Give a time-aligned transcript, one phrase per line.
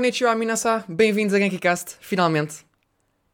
[0.00, 2.64] Konnichiwa Minasa, bem-vindos a GenkiCast, finalmente.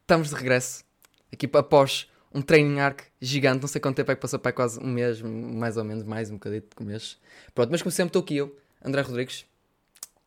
[0.01, 0.83] Estamos de regresso.
[1.31, 4.77] Aqui após um training arc gigante, não sei quanto tempo é que passou, para quase
[4.77, 7.17] um mês, mais ou menos, mais um bocadito de um mês.
[7.55, 9.45] Pronto, mas como sempre estou aqui eu, André Rodrigues,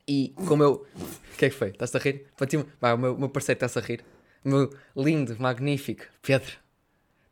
[0.09, 0.87] e como eu...
[0.95, 1.69] O que é que foi?
[1.69, 2.27] Estás-te a rir?
[2.81, 4.03] Vai, o meu, meu parceiro está-se a rir.
[4.43, 6.53] O meu lindo, magnífico Pedro.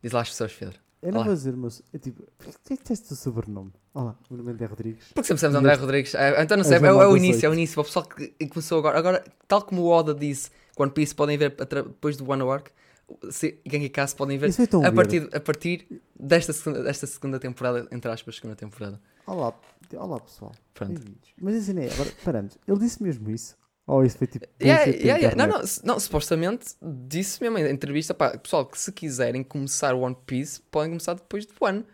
[0.03, 0.79] Diz lá às pessoas, Pedro.
[1.01, 1.29] Eu não Olá.
[1.29, 3.73] vou dizer, mas é tipo, porquê é que tens o sobrenome?
[3.95, 5.07] Olá, o meu nome é Rodrigues.
[5.15, 5.75] Porque sempre somos André.
[5.75, 6.15] Rodrigues.
[6.15, 7.81] É, então não sei, é, é, o início, é o início.
[7.81, 8.99] O pessoal que começou agora.
[8.99, 12.69] Agora, tal como o Oda disse, One Piece podem ver depois do One Arc,
[13.67, 14.51] Genki Cast podem ver
[14.85, 19.01] a partir, a partir desta, segunda, desta segunda temporada, entre aspas, segunda temporada.
[19.27, 19.53] Olá,
[19.95, 20.53] olá pessoal.
[20.75, 21.01] Pronto.
[21.41, 23.57] Mas assim, é, agora, parando, ele disse mesmo isso.
[23.87, 24.47] Ou isso foi tipo.
[24.63, 25.35] Yeah, yeah, yeah.
[25.35, 28.13] Não, não, não, supostamente disse mesmo em entrevista.
[28.13, 31.85] Pá, pessoal, que se quiserem começar One Piece, podem começar depois do ano.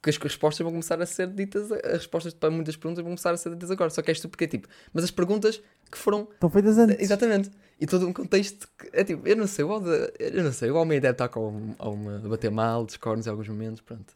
[0.00, 1.70] Porque as respostas vão começar a ser ditas.
[1.70, 3.90] As respostas para muitas perguntas vão começar a ser ditas agora.
[3.90, 4.66] Só que é estúpido, porque é tipo.
[4.94, 6.26] Mas as perguntas que foram.
[6.32, 6.98] Estão feitas antes.
[6.98, 7.50] Exatamente.
[7.78, 8.66] E todo um contexto.
[8.78, 10.70] Que, é tipo, eu não sei, o Oda, eu não sei.
[10.70, 13.82] O homem deve estar com a, uma, a bater mal, discordes em alguns momentos.
[13.82, 14.14] Pronto.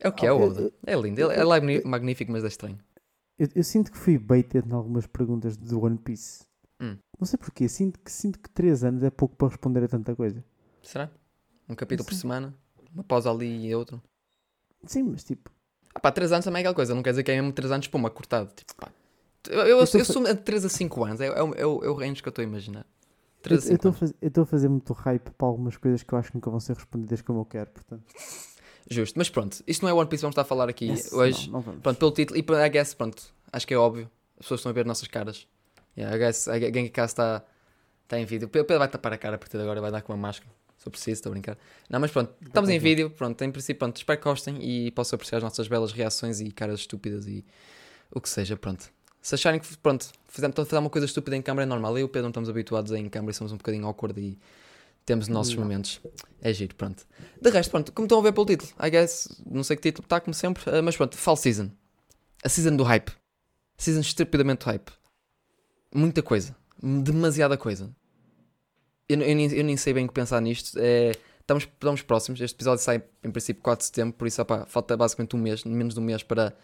[0.00, 0.72] É o que é o Oda.
[0.84, 1.20] É lindo.
[1.20, 2.78] Ele, ele é magnífico, mas é estranho.
[3.38, 6.44] Eu, eu sinto que fui baited em algumas perguntas do One Piece.
[6.80, 6.96] Hum.
[7.18, 10.16] Não sei porquê, sinto que, sinto que 3 anos é pouco para responder a tanta
[10.16, 10.42] coisa.
[10.82, 11.08] Será?
[11.68, 12.52] Um capítulo por semana?
[12.92, 14.02] Uma pausa ali e outro?
[14.84, 15.50] Sim, mas tipo.
[15.94, 17.72] Ah pá, 3 anos também é aquela coisa, não quer dizer que é mesmo 3
[17.72, 18.50] anos para uma cortada.
[18.54, 18.88] Tipo, pá.
[19.48, 21.88] Eu, eu, eu, eu sou de 3 a 5 anos, é, é, é, o, é
[21.88, 22.86] o range que eu estou a imaginar.
[23.42, 23.76] 3 eu
[24.20, 26.76] estou a fazer muito hype para algumas coisas que eu acho que nunca vão ser
[26.76, 28.04] respondidas como eu quero, portanto.
[28.88, 31.50] Justo, mas pronto, isto não é One Piece, vamos estar a falar aqui yes, hoje.
[31.50, 34.60] Não, não pronto, pelo título, e I guess, pronto, acho que é óbvio, as pessoas
[34.60, 35.46] estão a ver nossas caras.
[35.96, 37.44] Yeah, I guess, a Genkicast está
[38.06, 38.46] tá em vídeo.
[38.46, 40.52] O Pedro vai tapar a cara a partir de agora, vai dar com uma máscara.
[40.80, 41.58] Se eu preciso, estou a brincar.
[41.90, 43.10] Não, mas pronto, estamos em vídeo.
[43.10, 46.50] Pronto, em princípio, pronto, espero que gostem e possam apreciar as nossas belas reações e
[46.50, 47.44] caras estúpidas e
[48.10, 48.90] o que seja, pronto.
[49.20, 51.98] Se acharem que, pronto, fizemos, fazer uma coisa estúpida em câmara é normal.
[51.98, 54.18] Eu e o Pedro não estamos habituados a em câmara e somos um bocadinho awkward
[54.18, 54.38] e
[55.04, 55.64] temos nossos não.
[55.64, 56.00] momentos.
[56.40, 57.06] É giro, pronto.
[57.38, 60.06] De resto, pronto, como estão a ver pelo título, I guess, não sei que título
[60.06, 61.70] está, como sempre, eh, mas pronto, Fall Season.
[62.42, 63.12] A season do hype.
[63.76, 64.90] Season estupidamente hype.
[65.94, 66.56] Muita coisa.
[66.82, 67.94] Demasiada coisa
[69.10, 70.78] eu, eu, nem, eu nem sei bem o que pensar nisto.
[70.78, 72.40] É, estamos, estamos próximos.
[72.40, 75.64] Este episódio sai em princípio 4 de setembro, por isso opa, falta basicamente um mês,
[75.64, 76.54] menos de um mês para,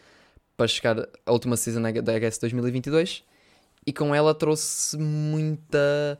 [0.57, 3.25] para chegar à última season da HS 2022.
[3.85, 6.19] E com ela trouxe muita,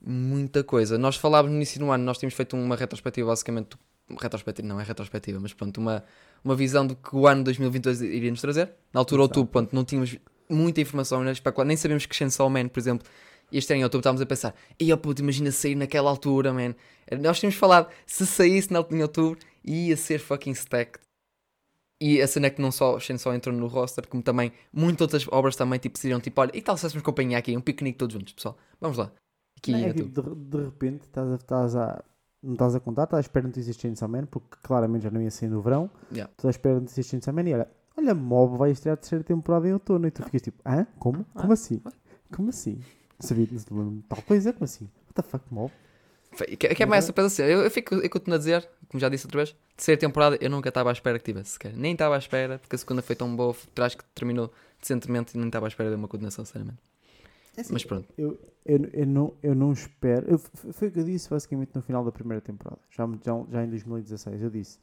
[0.00, 0.98] muita coisa.
[0.98, 3.76] Nós falávamos no início do ano, nós tínhamos feito uma retrospectiva, basicamente.
[4.20, 6.02] Retrospectiva, não é retrospectiva, mas pronto, uma,
[6.44, 8.72] uma visão do que o ano 2022 iria nos trazer.
[8.92, 10.16] Na altura, outubro, pronto, não tínhamos
[10.48, 11.22] muita informação,
[11.64, 13.06] nem sabemos que Chainsaw Man, por exemplo,
[13.52, 16.74] este ano em outubro estávamos a pensar, e puto, imagina sair naquela altura, man.
[17.20, 21.00] Nós tínhamos falado, se saísse em outubro, ia ser fucking stacked.
[22.02, 25.28] E a cena é que não só só entrou no roster, como também muitas outras
[25.30, 28.14] obras também tipo, seriam tipo, olha, e tal se fôssemos companhia aqui, um piquenique todos
[28.14, 28.56] juntos, pessoal.
[28.80, 29.12] Vamos lá.
[29.58, 32.02] Aqui, não, é que, de, de, repente estás a, estás a,
[32.42, 35.10] não estás a contar, estás à espera de notícias de Chainsaw Man, porque claramente já
[35.10, 35.90] não ia sair no verão.
[36.10, 36.32] Yeah.
[36.32, 37.68] Estás à espera de notícias de Chainsaw Man e olha,
[37.98, 40.06] olha, Mob vai estrear a terceira temporada em outono.
[40.06, 40.86] E tu ficas tipo, hã?
[40.98, 41.26] Como?
[41.34, 41.82] Ah, Como assim?
[42.34, 42.80] Como assim?
[43.20, 43.48] Sabia
[44.08, 44.84] tal coisa, como assim?
[44.84, 45.72] What the fuck, mob?
[46.36, 47.42] Que, que é mais surpresa assim.
[47.42, 50.48] Eu, eu, fico, eu continuo a dizer, como já disse outra vez, terceira temporada eu
[50.48, 51.76] nunca estava à espera que tivesse sequer.
[51.76, 54.50] Nem estava à espera, porque a segunda foi tão boa, acho que terminou
[54.80, 56.78] decentemente e nem estava à espera de uma continuação, sinceramente.
[57.56, 58.08] É assim, Mas pronto.
[58.16, 60.30] Eu, eu, eu, não, eu não espero.
[60.30, 63.64] Eu, foi o que eu disse basicamente no final da primeira temporada, já, já, já
[63.64, 64.42] em 2016.
[64.42, 64.78] Eu disse: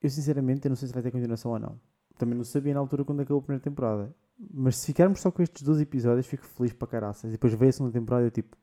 [0.00, 1.78] Eu sinceramente eu não sei se vai ter continuação ou não.
[2.16, 4.14] Também não sabia na altura quando acabou a primeira temporada.
[4.52, 7.24] Mas se ficarmos só com estes dois episódios, fico feliz para caraças.
[7.24, 8.56] E depois veio a segunda temporada e eu tipo,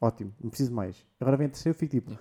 [0.00, 1.04] ótimo, não preciso mais.
[1.20, 2.18] Agora vem a terceira eu fico tipo,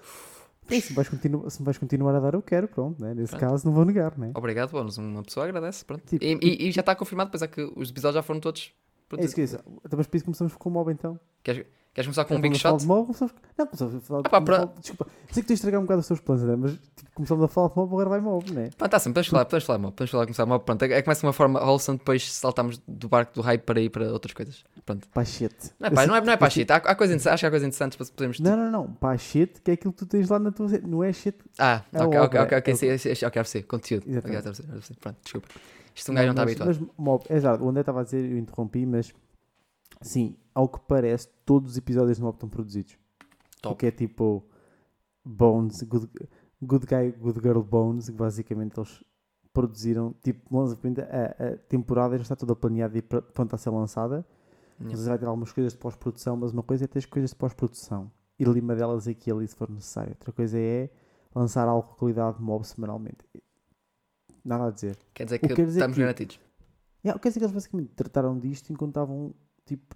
[0.67, 3.13] se me, vais continuar, se me vais continuar a dar, eu quero, pronto, né?
[3.13, 3.49] nesse pronto.
[3.49, 4.17] caso não vou negar.
[4.17, 4.31] Né?
[4.35, 5.83] Obrigado, Bônus, uma pessoa agradece.
[5.83, 6.03] Pronto.
[6.05, 8.73] Tipo, e, e, e, já está confirmado, pois é que os episódios já foram todos.
[9.09, 9.21] Pronto.
[9.21, 9.59] É isso que é isso.
[9.85, 11.19] Então, mas por isso começamos com o mob então.
[11.43, 12.84] Queres, Queres começar com um big shot?
[12.85, 13.35] Mob, começamos...
[13.55, 14.22] Não, começamos a falar.
[14.25, 14.66] Ah, pá, pra...
[14.79, 16.55] Desculpa, sei que estou a estragar um bocado os seus planos, né?
[16.55, 18.72] mas tipo, começamos a falar de mob, agora vai mob, né?
[18.79, 20.66] Ah, tá sim, podemos falar, podemos falar mob, podemos falar começar mob.
[20.66, 23.79] Pronto, é, é começa de uma forma wholesome, depois saltamos do barco do hype para
[23.79, 24.63] ir para outras coisas.
[24.84, 25.07] Pronto.
[25.09, 25.72] Pachete.
[25.79, 27.67] Não é, pá, não é, não é pachete, há, há coisa acho que há coisas
[27.67, 28.39] interessantes para podermos.
[28.39, 28.91] Não, não, não.
[28.93, 30.67] Pachete, que é aquilo que tu tens lá na tua.
[30.79, 31.37] Não é shit.
[31.59, 34.05] Ah, é ok, ok, ok, ok, ok, ok, ok, conteúdo.
[34.17, 35.47] Ok, pronto, desculpa.
[35.93, 36.67] Isto um gajo não está habituado.
[36.69, 39.13] Mas mob, é já, o André estava a dizer, eu interrompi, mas
[40.01, 42.97] Sim, ao que parece, todos os episódios no Mob estão produzidos.
[43.61, 43.73] Top.
[43.73, 44.45] O que é tipo
[45.23, 46.09] Bones, Good,
[46.61, 49.03] good Guy, Good Girl Bones, que basicamente eles
[49.53, 54.25] produziram, tipo, a, a temporada já está toda planeada e pronta a ser lançada.
[54.79, 57.29] Às vezes vai ter algumas coisas de pós-produção, mas uma coisa é ter as coisas
[57.29, 60.11] de pós-produção e lima delas aqui e ali se for necessário.
[60.11, 60.89] Outra coisa é
[61.34, 63.25] lançar algo com qualidade de mob semanalmente.
[64.43, 64.97] Nada a dizer.
[65.13, 66.39] Quer dizer que, que estamos garantidos.
[67.05, 69.34] Yeah, quer dizer que eles basicamente trataram disto enquanto estavam
[69.65, 69.95] tipo,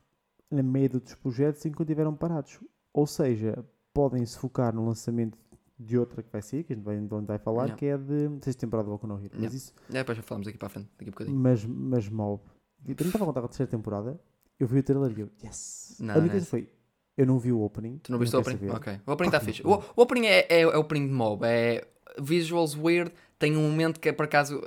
[0.50, 2.60] na meio dos projetos enquanto estiveram parados.
[2.94, 5.38] Ou seja, podem se focar no lançamento
[5.80, 7.78] de outra que vai ser, que a gente vai, vai falar, yeah.
[7.78, 9.36] que é de sexta temporada do Boku no Hero.
[9.40, 9.74] Mas isso.
[9.90, 11.38] É, depois já falamos daqui para a frente, daqui a bocadinho.
[11.38, 12.42] Mas, mas Mob.
[12.88, 14.20] Eu não estava a contar com a terceira temporada,
[14.60, 15.98] eu vi o trailer e eu, yes!
[16.00, 16.70] Não, a única coisa foi,
[17.16, 17.98] eu não vi o opening.
[18.00, 18.58] Tu não viste o opening?
[18.58, 18.72] Saber.
[18.72, 19.00] Ok.
[19.06, 19.62] O opening está fixe.
[19.66, 21.88] O, o, opening é, é, é o opening de Mob, é
[22.20, 24.62] visuals weird, tem um momento que é por acaso,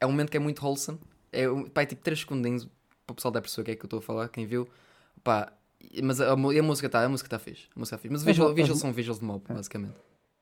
[0.00, 0.98] é um momento que é muito wholesome.
[1.32, 2.68] É, pá, é tipo 3 segundinhos
[3.06, 4.68] para o pessoal da pessoa que é que eu estou a falar, quem viu.
[5.22, 5.52] Pá,
[6.02, 7.68] mas a, a, a música está, a música está fixe.
[7.74, 8.12] A música tá fixe.
[8.12, 9.54] Mas visual, visuals são visuals de Mob, é.
[9.54, 9.94] basicamente.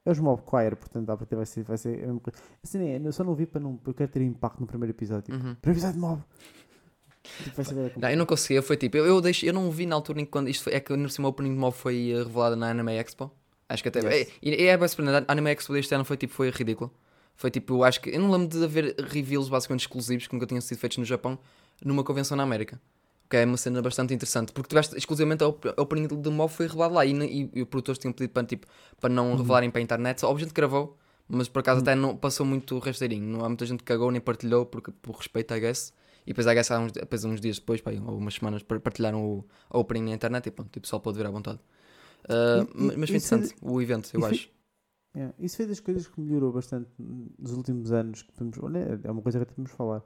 [0.05, 1.63] É os Mob Choir, portanto, dá para ter, vai ser.
[1.63, 2.09] Vai ser
[2.63, 3.79] assim, é, eu só não vi para não.
[3.87, 5.23] Eu quero ter impacto no primeiro episódio.
[5.23, 5.55] Tipo, uhum.
[5.55, 6.23] Primeiro episódio de Mob.
[7.23, 10.21] Tipo, não, eu não consegui, foi tipo, eu, eu, deixo, eu não vi na altura
[10.21, 12.25] em que quando isto foi, é que no cima o opening de Mob foi uh,
[12.25, 13.31] revelado na Anime Expo.
[13.69, 14.01] Acho que até.
[14.01, 14.29] Yes.
[14.29, 16.93] É, e é, é, é, a Anime Expo deste ano foi tipo, foi ridículo.
[17.37, 18.11] Foi tipo, acho que.
[18.11, 21.39] Eu não lembro de haver reveals basicamente exclusivos que nunca tinham sido feitos no Japão
[21.85, 22.81] numa convenção na América
[23.33, 25.47] que é uma cena bastante interessante, porque tiveste exclusivamente a
[25.81, 28.67] opening de Mob foi revelado lá e, e, e os produtores tinham pedido para, tipo,
[29.01, 29.37] para não uhum.
[29.39, 30.21] revelarem para a internet.
[30.21, 31.83] Só, gente gravou, mas por acaso uhum.
[31.83, 33.27] até não passou muito rasteirinho.
[33.27, 35.95] Não há muita gente que cagou nem partilhou porque, por respeito, I guess.
[36.27, 39.25] E depois, I guess, há uns, depois, uns dias depois, pá, ou umas semanas, partilharam
[39.25, 41.59] o, a opening na internet e pronto, tipo, pessoal pode ver à vontade.
[42.25, 44.51] Uh, e, mas foi interessante o evento, eu acho.
[45.17, 48.21] Yeah, isso foi das coisas que melhorou bastante nos últimos anos.
[48.21, 50.03] Que podemos, olha, é uma coisa que temos falar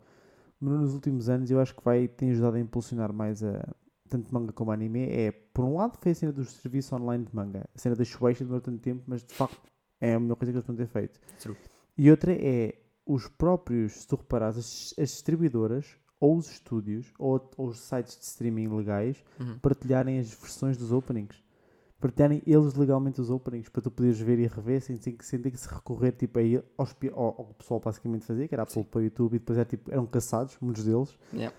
[0.60, 3.74] mas nos últimos anos eu acho que vai tem ajudado a impulsionar mais a
[4.08, 7.34] tanto manga como anime é por um lado foi a cena dos serviços online de
[7.34, 9.70] manga a cena da Shueisha demorou tanto tempo mas de facto
[10.00, 11.56] é a melhor coisa que eles podem ter feito True.
[11.96, 12.74] e outra é
[13.04, 18.16] os próprios se tu reparares as, as distribuidoras ou os estúdios ou, ou, os sites
[18.16, 19.58] de streaming legais uhum.
[19.58, 21.45] partilharem as versões dos openings
[22.06, 25.50] partilharem eles legalmente os openings para tu poderes ver e rever sem, sem, sem ter
[25.50, 28.62] que se recorrer tipo, aí aos, ao, ao que o pessoal basicamente fazia, que era
[28.62, 31.18] upload para o YouTube e depois era, tipo, eram caçados, muitos deles.
[31.32, 31.54] Yeah.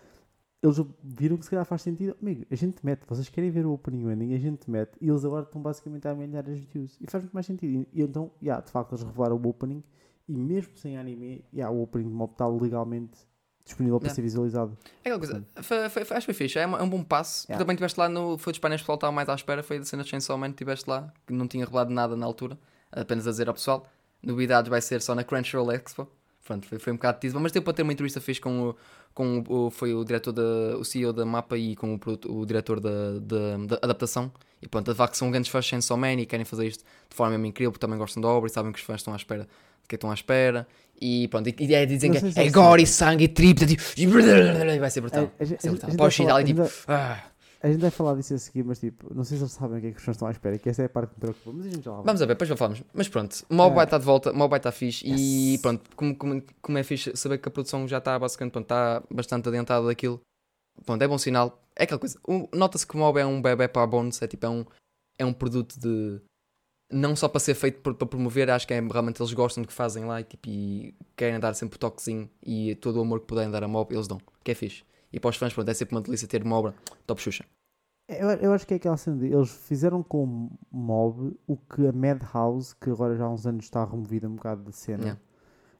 [0.64, 2.16] Eles viram que se calhar faz sentido.
[2.22, 5.10] Amigo, a gente mete, vocês querem ver o opening e ending, a gente mete e
[5.10, 6.98] eles agora estão basicamente a ganhar as views.
[7.00, 7.86] E faz muito mais sentido.
[7.94, 9.84] E, e então, yeah, de facto, eles revelaram o opening
[10.28, 13.20] e mesmo sem anime, yeah, o opening de mob está legalmente
[13.68, 14.78] disponível para ser visualizado.
[15.04, 17.04] É aquela coisa, foi, foi, foi, acho que foi fixe, é, um, é um bom
[17.04, 17.46] passo.
[17.46, 17.58] Yeah.
[17.58, 18.38] Tu também estiveste lá no.
[18.38, 20.38] Foi dos painéis que o pessoal estava mais à espera, foi da cena de Chainsaw
[20.38, 22.58] Man, estiveste lá, que não tinha revelado nada na altura,
[22.92, 23.86] apenas a dizer ao pessoal.
[24.24, 26.08] Novidades vai ser só na Crunchyroll Expo.
[26.44, 28.76] Pronto, foi, foi um bocado teaser, mas deu para ter uma entrevista fixe com o,
[29.18, 32.80] com o, foi o diretor da, o CEO da Mapa e com o, o diretor
[32.80, 34.32] da, da, da, adaptação.
[34.62, 37.16] E pronto, a VAC são grandes fãs de Chainsaw Man e querem fazer isto de
[37.16, 39.18] forma mesmo incrível, porque também gostam da obra e sabem que os fãs estão à
[39.18, 39.48] espera
[39.88, 40.68] que estão à espera.
[41.02, 44.06] E pronto, e, é, dizem que é, é gore e sangue e tripa tipo, e
[44.06, 45.32] vai ser brutal.
[45.40, 45.90] A, a, brutal.
[45.98, 46.70] Pós e tipo.
[46.88, 47.24] Ah.
[47.62, 49.82] A gente vai falar disso a seguir, mas tipo, não sei se eles sabem o
[49.82, 51.22] que é que os fãs estão à espera, que essa é a parte que me
[51.22, 52.84] preocupa, mas a gente já lá Vamos a ver, depois já falamos.
[52.94, 53.84] Mas pronto, o Mob é.
[53.84, 55.20] está de volta, o Mob está fixe yes.
[55.20, 58.66] e pronto, como, como, como é fixe saber que a produção já está basicamente, pronto,
[58.66, 60.22] está bastante adiantada daquilo,
[60.86, 61.62] pronto, é bom sinal.
[61.76, 62.20] É aquela coisa,
[62.54, 64.66] nota-se que o Mob é um bebê para a Bones, é tipo, é um,
[65.18, 66.22] é um produto de
[66.92, 69.68] não só para ser feito para, para promover, acho que é, realmente eles gostam do
[69.68, 73.20] que fazem lá e, tipo, e querem dar sempre o toquezinho e todo o amor
[73.20, 74.84] que puderem dar a mob, eles dão, que é fixe.
[75.12, 76.74] E para os fãs, pronto, é sempre uma delícia ter uma obra
[77.06, 77.46] top Xuxa.
[78.08, 81.88] Eu, eu acho que é aquela cena de, eles fizeram com o Mob o que
[81.88, 85.22] a Madhouse, que agora já há uns anos está removida um bocado da cena, yeah.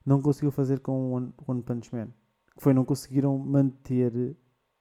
[0.04, 2.08] não conseguiu fazer com o One, One Punch Man.
[2.54, 4.36] Que foi, não conseguiram manter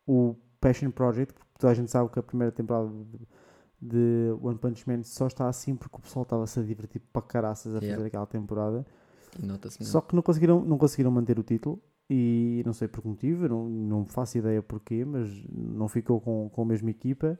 [0.05, 3.27] o Passion Project, porque toda a gente sabe que a primeira temporada de,
[3.81, 7.75] de One Punch Man só está assim porque o pessoal estava-se a divertir para caraças
[7.75, 8.85] a fazer aquela temporada.
[9.85, 13.47] Só que não conseguiram, não conseguiram manter o título e não sei por que motivo,
[13.47, 17.39] não, não faço ideia porquê, mas não ficou com, com a mesma equipa.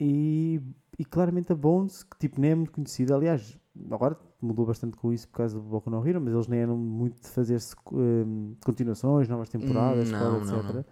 [0.00, 0.60] E,
[0.98, 3.58] e claramente a Bones, que tipo nem é muito conhecida, aliás,
[3.90, 6.76] agora mudou bastante com isso por causa do Boku no Hero, mas eles nem eram
[6.76, 7.58] muito de fazer
[7.92, 10.52] um, continuações, novas temporadas, não, etc.
[10.52, 10.84] Não, não.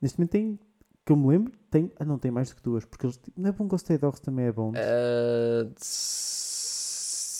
[0.00, 0.58] Neste momento tem
[1.04, 1.92] que eu me lembro, tem.
[1.98, 3.20] Ah, não, tem mais do que duas, porque eles.
[3.36, 4.70] Não é bom que o Stay Dogs também é bom.
[4.70, 5.70] Uh,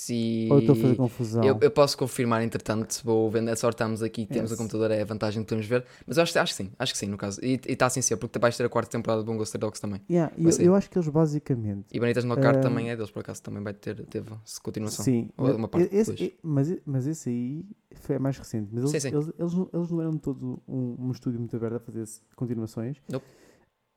[0.07, 0.49] se...
[0.51, 1.45] Ou eu estou a fazer confusão?
[1.45, 3.49] Eu, eu, posso confirmar, entretanto, vou vendo.
[3.49, 4.59] A sorte estamos aqui, temos yes.
[4.59, 5.85] o computador, é a vantagem que podemos ver.
[6.07, 7.41] Mas eu acho, acho que sim, acho que sim, no caso.
[7.43, 10.01] E está assim ser, porque vais ter a quarta temporada do Stray Dogs também.
[10.11, 11.87] Yeah, eu, eu, acho que eles basicamente.
[11.93, 12.61] E Banitas no Kart uh...
[12.61, 14.31] também é deles, por acaso, também vai ter teve
[14.63, 15.05] continuação.
[15.05, 18.69] Sim, Ou uma parte esse, mas, mas esse aí foi mais recente.
[18.73, 19.17] Mas eles, sim, sim.
[19.17, 22.05] Eles, eles, eles, não eram todo um, um estúdio muito aberto a fazer
[22.37, 22.97] continuações.
[23.11, 23.25] Nope.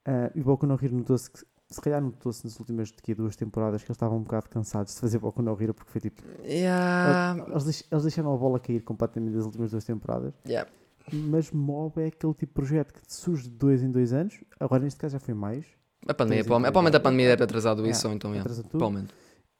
[0.07, 3.35] Uh, e o Boku no Hero notou-se que, se calhar notou-se nas últimas daqui, duas
[3.35, 6.21] temporadas que eles estavam um bocado cansados de fazer Boku no Hero porque foi tipo.
[6.43, 7.45] Yeah.
[7.49, 10.33] Eles, eles deixaram a bola cair completamente das últimas duas temporadas.
[10.45, 10.69] Yeah.
[11.11, 14.39] Mas Mob é aquele tipo de projeto que surge de dois em dois anos.
[14.59, 15.65] Agora, neste caso, já foi mais.
[16.07, 19.13] A pandemia, provavelmente a pandemia deve ter atrasado isso, yeah, ou então, yeah, provavelmente.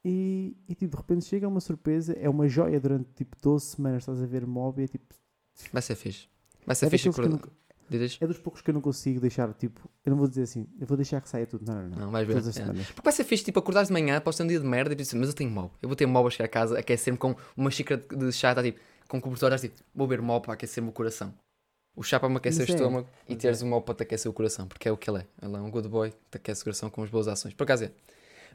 [0.05, 4.03] E, e tipo, de repente chega uma surpresa, é uma joia durante tipo 12 semanas,
[4.03, 5.13] estás a ver Mob e é tipo.
[5.73, 6.27] Vai ser fixe.
[6.65, 7.09] Vai ser é fixe.
[7.09, 7.49] Nunca,
[7.89, 8.17] Dizes?
[8.19, 10.85] É dos poucos que eu não consigo deixar, tipo, eu não vou dizer assim, eu
[10.85, 11.65] vou deixar que saia tudo.
[11.65, 11.97] Não, não, não.
[11.97, 12.37] Não, vais ver.
[12.37, 12.41] É.
[12.41, 14.95] Porque vai ser fixe, tipo, acordar de manhã, posso ter um dia de merda e
[14.95, 15.71] dizer, mas eu tenho mob.
[15.81, 18.61] Eu vou ter mob a chegar a casa, aquecer-me com uma xícara de chá, tá,
[18.61, 21.33] tipo, com cobertor, tá, tipo, vou beber mob para aquecer-me o coração.
[21.95, 22.75] O chá para me aquecer o é.
[22.75, 23.33] estômago é.
[23.33, 25.25] e teres o mob para te aquecer o coração, porque é o que ele é.
[25.41, 27.53] Ele é um good boy que te aquece o coração com as boas ações.
[27.53, 27.91] Por acaso é.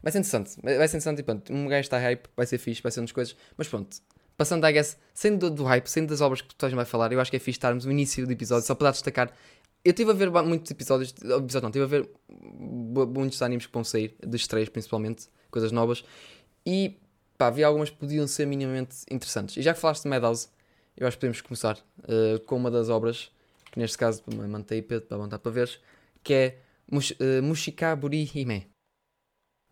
[0.03, 0.61] Vai ser interessante.
[0.63, 1.53] Vai ser interessante e pronto.
[1.53, 3.37] Um gajo está hype, vai ser fixe, vai ser umas coisas.
[3.57, 3.97] Mas pronto,
[4.37, 7.21] passando, I guess, sendo do, do hype, sendo das obras que tu vai falar, eu
[7.21, 9.33] acho que é fixe estarmos no início do episódio, só para destacar.
[9.85, 13.83] Eu estive a ver muitos episódios, episódios não, estive a ver muitos animes que vão
[13.83, 16.05] sair, dos três principalmente, coisas novas,
[16.65, 16.99] e
[17.37, 19.57] pá, vi algumas que podiam ser minimamente interessantes.
[19.57, 20.49] E já que falaste de Madhouse,
[20.97, 23.31] eu acho que podemos começar uh, com uma das obras,
[23.73, 25.81] que neste caso mantei para apontar para ver,
[26.23, 26.59] que é
[26.91, 28.72] Mush, uh, Mushikaburi Hime.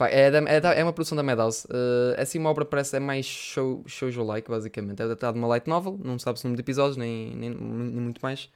[0.00, 1.66] Pá, é, da, é, da, é, uma produção da Madhouse.
[1.66, 5.02] Uh, assim, uma obra parece é mais show, shoujo-like, basicamente.
[5.02, 8.00] É adaptado de uma light novel, não sabe-se o número de episódios, nem, nem, nem,
[8.00, 8.50] muito mais.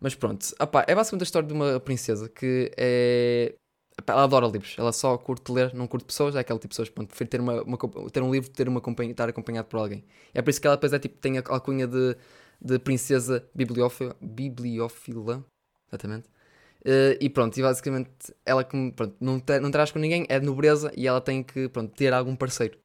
[0.00, 3.54] Mas pronto, Epá, é basicamente a história de uma princesa que é.
[4.06, 6.88] Ela adora livros, ela só curte ler, não curte pessoas, é aquele tipo de pessoas
[6.88, 7.78] que prefere ter, uma, uma,
[8.10, 10.02] ter um livro ter uma estar acompanhado por alguém.
[10.32, 12.16] É por isso que ela depois é tipo, tem a alcunha de,
[12.58, 15.44] de princesa bibliófila, bibliófila,
[15.88, 16.30] exatamente.
[16.80, 18.10] Uh, e pronto, e basicamente
[18.44, 21.42] ela que pronto, não, te, não traz com ninguém, é de nobreza e ela tem
[21.42, 22.78] que pronto, ter algum parceiro.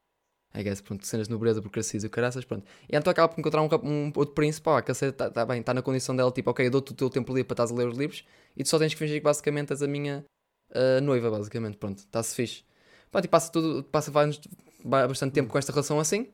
[0.53, 2.65] I guess, pronto, cenas de nobreza, burocracias e caraças, pronto.
[2.89, 5.81] E então acaba por encontrar um, um outro príncipe, que está tá bem, está na
[5.81, 7.97] condição dela, tipo, ok, eu dou-te o teu tempo livre para estás a ler os
[7.97, 8.23] livros
[8.55, 10.25] e tu só tens que fingir que basicamente és a minha
[10.71, 12.63] uh, noiva, basicamente, pronto, está-se fixe.
[13.11, 16.27] Pronto, e passa tudo, passa bastante tempo com esta relação assim.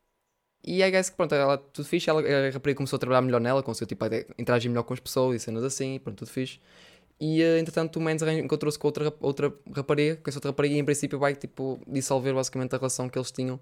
[0.64, 3.42] E I guess que pronto, ela tudo fixe, ela, a rapariga começou a trabalhar melhor
[3.42, 4.06] nela, conseguiu tipo,
[4.38, 6.60] interagir melhor com as pessoas e cenas assim, pronto, tudo fixe.
[7.22, 10.80] E uh, entretanto o Mendes encontrou-se com outra, outra rapariga, com essa outra rapariga, e
[10.80, 13.60] em princípio vai tipo dissolver basicamente a relação que eles tinham,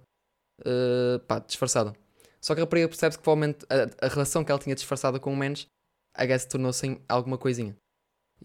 [0.61, 1.93] uh, pá, disfarçada.
[2.39, 5.33] Só que a rapariga percebe-se que provavelmente a, a, relação que ela tinha disfarçada com
[5.33, 5.67] o Mendes,
[6.15, 7.75] a guess tornou-se em alguma coisinha.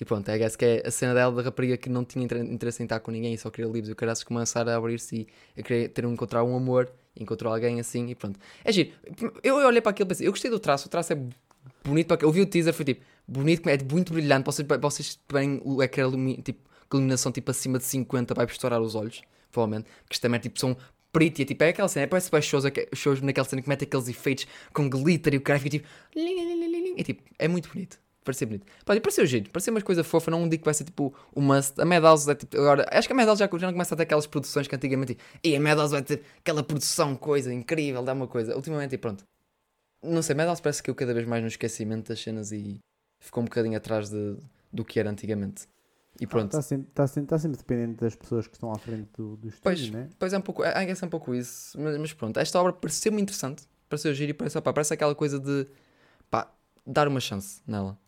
[0.01, 2.83] E pronto, a guess que é a cena dela da rapariga que não tinha interesse
[2.83, 5.61] em estar com ninguém e só queria livros e o caraças começar a abrir-se e
[5.61, 8.41] a querer ter, encontrar um amor, encontrou alguém assim e pronto.
[8.65, 8.91] É giro.
[9.45, 11.17] Eu olhei para aquilo e pensei, eu gostei do traço, o traço é
[11.85, 14.47] bonito para eu vi o teaser, foi tipo, bonito, é muito brilhante.
[14.47, 16.11] Vocês, vocês verem o ecrã
[16.43, 19.23] tipo, iluminação tipo acima de 50 vai estourar os olhos,
[19.53, 19.89] provavelmente.
[20.03, 20.77] Porque isto também tipo, são
[21.13, 23.69] preto e é, tipo, é aquela cena, é, parece bem shows, shows naquela cena que
[23.69, 25.89] mete aqueles efeitos com glitter e o cara fica tipo.
[26.97, 27.99] É tipo, é muito bonito.
[28.25, 28.65] Parecia bonito.
[28.87, 31.79] Pode pareceu giro, pareceu umas coisas fofas, não digo que vai ser tipo o must.
[31.79, 32.57] A Madhouse é tipo.
[32.57, 35.19] Agora, acho que a Madhouse já, já não começa a ter aquelas produções que antigamente.
[35.43, 38.57] E a Madhouse vai ter aquela produção, coisa incrível, dá uma coisa.
[38.57, 39.25] Ultimamente, e pronto.
[40.05, 42.79] Não sei, Madhouse parece que eu cada vez mais no esquecimento das cenas e
[43.21, 44.37] ficou um bocadinho atrás de,
[44.73, 45.67] do que era antigamente.
[46.21, 46.47] E pronto.
[46.47, 49.37] Está ah, sempre, tá sempre, tá sempre dependente das pessoas que estão à frente do,
[49.37, 50.09] do estúdio, pois, né?
[50.19, 53.21] Pois é um pouco, é, é um pouco isso, mas, mas, pronto, esta obra pareceu-me
[53.21, 55.67] interessante, pareceu giro e parece, opa, parece aquela coisa de
[56.31, 56.53] pá,
[56.87, 57.99] dar uma chance nela.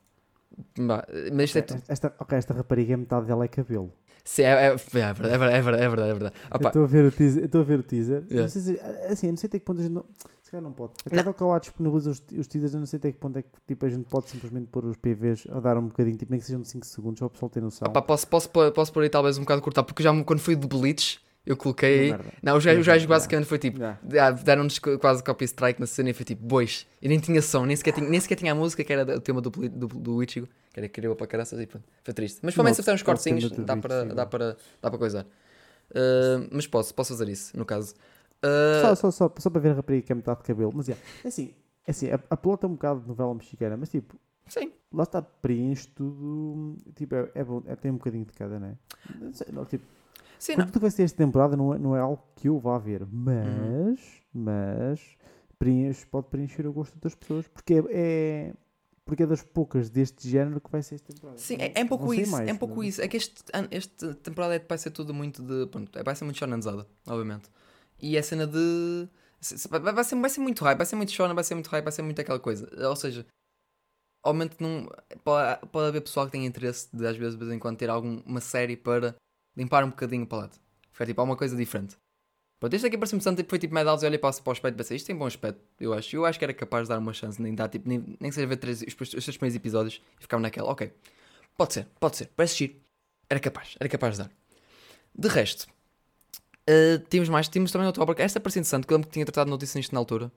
[0.79, 1.83] mas isto é tudo.
[1.89, 3.93] Esta, ok, esta rapariga, metade dela é cabelo.
[4.23, 6.11] Sim, é, é, é, verdade, é verdade, é verdade, é verdade.
[6.11, 6.67] É verdade.
[6.67, 7.45] Estou a ver o teaser.
[7.45, 8.25] Estou a ver o teaser.
[8.25, 8.43] Yeah.
[8.43, 10.05] Não sei se, assim, não sei até que ponto a gente não,
[10.47, 10.93] se calhar não pode.
[11.05, 13.43] A cada que lá disponibiliza os, os teasers, eu não sei até que ponto é
[13.43, 16.39] que tipo, a gente pode simplesmente pôr os PVs a dar um bocadinho, tipo, nem
[16.39, 17.89] que sejam de 5 segundos, só o pessoal ter noção.
[17.89, 20.65] Opa, posso, posso, posso pôr aí talvez um bocado cortar, porque já quando fui de
[20.65, 22.13] Bleach eu coloquei.
[22.13, 23.81] Não, não os gajos basicamente foi tipo.
[23.81, 24.31] Yeah.
[24.31, 26.87] Deram-nos quase copy strike na cena e foi tipo, bois.
[27.03, 29.21] E nem tinha som, nem sequer tinha, nem sequer tinha a música que era o
[29.21, 31.85] tema do, do, do Ichigo, que era incrível para caraças e pronto.
[32.05, 32.39] Foi triste.
[32.43, 35.25] Mas pelo menos se uns cortezinhos, dá para, dá, para, dá para coisar.
[35.91, 37.97] Uh, mas posso, posso fazer isso, no caso.
[38.45, 38.81] Uh...
[38.83, 40.73] Só, só, só, só para ver a rapariga que é metade de cabelo.
[40.75, 41.55] Mas é assim,
[41.87, 44.19] é assim a, a plot é um bocado de novela mexicana, mas tipo.
[44.49, 44.73] Sim.
[44.93, 46.77] Lá está, preenche tudo.
[46.95, 48.77] Tipo, é, é bom, é, tem um bocadinho de cada, né?
[49.53, 49.65] não é?
[49.65, 49.85] Tipo,
[50.39, 50.67] Sim, não.
[50.67, 53.47] tu vais ter esta temporada, não é, não é algo que eu vá ver, mas,
[53.49, 53.97] uhum.
[54.35, 55.01] mas
[55.59, 58.55] preenche, pode preencher o gosto das pessoas, porque é, é,
[59.05, 61.39] porque é das poucas deste género que vai ser esta temporada.
[61.39, 62.89] Sim, é, é um pouco isso, mais, é um pouco mas...
[62.89, 63.03] isso.
[63.03, 66.25] É que este, este temporada é, vai ser tudo muito de, pronto, é, vai ser
[66.25, 67.51] muito shonanzada, obviamente.
[68.01, 69.09] E a cena de
[69.71, 71.93] vai ser, vai ser muito hype, vai ser muito shonen, vai ser muito hype, vai
[71.93, 72.69] ser muito aquela coisa.
[72.89, 73.27] Ou seja,
[74.25, 74.89] obviamente não,
[75.23, 77.91] pode, pode haver pessoal que tenha interesse de às vezes de vez em quando ter
[77.91, 79.15] alguma série para
[79.57, 80.59] limpar um bocadinho o palato.
[80.93, 81.97] Foi tipo alguma coisa diferente.
[82.59, 84.77] Pronto, este aqui parece-me tanto, tipo, foi tipo Medals e olhei para, para o aspecto
[84.77, 86.17] e pensei, isto tem bom aspecto, eu acho.
[86.17, 88.47] Eu acho que era capaz de dar uma chance, nem dar, tipo, nem, nem seja
[88.47, 90.91] ver três, os, os três primeiros episódios e ficava naquela, ok.
[91.57, 92.77] Pode ser, pode ser, parece giro.
[93.29, 94.31] Era capaz, era capaz de dar.
[95.15, 95.67] De resto,
[96.69, 99.25] uh, tínhamos mais, tínhamos também outra obra, esta parece interessante, que eu lembro que tinha
[99.25, 100.33] tratado notícia nisto na altura,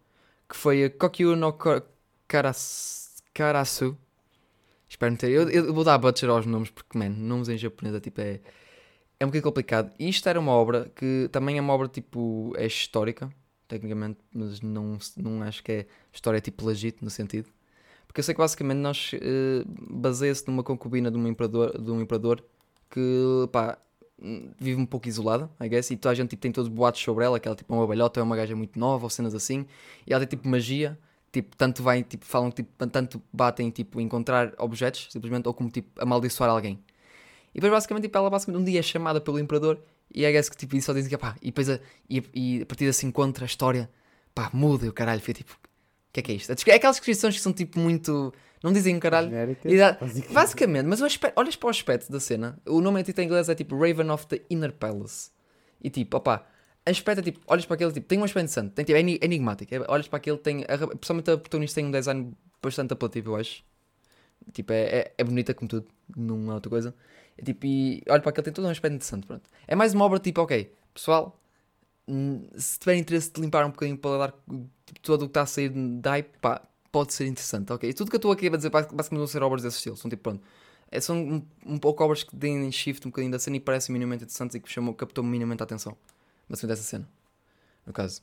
[0.48, 1.55] que foi a Kokyu no
[3.33, 3.98] Karasu.
[4.88, 7.95] Espero não ter, eu, eu vou dar butcher aos nomes, porque, man, nomes em japonês
[7.95, 8.39] é tipo, é
[9.19, 9.93] é um bocadinho complicado.
[10.00, 12.53] E isto era uma obra que também é uma obra tipo.
[12.55, 13.29] é histórica,
[13.67, 17.50] tecnicamente, mas não, não acho que é história tipo legítimo no sentido.
[18.07, 22.01] Porque eu sei que basicamente nós uh, baseia-se numa concubina de um imperador, de um
[22.01, 22.43] imperador
[22.89, 23.77] que, pá,
[24.59, 27.25] vive um pouco isolada, I guess, e toda a gente tipo, tem todos boatos sobre
[27.25, 29.65] ela, que ela tipo, é uma balhota, é uma gaja muito nova, ou cenas assim,
[30.05, 30.97] e ela tem tipo magia,
[31.31, 35.89] tipo, tanto vai, tipo, falam tipo, tanto batem tipo, encontrar objetos, simplesmente, ou como tipo,
[36.01, 36.79] amaldiçoar alguém.
[37.53, 39.79] E depois basicamente tipo, ela basicamente um dia é chamada pelo imperador
[40.13, 42.65] e I guess que tipo, só dizem que pá, e depois a, e, e a
[42.65, 43.89] partir desse encontra a história,
[44.33, 45.53] pá, muda e o caralho, fica tipo,
[46.09, 46.51] o que é que é isto?
[46.51, 48.33] É aquelas descrições que são tipo muito.
[48.63, 49.30] Não dizem um caralho.
[49.94, 50.34] basicamente.
[50.34, 53.56] basicamente, mas o aspecto, olhas para o aspecto da cena, o nome em inglês é
[53.56, 55.32] tipo Raven of the Inner Palace.
[55.82, 56.46] E tipo, opá,
[56.86, 59.74] aspecto é tipo, olhas para aquele tipo, tem um aspecto santo, tem, tipo, é enigmático.
[59.74, 60.63] É, olhas para aquele, tem.
[60.63, 63.63] A, principalmente a protagonista tem um design bastante apelativo, eu acho.
[64.54, 66.96] Tipo, é, é, é bonita como tudo, não é outra coisa.
[67.38, 69.50] É tipo, e olha para aquele, tem todo um aspecto interessante, pronto.
[69.68, 71.39] É mais uma obra tipo, ok, pessoal,
[72.56, 74.34] se tiver interesse de limpar um bocadinho para dar
[74.86, 77.93] tipo, todo o que está a sair de hype, pá, pode ser interessante, ok?
[77.93, 80.24] Tudo que eu estou aqui a dizer basicamente vão ser obras desse estilo, são tipo,
[80.24, 80.43] pronto.
[80.91, 83.93] É, são um, um pouco obras que deem shift um bocadinho da cena e parecem
[83.93, 85.96] minimamente interessantes e que chamou, captou minimamente a atenção.
[86.50, 87.10] Basicamente essa cena,
[87.86, 88.22] no caso.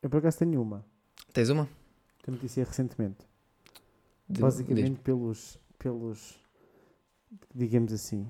[0.00, 0.84] Eu por acaso tenho uma.
[1.32, 1.68] Tens uma?
[2.22, 3.26] Que eu notícia recentemente.
[4.28, 6.38] De, Basicamente pelos, pelos,
[7.54, 8.26] digamos assim,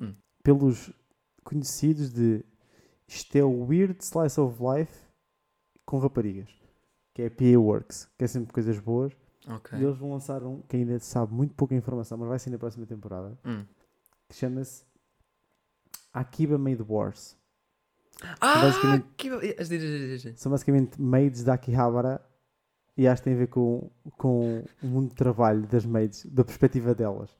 [0.00, 0.14] hum.
[0.42, 0.90] pelos
[1.42, 2.44] conhecidos de
[3.08, 4.92] isto é o Weird Slice of Life
[5.84, 6.50] com raparigas,
[7.14, 9.16] que é a PA Works, que é sempre coisas boas.
[9.46, 9.78] Okay.
[9.78, 12.58] E eles vão lançar um que ainda sabe muito pouca informação, mas vai ser na
[12.58, 13.64] próxima temporada, hum.
[14.28, 14.84] que chama-se
[16.12, 17.36] Akiba Made Wars.
[18.40, 19.40] Ah, basicamente, Akiba...
[20.36, 22.20] São basicamente maids da Akihabara
[22.96, 26.44] e acho que tem a ver com, com o mundo de trabalho das maids, da
[26.44, 27.30] perspectiva delas.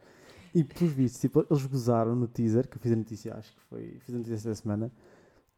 [0.54, 3.62] E por visto, tipo, eles gozaram no teaser, que eu fiz a notícia, acho que
[3.62, 4.92] foi, fiz a notícia esta semana,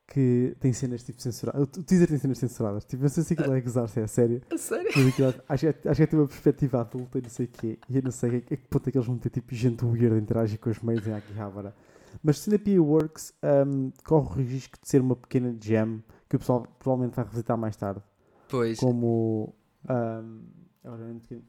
[0.07, 1.63] que tem cenas tipo censuradas.
[1.63, 2.85] O teaser tem cenas censuradas.
[2.85, 4.41] Tipo, não sei se aquilo é gozar, se é sério.
[4.51, 4.91] A sério?
[4.95, 7.49] Mas aquilo, acho, que, acho que é tipo uma perspectiva adulta e não sei o
[7.49, 7.79] quê.
[7.89, 10.15] E eu não sei a que ponto é que eles vão ter tipo gente weird
[10.15, 11.75] a interagir com os meios em Akihabara.
[12.23, 13.35] Mas se na PA Works
[13.67, 17.59] um, corre o risco de ser uma pequena gem que o pessoal provavelmente vai revisitar
[17.59, 18.01] mais tarde.
[18.49, 18.79] Pois.
[18.79, 19.55] Como
[19.89, 20.41] um,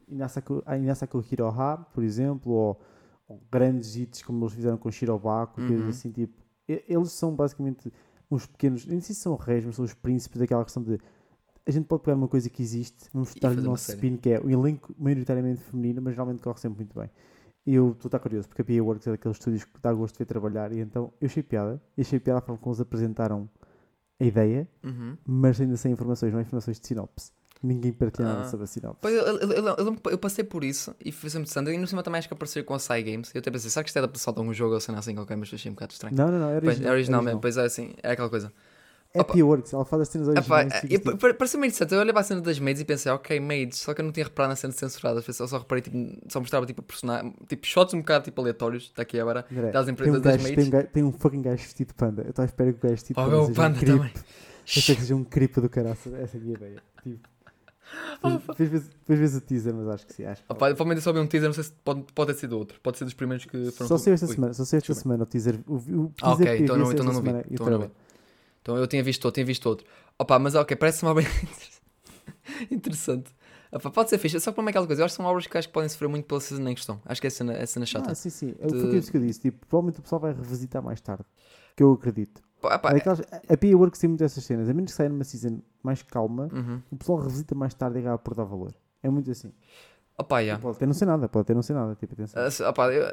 [0.08, 2.80] Inasako Hiroha, por exemplo, ou,
[3.28, 5.68] ou, grandes hits como eles fizeram com Shirobako, uhum.
[5.68, 6.34] coisas assim, tipo.
[6.66, 7.90] Eles são basicamente
[8.30, 10.98] uns pequenos, nem sei se são reis, mas são os príncipes daquela questão de
[11.66, 14.40] a gente pode pegar uma coisa que existe, vamos estar no nosso spin, que é
[14.40, 17.10] o elenco maioritariamente feminino, mas geralmente corre sempre muito bem.
[17.66, 19.92] E eu estou a estar curioso, porque a PA Works é daqueles estúdios que dá
[19.92, 22.72] gosto de ver trabalhar, e então eu achei piada, e achei piada a forma como
[22.72, 23.50] eles apresentaram
[24.18, 25.18] a ideia, uhum.
[25.26, 27.32] mas ainda sem informações, não há informações de sinopse.
[27.62, 28.48] Ninguém partilha nada ah.
[28.48, 28.98] sobre a sinopse.
[29.00, 31.74] Pois, eu, eu, eu, eu, passei por isso e foi sempre interessante.
[31.74, 33.34] E no cima também acho que apareceu com a Sai Games.
[33.34, 35.36] Eu até pensei, será que isto é adaptação de algum jogo ou cena assim qualquer,
[35.36, 36.16] mas achei um bocado estranho.
[36.16, 36.74] Não, não, não, é original.
[36.74, 38.52] Pois, é original, mesmo, pois é assim, é aquela coisa.
[39.12, 39.32] É Opa.
[39.32, 40.66] P-Works, ela faz as cenas originais.
[40.66, 41.34] Opa, tipo...
[41.34, 41.94] Pareceu meio interessante.
[41.94, 44.12] Eu olhei para a cena das maids e pensei, ok, maids, só que eu não
[44.12, 45.24] tinha reparado na cena censurada.
[45.26, 45.96] Eu só reparei, tipo,
[46.28, 50.20] só mostrava tipo, personagem, tipo shots um bocado tipo, aleatórios daqui agora, das empresas um
[50.20, 50.68] das gajo, maids.
[50.68, 52.22] Tem um, tem um fucking gajo vestido de panda.
[52.22, 53.36] Eu estou à espera que o gajo vestido de panda.
[53.40, 54.12] Oh, o panda um também.
[54.14, 56.14] Eu sei que seja um creep do caraço.
[56.16, 56.82] Essa é a minha ideia.
[57.02, 57.28] Tipo.
[58.22, 60.24] Depois vês o teaser, mas acho que sim.
[60.24, 62.58] Acho que Opa, provavelmente só vi um teaser, não sei se pode, pode ter sido
[62.58, 62.80] outro.
[62.80, 63.88] Pode ser dos primeiros que foram.
[63.88, 65.60] Só sei esta semana, só sei esta semana o teaser.
[65.66, 67.30] O, o teaser ah, ok, então não, então não, vi.
[67.50, 67.90] Então, não vi.
[68.62, 69.86] então eu tinha visto outro, tinha visto outro.
[70.18, 71.24] Opa, mas ok, parece uma obra
[72.70, 73.30] interessante.
[73.70, 75.02] Opa, pode ser fixe, só para aquela coisa.
[75.02, 77.00] Eu acho que são obras que acho que podem sofrer muito pela cena em questão.
[77.04, 78.10] Acho que é a cena, é a cena chata.
[78.10, 78.46] Ah, sim, sim.
[78.48, 78.80] De...
[78.80, 79.40] Foi isso que eu disse.
[79.40, 81.24] Tipo, provavelmente o pessoal vai revisitar mais tarde.
[81.76, 82.42] Que eu acredito.
[82.60, 84.68] Pá, é aquelas, a Pia Works tem muito essas cenas.
[84.68, 86.82] A menos que saia numa season mais calma, uhum.
[86.90, 88.74] o pessoal revisita mais tarde e acaba por dar valor.
[89.02, 89.52] É muito assim.
[90.18, 90.60] Opa, yeah.
[90.60, 91.94] Pode ter não ser nada, pode ter não ser nada.
[91.94, 92.42] Tipo, atenção.
[92.42, 93.06] Uh, opa, eu,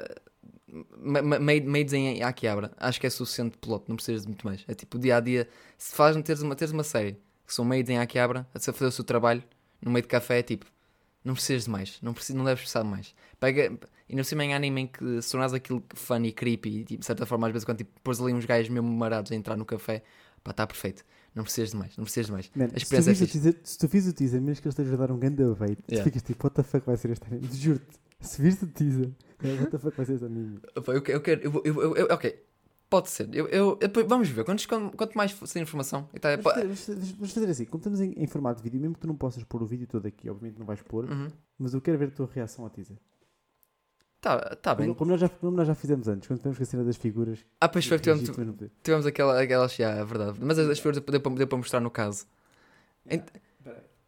[1.69, 4.65] made, em Akihabara, acho que é suficiente piloto, não precisas de muito mais.
[4.67, 5.47] É tipo dia a dia.
[5.77, 8.91] Se faz teres uma, teres uma série que são made em Akihabara, a fazer o
[8.91, 9.43] seu trabalho
[9.81, 10.65] no meio de café, é tipo,
[11.23, 13.13] não precisas de mais, não, precisas, não deves precisar de mais.
[13.39, 16.99] Pega, e não sei em anime em que se tornas aquilo funny, creepy, e tipo,
[16.99, 19.55] de certa forma, às vezes, quando tipo, pôs ali uns gajos mesmo marados a entrar
[19.55, 20.03] no café,
[20.43, 21.03] pá, está perfeito.
[21.33, 22.51] Não precisas de mais, não precisas de mais.
[22.55, 24.71] Man, a experiência se, tu é teaser, se tu fiz o teaser, mesmo que ele
[24.71, 26.01] esteja a dar um grande bait, yeah.
[26.01, 27.49] tu ficas tipo, what the fuck vai ser este anime?
[27.53, 29.11] Juro-te, se viste o teaser,
[29.43, 30.59] é, what the fuck vai ser este anime?
[30.75, 32.45] Eu, eu quero, eu, eu, eu, eu, ok,
[32.89, 33.27] Pode ser.
[33.33, 34.45] Eu, eu, eu, vamos ver.
[34.45, 36.07] Quanto, quanto mais sem informação.
[36.13, 37.65] Então, é, vamos, fazer, vamos, fazer, assim.
[37.65, 39.87] Como estamos em, em, formato de vídeo, mesmo que tu não possas pôr o vídeo
[39.87, 41.27] todo aqui, obviamente não vais pôr, uhum.
[41.57, 42.97] mas eu quero ver a tua reação ao teaser.
[44.25, 44.91] Tá, tá bem.
[44.91, 47.45] Como, nós já, como nós já fizemos antes, quando tivemos com a cena das figuras.
[47.61, 48.27] Ah, pois foi tivemos,
[48.81, 49.67] tivemos aquela, aquela.
[49.67, 50.39] Já, é verdade.
[50.41, 52.25] Mas as, as figuras deu para, deu para mostrar no caso.
[53.07, 53.23] Ent...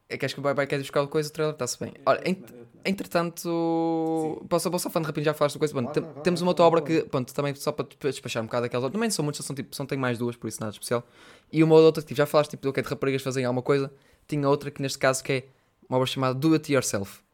[0.09, 1.93] É que acho que vai, vai querer buscar coisa, o trailer está-se bem.
[2.03, 2.39] Olha, ent,
[2.83, 5.73] entretanto, posso, posso só falando rapidinho, já falaste de coisa.
[5.75, 8.85] Bom, tem, temos uma outra obra que, pronto, também só para despachar um bocado aquelas
[8.85, 8.97] outras.
[8.97, 11.05] Também são muitas, são tipo, são, tem mais duas, por isso nada especial.
[11.51, 13.91] E uma outra que tipo, já falaste tipo, okay, de raparigas fazem alguma coisa.
[14.27, 15.43] Tinha outra que neste caso que é
[15.87, 17.27] uma obra chamada Do It Yourself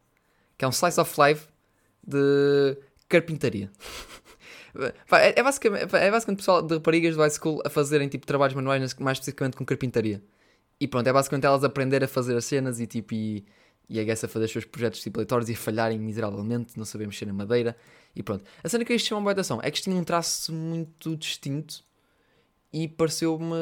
[0.58, 1.48] que é um slice of life
[2.06, 3.72] de carpintaria.
[5.12, 8.56] é, é, basicamente, é basicamente pessoal de raparigas do high school a fazerem tipo trabalhos
[8.56, 10.22] manuais, mais especificamente com carpintaria.
[10.80, 13.14] E pronto, é basicamente elas aprender a fazer as cenas e tipo.
[13.14, 13.46] E,
[13.90, 17.06] e a Guess a fazer os seus projetos aleatórios e a falharem miseravelmente, não saber
[17.06, 17.76] mexer na madeira
[18.16, 18.44] e pronto.
[18.64, 21.84] A cena que isto chama boa atenção é que isto tinha um traço muito distinto
[22.72, 23.56] e pareceu-me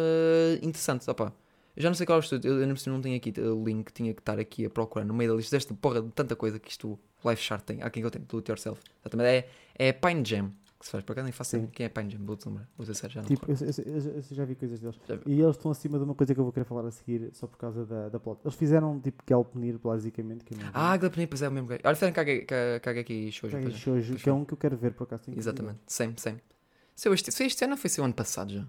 [0.62, 1.10] interessante.
[1.10, 1.34] Opa,
[1.76, 3.92] eu já não sei qual é o estúdio, eu, eu não tenho aqui o link,
[3.92, 6.60] tinha que estar aqui a procurar no meio da lista desta porra de tanta coisa
[6.60, 7.82] que isto Live Chart tem.
[7.82, 8.82] Há quem eu tenho, do It Yourself.
[9.02, 11.04] Exatamente, é, é Pine Jam que se faz.
[11.04, 12.68] Por acaso nem faço quem é Pine Jam, vou-te lembrar.
[12.76, 15.00] Vou dizer já não tipo, eu, eu, eu, já vi coisas deles.
[15.26, 17.48] E eles estão acima de uma coisa que eu vou querer falar a seguir só
[17.48, 18.42] por causa da, da plot.
[18.44, 20.44] Eles fizeram tipo Galpnir, basicamente.
[20.44, 21.70] Que ah, Galpnir, pois é o mesmo.
[21.72, 23.56] Olha, fizeram Kageki Shoujo.
[23.56, 25.24] Kageki Shoujo, que é um que eu quero ver por acaso.
[25.36, 26.42] Exatamente, same, same.
[26.96, 28.68] Se este, se este ano foi o ano passado já.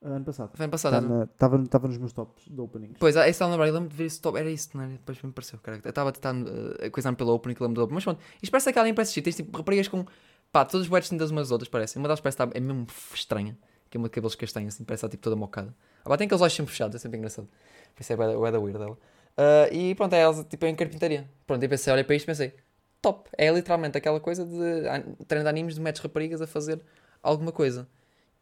[0.00, 0.50] Ano passado.
[0.54, 1.24] Foi ano passado.
[1.24, 2.96] Estava tá nos meus tops de openings.
[3.00, 3.66] Pois, esse estava a lembrar.
[3.66, 4.38] Eu lembro de ver esse top.
[4.38, 4.92] Era isso, não era?
[4.92, 5.58] Depois me pareceu.
[5.58, 5.80] Cara.
[5.82, 7.96] Eu estava a tentar uh, coisar pela opening que lembro do opening.
[7.96, 10.06] Mas pronto, isto parece aquela impressa Tens tipo raparigas com.
[10.52, 12.00] Pá, todas as boetes das umas outras, parecem.
[12.00, 12.56] Uma delas parece estar.
[12.56, 13.58] É mesmo estranha.
[13.90, 14.84] Que é uma de cabelos castanhos, assim.
[14.84, 15.74] Parece estar tipo toda mocada.
[16.04, 16.94] Pá, tem aqueles olhos sempre fechados.
[16.94, 17.48] É sempre engraçado.
[17.96, 18.96] Pensei, é o da weird dela.
[19.36, 21.28] Uh, e pronto, é ela tipo em carpintaria.
[21.44, 22.54] Pronto, eu pensei, olhei para isto e pensei.
[23.02, 23.28] Top.
[23.36, 26.80] É literalmente aquela coisa de treino de animes de metes raparigas a fazer
[27.20, 27.88] alguma coisa.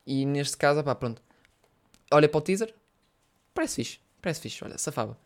[0.07, 1.26] E neste caso, pá, pronto
[2.13, 2.75] olha para o teaser,
[3.55, 5.19] parece fixe, parece fixe, olha, safava.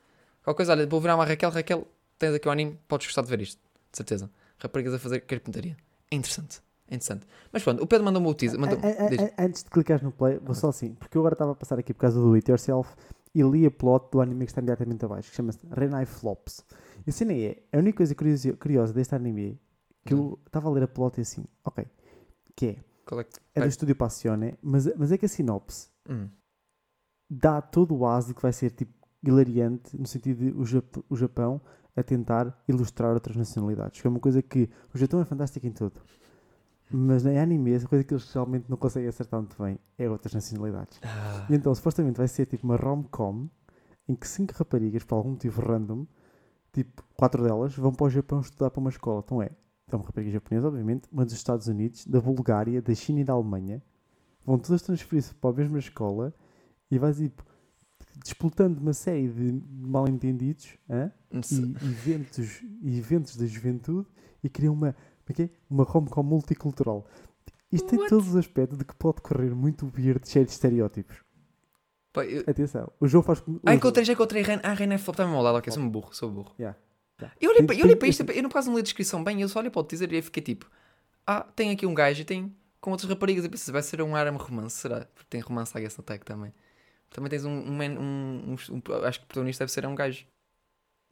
[0.42, 1.86] Qualquer coisa, olha, vou virar uma Raquel, Raquel,
[2.18, 4.30] tens aqui o anime, podes gostar de ver isto, de certeza.
[4.58, 5.76] Raparigas a fazer carpintaria.
[6.10, 6.60] É interessante.
[6.88, 7.26] É interessante.
[7.52, 8.58] Mas pronto, o Pedro mandou-me o teaser.
[8.58, 8.78] Mandou
[9.38, 11.94] Antes de clicares no play, vou só assim, porque eu agora estava a passar aqui
[11.94, 12.94] por causa do It Yourself
[13.34, 16.64] e li a plot do anime que está imediatamente abaixo, que chama-se Renai Flops.
[17.06, 19.60] E a cena é, a única coisa curiosa, curiosa deste anime
[20.04, 21.86] que eu estava a ler a plot e assim, ok,
[22.56, 22.76] que é,
[23.54, 26.28] é, é do estúdio Passione, mas, mas é que a sinopse hum
[27.30, 31.16] dá todo o asa que vai ser tipo hilariante no sentido de o, Jap o
[31.16, 31.60] Japão
[31.96, 34.00] a tentar ilustrar outras nacionalidades.
[34.00, 36.00] Que é uma coisa que o Japão é fantástico em tudo.
[36.90, 40.34] Mas na anime, a coisa que eles realmente não conseguem acertar muito bem é outras
[40.34, 40.98] nacionalidades.
[41.04, 41.46] Ah.
[41.48, 43.48] E então, supostamente, vai ser tipo uma rom-com
[44.08, 46.04] em que cinco raparigas, por algum motivo random,
[46.72, 49.22] tipo, quatro delas, vão para o Japão estudar para uma escola.
[49.24, 49.50] Então é,
[49.86, 53.80] então raparigas japonesas, obviamente, mas dos Estados Unidos, da Bulgária, da China e da Alemanha.
[54.44, 56.34] Vão todas transferir-se para a mesma escola
[56.90, 57.44] e vais tipo,
[58.22, 60.76] disputando uma série de mal-entendidos
[61.30, 64.08] e eventos, eventos da juventude
[64.42, 64.94] e criam uma,
[65.28, 65.46] okay?
[65.46, 65.50] É é?
[65.68, 67.06] uma rom-com multicultural.
[67.72, 67.98] Isto What?
[67.98, 71.18] tem todos os aspectos de que pode correr muito weird, cheio de estereótipos.
[72.12, 72.42] Pá, eu...
[72.46, 73.42] Atenção, o jogo faz.
[73.64, 76.30] Ah, encontrei, já encontrei a Reina Flop, está-me ao lado, ok, sou um burro, sou
[76.30, 76.52] burro.
[76.58, 76.76] Yeah.
[77.20, 77.36] Yeah.
[77.40, 79.40] Eu olhei, para, eu olhei para isto, eu não quase não li a descrição bem,
[79.40, 80.68] eu só olhei para o teaser e fiquei tipo,
[81.26, 84.16] ah, tem aqui um gajo e tem com outras raparigas, eu pensei, vai ser um
[84.16, 85.06] arame romance, será?
[85.14, 86.52] Porque tem romance a Guess Attack também.
[87.10, 90.24] Também tens um, um, um, um, Acho que o protagonista deve ser um gajo.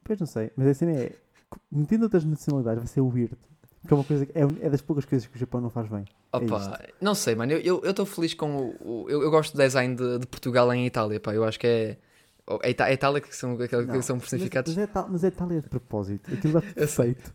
[0.03, 1.11] Pois não sei, mas a cena é.
[1.71, 3.35] Metendo outras nacionalidades vai ser weird.
[3.81, 6.05] Porque é uma coisa é, é das poucas coisas que o Japão não faz bem.
[6.33, 7.53] É Opa, é não sei, mano.
[7.53, 9.03] Eu estou feliz com o.
[9.03, 11.33] o eu, eu, gosto do design de, de, Portugal em Itália, pá.
[11.33, 11.97] Eu acho que é.
[12.63, 14.75] É, a Itália que são, que, que são personificados.
[14.75, 16.33] Mas, mas, é, mas é Itália de propósito.
[16.33, 17.33] Aquilo perfeito.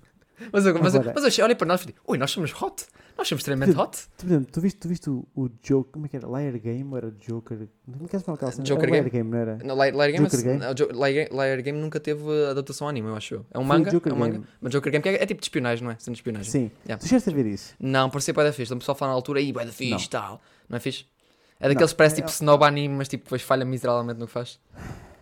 [0.53, 2.87] Mas, eu, mas, Agora, mas eu olhei para nós e falei, ui, nós somos hot.
[3.17, 3.97] Nós somos extremamente hot.
[4.17, 6.27] Tu, tu, tu, viste, tu viste o, o Joker, como é que era?
[6.27, 7.69] Liar Game ou era Joker?
[7.87, 8.65] Não queres falar aquela cena?
[8.65, 9.31] Joker Liar Game.
[9.31, 9.59] não era?
[9.65, 10.59] Não, Liar, Game, Joker Game?
[10.59, 13.47] Não, Liar, Liar Game nunca teve adaptação anime, eu acho.
[13.53, 14.43] É um manga, é um manga.
[14.61, 15.97] Mas Joker Game é, é, tipo de espionagem, não é?
[15.99, 16.51] Sendo espionagem.
[16.51, 16.71] Sim.
[16.85, 17.01] Yeah.
[17.01, 17.75] Tu chegaste a ver isso?
[17.79, 18.65] Não, parecia bué da fixe.
[18.65, 20.41] Estamos só a falar na altura, aí bué da fixe e tal.
[20.69, 21.07] Não é fixe?
[21.61, 24.33] É daqueles que parece tipo é, snob anime, mas tipo depois falha miseravelmente no que
[24.33, 24.59] faz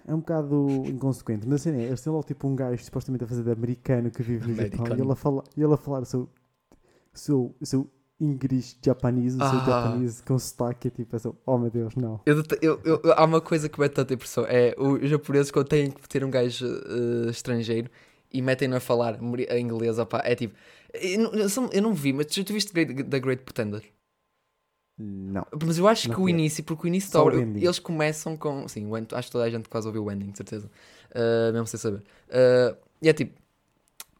[0.06, 1.46] é um bocado inconsequente.
[1.46, 4.48] Mas assim, eles têm logo tipo um gajo supostamente a fazer de americano que vive
[4.48, 6.28] no Japão e ele a, fala, e ele a falar o seu,
[7.12, 9.64] seu, seu inglês japonês, o seu ah.
[9.64, 12.20] japonês com sotaque, é tipo assim, oh meu Deus, não.
[12.24, 15.90] Eu, eu, eu, há uma coisa que mete tanta impressão, é os japoneses quando têm
[15.90, 17.90] que ter um gajo uh, estrangeiro
[18.32, 20.54] e metem-no a falar inglês, opa, é tipo,
[20.94, 23.82] eu não, eu não vi, mas tu viste The Great Pretender?
[24.98, 25.46] Não.
[25.64, 28.68] Mas eu acho não que o início, porque o início da obra, eles começam com.
[28.68, 30.70] Sim, o, acho que toda a gente quase ouviu o ending, de certeza.
[31.10, 32.02] Uh, mesmo sem saber.
[32.28, 33.40] Uh, e é tipo.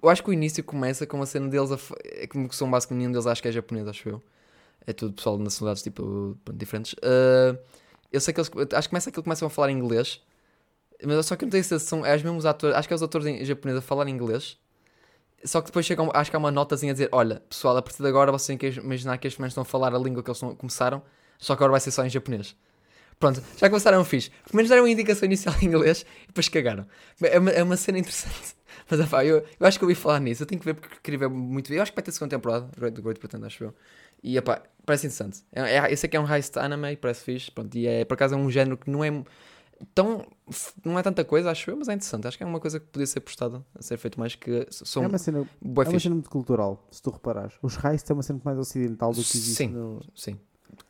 [0.02, 1.70] Eu acho que o início começa com uma cena deles.
[1.70, 4.22] A, é como são basicamente nenhum deles, acho que é japonês, acho eu.
[4.84, 6.94] É tudo pessoal de nacionalidades tipo, diferentes.
[6.94, 7.56] Uh,
[8.10, 8.50] eu sei que eles.
[8.74, 10.20] Acho que começa aquilo começam a falar inglês.
[11.04, 12.04] Mas só que eu não tenho certeza se são.
[12.04, 12.76] É os mesmos atores.
[12.76, 14.58] Acho que é os atores japoneses a falar inglês.
[15.44, 18.02] Só que depois chegam, acho que há uma notazinha a dizer: Olha, pessoal, a partir
[18.02, 20.30] de agora vocês têm que imaginar que estes menos estão a falar a língua que
[20.30, 21.02] eles começaram,
[21.38, 22.56] só que agora vai ser só em japonês.
[23.18, 24.30] Pronto, já começaram fixe.
[24.30, 26.86] Pelo menos deram uma indicação inicial em inglês e depois cagaram.
[27.22, 28.56] É uma, é uma cena interessante.
[28.90, 30.42] Mas afá, eu, eu acho que eu ouvi falar nisso.
[30.42, 31.72] Eu tenho que ver porque queria ver muito.
[31.72, 33.74] Eu acho que vai ter segunda temporada do Great Pretender, acho eu.
[34.24, 35.44] E epá, parece interessante.
[35.52, 37.50] É, é, eu é um heist anime, parece fixe.
[37.50, 39.10] Pronto, e é por acaso é um género que não é
[39.94, 40.26] tão.
[40.84, 42.26] Não é tanta coisa, acho eu, mas é interessante.
[42.26, 44.66] Acho que é uma coisa que podia ser postada a ser feito mais que.
[44.70, 47.54] São é uma cena, é uma cena muito cultural, se tu reparares.
[47.62, 50.00] Os raios é uma cena muito mais ocidental do que existe sim, no...
[50.14, 50.38] Sim,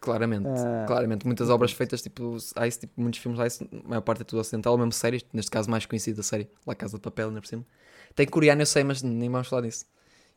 [0.01, 0.49] claramente.
[0.49, 0.87] Uh...
[0.87, 1.27] Claramente.
[1.27, 4.77] Muitas obras feitas, tipo Ice, tipo, muitos filmes Ice, a maior parte é tudo ocidental,
[4.77, 7.65] mesmo séries, neste caso mais conhecida a série, La Casa de Papel, ainda por cima.
[8.15, 9.87] Tem coreano, eu sei, mas nem vamos falar disso.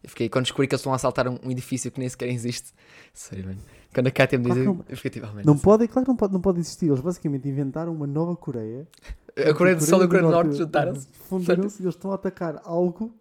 [0.04, 2.30] Eu fiquei, quando descobri que eles estão a assaltar um, um edifício que nem sequer
[2.30, 2.74] existe.
[3.14, 3.62] Sério, mano.
[3.96, 5.46] Quando a Katia me diz, claro não, efetivamente.
[5.46, 5.64] Não assim.
[5.64, 6.88] pode, claro que não pode, não pode existir.
[6.88, 8.86] Eles basicamente inventaram uma nova Coreia.
[9.38, 11.08] A Coreia do Sul e a Coreia do Norte juntaram-se.
[11.28, 13.14] Fundaram-se e eles estão a atacar algo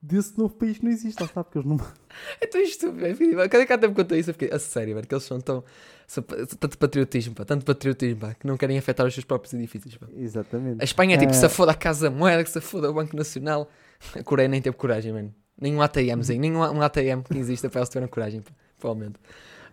[0.00, 1.20] desse novo país que não existe.
[1.20, 1.76] Lá está, porque eles não.
[2.40, 3.04] É tão estúpido.
[3.50, 5.62] Quando a Katia me contou isso, eu fiquei, a sério, mano, que eles são tão.
[6.06, 9.98] São, tanto patriotismo, pá, tanto patriotismo, pá, que não querem afetar os seus próprios edifícios.
[9.98, 10.06] Pá.
[10.16, 10.80] Exatamente.
[10.80, 11.34] A Espanha é tipo, é...
[11.34, 13.68] se foda a Casa Moeda, que se foda o Banco Nacional.
[14.14, 15.34] A Coreia nem teve coragem, mano.
[15.60, 19.18] Nenhum ATMzinho, nenhum um ATM que exista para eles terem coragem, pá, provavelmente.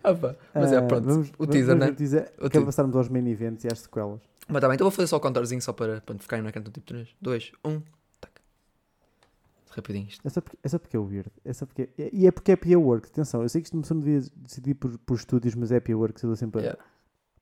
[0.02, 0.34] Ah, pá.
[0.54, 1.04] Mas é, ah, pronto.
[1.04, 1.92] Vamos, o teaser, né?
[1.92, 4.20] Teaser, o quer passarmos aos main events e às sequelas.
[4.48, 6.60] Mas tá bem, então vou fazer só o contorzinho só para, para ficar no ecrã
[6.60, 7.82] do tipo 3, 2, 1,
[8.20, 8.32] tac.
[9.70, 10.26] Rapidinho isto.
[10.26, 11.30] É só porque é, só porque é weird.
[11.44, 13.08] É só porque, é, e é porque é PA Work.
[13.08, 16.22] Atenção, eu sei que isto não devia decidir por, por estúdios, mas é PA Work.
[16.22, 16.62] Eu dou sempre.
[16.62, 16.82] Yeah.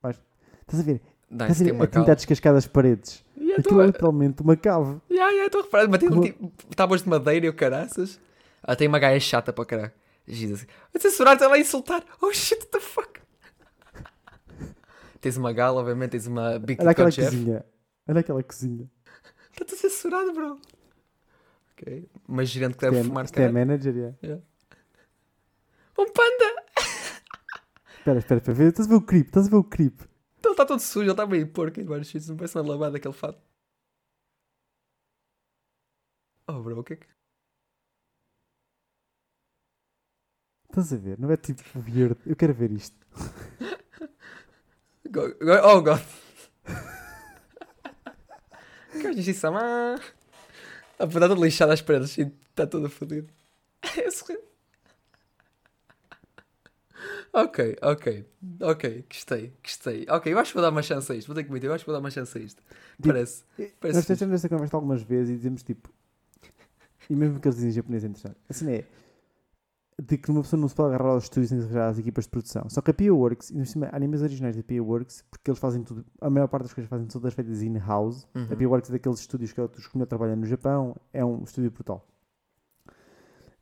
[0.03, 0.21] Mas,
[0.63, 1.01] estás a ver?
[1.31, 3.25] Não, estás a ver a tentar descascar as paredes.
[3.37, 3.83] Yeah, Aquilo tô...
[3.83, 5.01] é literalmente uma cave.
[5.11, 5.89] Yeah, yeah, estou a reparar.
[5.89, 8.21] Mas tem tipo, tábuas de madeira e o caraças.
[8.63, 9.93] Ah, tem uma gaia chata para caralho.
[10.35, 10.67] Jesus.
[10.95, 12.05] A censurar-te ela a insultar.
[12.21, 13.21] Oh shit, what the fuck?
[15.21, 17.65] tens uma gala, obviamente, tens uma Big Olha aquela cozinha.
[18.09, 18.91] Olha aquela cozinha.
[19.53, 20.61] Está-te censurado, bro.
[21.73, 22.09] Ok.
[22.29, 24.17] Uma gerente que deve é, fumar é manager, yeah.
[24.23, 24.45] yeah.
[25.99, 26.65] Um panda!
[27.99, 28.69] Espera, espera, espera.
[28.69, 29.27] Estás a ver o creep?
[29.27, 30.01] Estás a ver o creep?
[30.39, 32.29] Então está todo sujo, ele está meio porco em vários sítios.
[32.31, 33.39] Não parece uma lavada aquele fato.
[36.49, 37.07] Oh, bro, o que é que.
[40.71, 41.19] Estás a ver?
[41.19, 42.17] Não é tipo weird.
[42.25, 42.97] Eu quero ver isto.
[45.11, 46.01] Go, go, oh god.
[48.93, 49.99] Que justiça, mãe.
[50.97, 53.29] A está toda lixada às paredes e está toda fodido.
[57.33, 58.25] ok, ok,
[58.61, 60.07] ok, gostei, gostei.
[60.09, 61.27] Ok, eu acho que vou dar uma chance a isto.
[61.27, 62.63] Vou ter que meter, eu acho que vou dar uma chance a isto.
[62.97, 63.43] Tipo, parece.
[63.81, 65.93] parece nós temos esta conversa algumas vezes e dizemos tipo.
[67.09, 68.37] E mesmo que eles dizem japonês é interessante.
[68.49, 68.85] Assim é
[70.01, 72.69] de que uma pessoa não se pode agarrar aos estúdios nem às equipas de produção.
[72.69, 75.83] Só que a PA Works, e cima, animes originais da PA Works, porque eles fazem
[75.83, 78.27] tudo, a maior parte das coisas fazem todas feitas in-house.
[78.35, 78.45] Uhum.
[78.51, 81.71] A PA Works é daqueles estúdios que eu escolhi trabalhar no Japão, é um estúdio
[81.71, 82.07] brutal.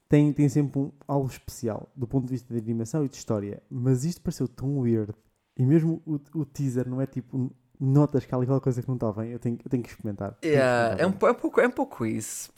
[0.08, 3.62] Tem, tem sempre um, algo especial do ponto de vista de animação e de história,
[3.68, 5.12] mas isto pareceu tão weird.
[5.56, 8.96] E mesmo o, o teaser não é tipo notas que há aquela coisa que não
[8.96, 10.36] está bem, eu tenho, eu tenho que experimentar.
[10.44, 12.50] Yeah, que experimentar é, um, é, um pouco, é um pouco isso.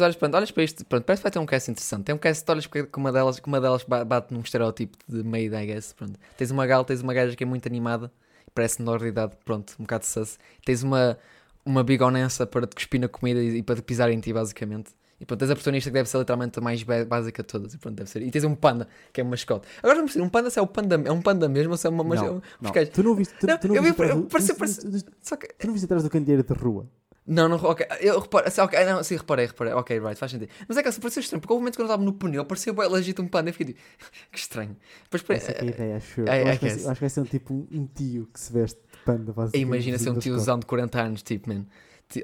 [0.00, 2.04] Olhas, pronto, olhas para isto, pronto, parece que vai ter um cast interessante.
[2.04, 5.54] Tem um cast, olhas que uma delas, que uma delas bate num estereótipo de maid,
[5.54, 5.92] I guess.
[5.92, 6.18] Pronto.
[6.36, 8.12] Tens uma gal, tens uma gaja que é muito animada,
[8.54, 10.38] parece menor de idade, pronto, um bocado de sus.
[10.64, 11.18] Tens uma,
[11.64, 14.92] uma bigonença para te cuspir na comida e, e para te pisar em ti, basicamente.
[15.20, 17.74] E pronto, tens a protagonista que deve ser literalmente a mais básica de todas.
[17.74, 18.22] E pronto, deve ser.
[18.22, 19.68] E tens um panda, que é um mascote.
[19.82, 21.86] Agora vamos dizer, um panda se é, o panda, é um panda mesmo ou se
[21.86, 22.02] é uma.
[22.02, 22.72] Não, não.
[22.92, 23.34] Tu não viste.
[23.38, 24.02] Tu, não, tu não viste.
[24.02, 25.46] Eu, parece, parece, só que...
[25.48, 26.88] Tu não viste atrás do candeeiro de rua?
[27.26, 27.86] Não, não, ok.
[28.00, 29.72] Eu reparo, assim, ok, não, sim, reparei, reparei.
[29.74, 30.50] Ok, right, faz sentido.
[30.66, 32.44] Mas é que assim, pareceu estranho, porque houve um momento quando eu estava no pneu,
[32.44, 33.50] parecia bem legítimo um panda.
[33.50, 33.80] Eu fiquei tipo,
[34.32, 34.76] que estranho.
[35.10, 36.22] Depois, Essa é a ideia, acho.
[36.22, 38.52] É, eu acho, que vai, acho que vai ser um tipo um tio que se
[38.52, 39.62] veste de panda, basicamente.
[39.62, 41.66] Imagina ser um tiozão de 40 anos, tipo, man.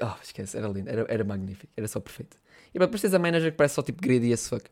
[0.01, 2.35] Oh, esquece, era lindo, era, era magnífico, era só perfeito.
[2.73, 4.69] E depois tens a manager que parece só tipo greedy as fuck.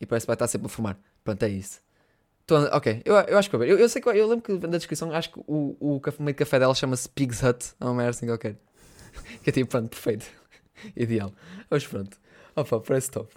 [0.00, 0.98] E parece que vai estar sempre a fumar.
[1.24, 1.80] Pronto, é isso.
[2.46, 3.68] Tô, ok, eu, eu acho que ver.
[3.68, 6.34] Eu, eu sei que eu lembro que na descrição acho que o, o meio de
[6.34, 7.74] café dela chama-se Pig's Hut.
[7.80, 8.56] É uma merda assim qualquer.
[9.42, 10.26] que é tipo, pronto, perfeito.
[10.96, 11.32] Ideal.
[11.70, 12.18] Mas pronto.
[12.56, 13.32] Opa, parece top.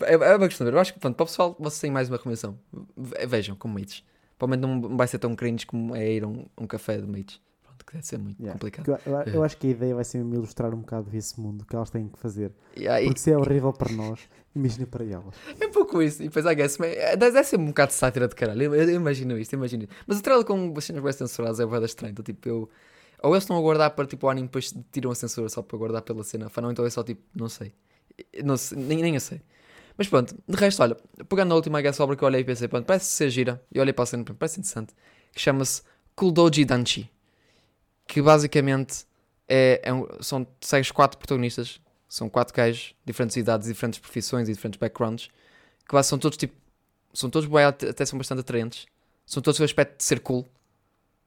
[0.00, 0.76] É, é uma questão de ver.
[0.76, 2.58] Eu acho que pronto, para o pessoal, vocês têm mais uma recomendação.
[3.26, 4.04] Vejam como mates.
[4.38, 7.40] Provavelmente não vai ser tão cringe como é ir a um, um café de mates
[7.90, 8.52] que deve ser muito yeah.
[8.52, 9.00] complicado.
[9.04, 11.64] Eu, eu, eu, acho que a ideia vai ser mesmo ilustrar um bocado esse mundo
[11.66, 12.52] que elas têm que fazer.
[12.76, 13.20] Yeah, Porque e...
[13.20, 14.20] se é horrível para nós,
[14.54, 15.34] imagina para elas.
[15.60, 16.22] É um pouco isso.
[16.22, 18.62] E depois, I guess, é, deve ser um bocado de sátira de caralho.
[18.62, 19.94] Eu, eu imagino isto, imagino isto.
[20.06, 22.12] Mas o trailer com vacinas bem censuradas é bem estranho.
[22.12, 22.70] Então, tipo, eu.
[23.22, 25.76] Ou eles estão a guardar para tipo o anime depois tiram a censura só para
[25.76, 26.50] guardar pela cena.
[26.54, 27.74] Ou não, então é só tipo, não sei.
[28.42, 29.42] Não sei nem, nem eu sei.
[29.98, 30.96] Mas pronto, de resto, olha,
[31.28, 33.60] pegando a última guess obra que eu olhei e pensei, pronto, parece ser gira.
[33.74, 34.94] E olhei para a cena, parece interessante.
[35.32, 35.82] Que chama-se
[36.14, 37.10] Kuldoji Danchi
[38.10, 39.06] que basicamente
[39.48, 44.52] é, é um, são, segues quatro protagonistas, são quatro gajos, diferentes idades, diferentes profissões e
[44.52, 45.30] diferentes backgrounds,
[45.88, 46.54] que são todos tipo,
[47.14, 48.86] são todos bem, até são bastante atraentes,
[49.24, 50.44] são todos o aspecto de ser cool,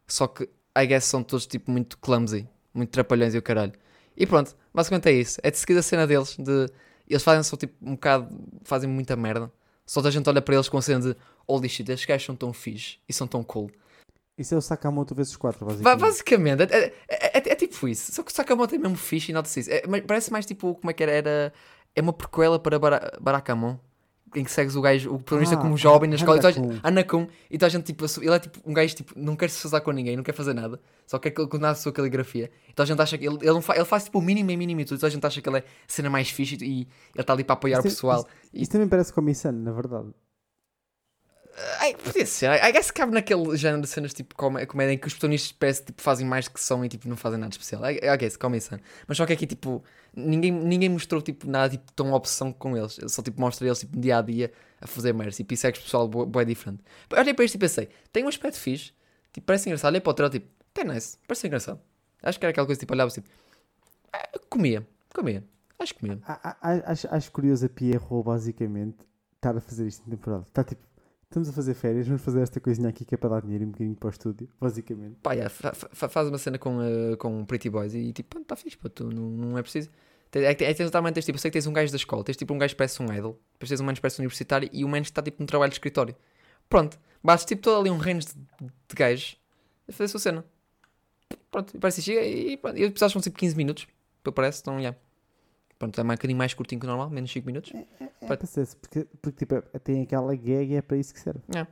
[0.06, 0.44] só que,
[0.78, 3.72] I guess, são todos tipo muito clumsy, muito trapalhões e o caralho.
[4.18, 6.70] E pronto, basicamente é isso, é de seguir a cena deles, de,
[7.08, 8.28] eles fazem só tipo um bocado,
[8.66, 9.50] fazem muita merda,
[9.86, 11.18] só a gente olha para eles com a cena de,
[11.48, 13.72] holy shit, estes gajos são tão fixe e são tão cool
[14.38, 16.00] Isso é o Sakamoto vezes 4, basicamente.
[16.00, 18.12] Basicamente, é, é, é, é, tipo isso.
[18.12, 19.72] Só que o Sakamoto é mesmo fixe e nota-se isso.
[19.72, 21.12] É, parece mais tipo, como é que era?
[21.12, 21.54] era
[21.96, 23.78] é uma prequela para Bar Barakamon
[24.36, 26.40] em que segues o gajo, o protagonista ah, como jovem na escola,
[26.82, 29.62] Anakun, e toda a gente, tipo, ele é tipo um gajo, tipo, não quer se
[29.62, 32.50] fazer com ninguém, não quer fazer nada, só quer continuar a sua caligrafia.
[32.70, 34.82] Então a gente acha que ele, ele, faz, ele faz tipo o mínimo e mínimo
[34.82, 36.88] e tudo, então a gente acha que ele é a cena mais fixe e, ele
[37.16, 38.20] está ali para apoiar isto, o pessoal.
[38.20, 40.10] Isto, isto, também parece com a na verdade.
[41.80, 42.52] Ai, podia ser.
[42.52, 46.02] I guess cabe naquele género de cenas tipo comédia em que os protagonistas parece tipo
[46.02, 47.84] fazem mais que são e tipo não fazem nada especial.
[47.86, 48.80] I, I guess, Sun.
[49.08, 49.84] Mas só que aqui tipo
[50.16, 53.00] ninguém, ninguém mostrou tipo nada tipo tão opção com eles.
[53.08, 55.32] Só tipo mostra eles tipo dia a dia a fazer merda.
[55.32, 56.84] Tipo, isso é que o pessoal é diferente.
[57.12, 58.92] Olhei para isto e pensei, tem um aspecto fixe,
[59.32, 59.92] tipo, parece engraçado.
[59.92, 61.80] Olhei para o trailer tipo, tem nice, parece engraçado.
[62.22, 63.30] Acho que era aquela coisa tipo, olhava tipo,
[64.12, 65.44] ah, comia, comia.
[65.78, 66.20] Acho que comia.
[66.26, 68.98] Acho, acho curioso a Pierrot basicamente
[69.36, 70.44] estar a fazer isto em temporada.
[70.48, 70.82] Está tipo
[71.34, 73.72] Estamos a fazer férias, vamos fazer esta coisinha aqui que é para dar dinheiro um
[73.72, 75.16] bocadinho para o estúdio, basicamente.
[75.24, 78.56] Pá, yeah, fa fa faz uma cena com, uh, com Pretty Boys e tipo, está
[78.56, 79.90] fixe, pá, tu não, não é preciso.
[80.32, 82.38] É que é, totalmente tens tipo, eu sei que tens um gajo da escola, tens
[82.38, 84.70] tipo um gajo que parece um idol, depois tens um menos que parece um universitário
[84.72, 86.16] e o menos está tipo num trabalho de escritório.
[86.70, 88.28] Pronto, bates tipo todo ali um reino de,
[88.62, 89.36] de gajos
[89.90, 90.46] a fazer a sua cena.
[91.50, 93.88] Pronto, e parece que chega e, pronto, e episódios são tipo 15 minutos,
[94.36, 94.96] parece, então, yeah.
[95.84, 97.74] Pronto, é um bocadinho mais curtinho que o normal, menos 5 minutos.
[97.74, 98.38] É, é, é
[98.80, 101.42] porque, porque tipo, é, tem aquela gag e é para isso que serve.
[101.54, 101.68] É.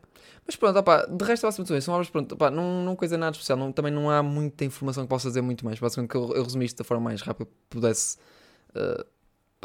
[0.45, 3.57] Mas pronto, opa, de resto, basicamente, são obras, pronto, opa, não, não coisa nada especial,
[3.57, 5.79] não, também não há muita informação que possa dizer muito mais.
[5.79, 8.17] Basicamente, que eu, eu resumi isto da forma mais rápida que pudesse
[8.75, 9.05] uh,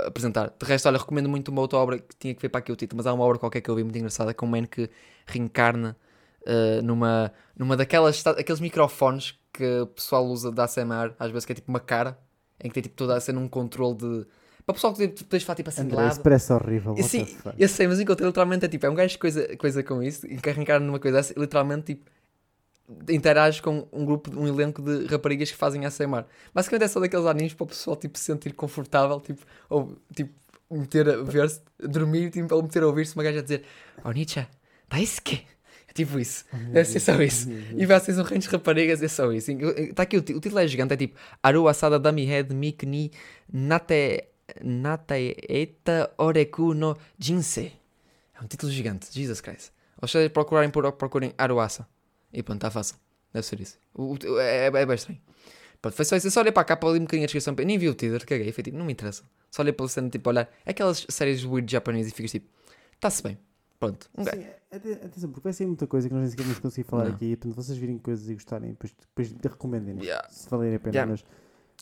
[0.06, 0.54] apresentar.
[0.56, 2.76] De resto, olha, recomendo muito uma outra obra que tinha que ver para aqui o
[2.76, 4.88] título, mas há uma obra qualquer que eu vi muito engraçada, com um man que
[5.26, 5.96] reencarna
[6.42, 11.50] uh, numa, numa daquelas aqueles microfones que o pessoal usa da ASMR, às vezes que
[11.50, 12.16] é tipo uma cara
[12.60, 14.26] em que tem tipo toda a cena um controle de.
[14.64, 16.12] Para o pessoal que depois faz tipo assim André, de lado.
[16.12, 16.96] Isso parece horrível.
[17.02, 20.26] Sim, eu sei, mas encontrei literalmente é tipo, é um gajo coisa, coisa com isso,
[20.26, 22.10] e carregar numa coisa dessa, literalmente tipo,
[23.08, 26.24] interage com um grupo, um elenco de raparigas que fazem ASMR.
[26.52, 30.32] Basicamente é só daqueles animes para o pessoal tipo, se sentir confortável, tipo, ou tipo,
[30.70, 33.62] meter a ver-se, dormir, tipo, ou meter a ouvir-se uma gaja a dizer:
[34.04, 34.46] Oh Nietzsche,
[34.88, 35.46] Daisuke.
[35.96, 36.44] Tipo isso.
[36.52, 37.48] Deve ser só isso.
[37.74, 39.50] E vocês um range de raparigas é só isso.
[39.50, 43.10] Está aqui o, o título é gigante, é tipo Aru Asada Dami Head Mikni
[43.50, 44.24] Nate
[44.62, 47.72] Nataeta Oreku no Jinse.
[48.38, 49.72] É um título gigante, Jesus Christ.
[50.02, 51.88] Ou seja, procurarem por procurem Aruasa.
[52.30, 52.96] E pronto, está fácil.
[53.32, 53.78] Deve ser isso.
[53.94, 55.18] O, o, é, é, é bem estranho.
[55.80, 56.26] Pronto, foi só isso.
[56.26, 57.54] Eu só olhei para a capa ali um bocadinho a descrição.
[57.54, 58.52] Nem vi o teaser, caguei.
[58.52, 59.24] Foi tipo, não me interessa.
[59.50, 60.50] Só olhei pela cena, tipo, olhar.
[60.66, 62.46] Aquelas séries weird japonês e ficas tipo,
[62.94, 63.38] está-se bem.
[63.78, 64.08] Pronto.
[64.16, 64.30] Um Sim,
[64.70, 67.14] atenção, porque vai ser muita coisa que nós nem sequer vamos conseguir falar não.
[67.14, 67.36] aqui.
[67.36, 69.98] Portanto, vocês virem coisas e gostarem, depois, depois recomendem.
[70.02, 70.28] Yeah.
[70.30, 70.94] Se valerem a pena.
[70.94, 71.10] Yeah.
[71.10, 71.24] Mas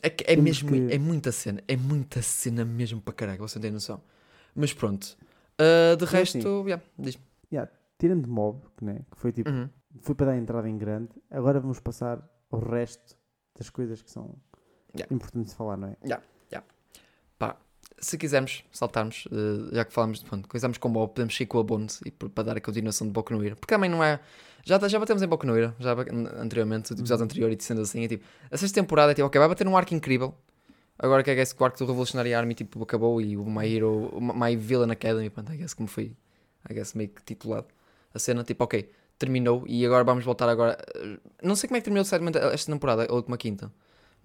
[0.03, 0.93] é, que é mesmo, que...
[0.93, 1.63] é muita cena.
[1.67, 4.01] É muita cena mesmo para caralho, você tem noção.
[4.53, 5.17] Mas pronto.
[5.59, 7.23] Uh, de Mas resto, assim, yeah, diz-me.
[7.51, 9.69] Yeah, tirando mob, né, que foi tipo, uhum.
[10.01, 13.17] foi para dar entrada em grande, agora vamos passar ao resto
[13.57, 14.35] das coisas que são
[14.93, 15.13] yeah.
[15.13, 15.97] importantes de falar, não é?
[16.03, 16.23] Yeah.
[17.99, 21.63] Se quisermos saltarmos, uh, já que falamos, pronto, começamos com Bob, podemos seguir com a
[21.63, 24.19] Bones e para dar a continuação de Boku no Hero, porque também não é.
[24.65, 25.93] Já, já batemos em Boku no Hero, já
[26.37, 27.25] anteriormente, o episódio uhum.
[27.25, 29.77] anterior, e sendo assim, é tipo, a sexta temporada é tipo, ok, vai bater um
[29.77, 30.35] arco incrível.
[30.97, 34.21] Agora que é esse arco do Revolutionary Army tipo, acabou e o My Hero, o
[34.21, 36.15] My Villain Academy, pronto, I guess como foi,
[36.69, 37.67] I guess meio que titulado
[38.13, 40.77] a cena, tipo, ok, terminou e agora vamos voltar agora.
[41.43, 42.01] Não sei como é que terminou
[42.53, 43.71] esta temporada, a última quinta.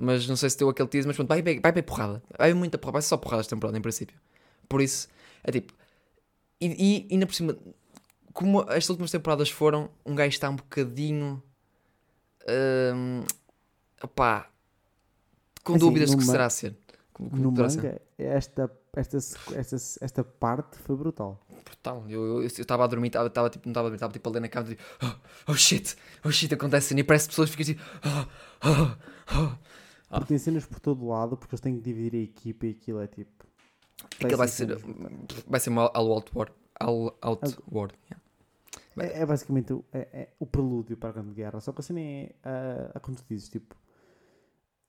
[0.00, 2.22] Mas não sei se deu aquele teaser, mas pronto, vai, vai, vai bem porrada.
[2.38, 4.16] Vai muita porrada, vai ser só porrada esta temporada, em princípio.
[4.66, 5.08] Por isso,
[5.44, 5.74] é tipo.
[6.60, 7.56] E, e ainda por cima,
[8.32, 11.42] como estas últimas temporadas foram, um gajo está um bocadinho.
[12.48, 13.22] Um,
[14.02, 14.48] opá,
[15.62, 16.74] com assim, dúvidas do que será ser.
[17.12, 18.00] Como, no manga.
[18.16, 21.38] Esta, esta, esta, esta parte foi brutal.
[21.64, 22.04] Brutal.
[22.08, 24.48] Eu estava a dormir, estava tipo, não estava a dormir, estava tipo a ler na
[24.48, 26.94] cama, tipo, oh, oh shit, oh shit, acontece.
[26.94, 28.26] E parece que pessoas ficam assim, oh,
[28.66, 29.69] oh, oh.
[30.10, 33.00] Porque tem cenas por todo lado, porque eles têm que dividir a equipa e aquilo
[33.00, 33.46] é tipo.
[34.16, 34.76] Aquilo vai ser,
[35.46, 36.52] vai ser uma All Outward.
[36.80, 37.94] All Outward.
[38.04, 38.20] Yeah.
[38.98, 41.60] É, é, basicamente o, é, é, o prelúdio para a Grande Guerra.
[41.60, 43.76] Só que a cena é, a, a, como tu dizes, tipo,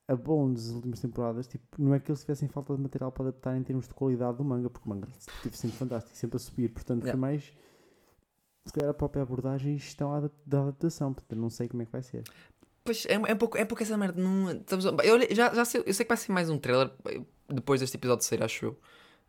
[0.08, 3.26] a bom das últimas temporadas, tipo, não é que eles tivessem falta de material para
[3.26, 5.08] adaptar em termos de qualidade do manga, porque o manga
[5.44, 6.70] teve sempre fantástico, sempre a subir.
[6.70, 7.12] Portanto, yeah.
[7.12, 7.54] foi mais,
[8.66, 11.14] se calhar, a própria abordagem e gestão da adaptação.
[11.14, 12.24] Portanto, não sei como é que vai ser.
[12.84, 14.22] Pois é, é, um, pouco, é um pouco essa merda.
[14.22, 16.92] Não, estamos, eu já, já sei, eu sei que vai ser mais um trailer
[17.48, 18.80] depois deste episódio sair, acho eu.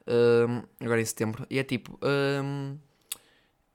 [0.07, 1.47] Um, agora em setembro.
[1.51, 1.99] E é tipo.
[2.03, 2.79] Um,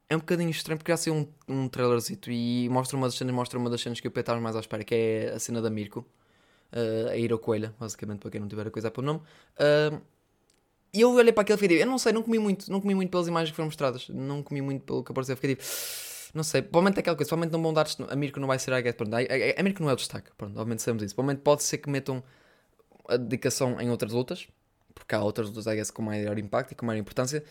[0.10, 3.36] é um bocadinho estranho porque já saiu um, um trailerzito e mostra uma das cenas,
[3.36, 5.70] mostra uma das cenas que eu estava mais à espera, que é a cena da
[5.70, 6.06] Mirko.
[6.72, 9.20] Uh, a Ira Coelha, basicamente, para quem não tiver a coisa para o nome.
[9.20, 10.02] Uh,
[10.94, 13.10] e eu olhei para aquele vídeo, eu não sei, não comi muito, não comi muito
[13.12, 15.64] pelas imagens que foram mostradas, não comi muito pelo que apareceu, fiquei tipo
[16.34, 17.88] Não sei, provavelmente é aquela coisa, provavelmente não vão dar.
[18.10, 18.98] A Mirko não vai ser a guest.
[18.98, 21.16] Pronto, a, a, a Mirko não é o destaque, pronto, obviamente sabemos isso.
[21.16, 22.24] Provavelmente pode ser que metam
[23.08, 24.48] a dedicação em outras lutas,
[24.94, 27.44] porque há outras lutas, I guess, com maior impacto e com maior importância.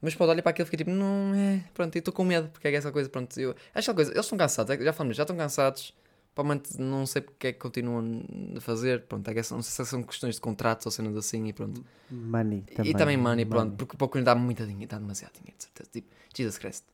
[0.00, 1.64] Mas pode olhar para aquilo e fica tipo, não é.
[1.72, 3.38] Pronto, eu estou com medo, porque é essa coisa, pronto.
[3.38, 5.94] Eu, esta coisa, eles estão cansados, é já falamos, já estão cansados.
[6.34, 8.22] Provavelmente não sei porque é que continuam
[8.56, 9.02] a fazer.
[9.02, 11.84] Pronto, é não sei se são questões de contratos ou cenas assim e pronto.
[12.10, 12.90] Money também.
[12.90, 13.76] E também money, pronto, money.
[13.78, 15.90] porque pouco dá muita dinheiro, dá demasiado dinheiro, de certeza.
[15.90, 16.84] Tipo, Jesus Christ.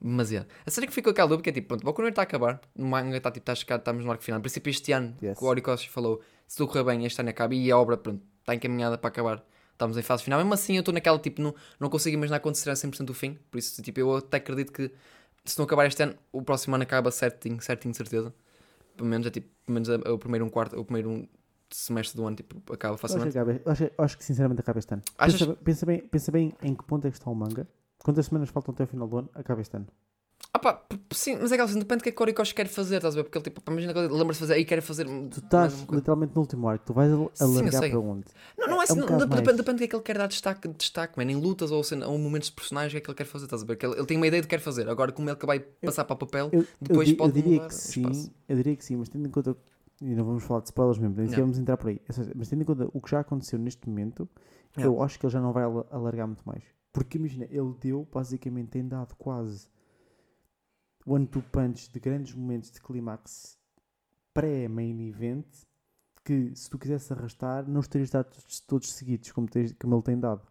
[0.00, 0.46] Demasiado.
[0.64, 2.60] A série que ficou aquela dúvida que é tipo, pronto, o Boku está a acabar,
[2.74, 4.38] o manga está tipo, está a chegar, estamos no arco final.
[4.38, 5.38] Em princípio, este ano, yes.
[5.38, 8.22] que o Orikoshi falou, se tudo correr bem, este ano acaba e a obra, pronto,
[8.40, 9.44] está encaminhada para acabar.
[9.72, 10.38] Estamos em fase final.
[10.38, 13.38] Mesmo assim, eu estou naquela tipo, não, não consigo imaginar quando será 100% o fim.
[13.50, 14.90] Por isso, tipo, eu até acredito que
[15.44, 18.34] se não acabar este ano, o próximo ano acaba certinho, certinho de certeza.
[18.96, 21.28] Pelo menos é tipo, pelo menos é, é o primeiro um quarto, o primeiro um
[21.70, 23.38] semestre do ano tipo, acaba facilmente.
[23.38, 25.02] Acho, que, acho, acho que sinceramente acaba este ano.
[25.16, 25.40] Achas...
[25.40, 27.66] Pensa, pensa, bem, pensa bem em que ponto é que está o manga.
[28.02, 29.30] Quantas semanas faltam até o final do ano?
[29.34, 29.86] Acaba este ano.
[30.52, 30.82] Ah pá,
[31.12, 33.18] sim, mas é que assim, depende do que é que o quer fazer, estás a
[33.18, 33.24] ver?
[33.24, 35.04] Porque ele, tipo, imagina que ele lembra-se de fazer aí quer fazer.
[35.04, 38.24] Tu estás literalmente no último arco, tu vais alargar para onde?
[38.58, 40.02] Não, não é, assim, é um não, depende, depende, depende do que é que ele
[40.02, 43.00] quer dar destaque, destaque man, em lutas ou, ou momentos de personagem, o que é
[43.00, 43.78] que ele quer fazer, estás a ver?
[43.80, 46.02] Ele, ele, tem uma ideia de que quer fazer, agora como ele que vai passar
[46.02, 48.84] eu, para o papel, eu, depois eu, pode eu diria que sim, Eu diria que
[48.84, 49.56] sim, mas tendo em conta,
[50.00, 52.00] e não vamos falar de spoilers mesmo, nem sequer vamos entrar por aí,
[52.34, 54.28] mas tendo em conta o que já aconteceu neste momento,
[54.76, 56.64] eu acho que ele já não vai alargar muito mais.
[56.92, 59.68] Porque imagina, ele deu, basicamente, tem dado quase
[61.06, 63.58] one-two punch de grandes momentos de clímax
[64.34, 65.46] pré-main event
[66.24, 68.30] que se tu quisesse arrastar não os terias dado
[68.66, 70.42] todos seguidos como, tens, como ele tem dado.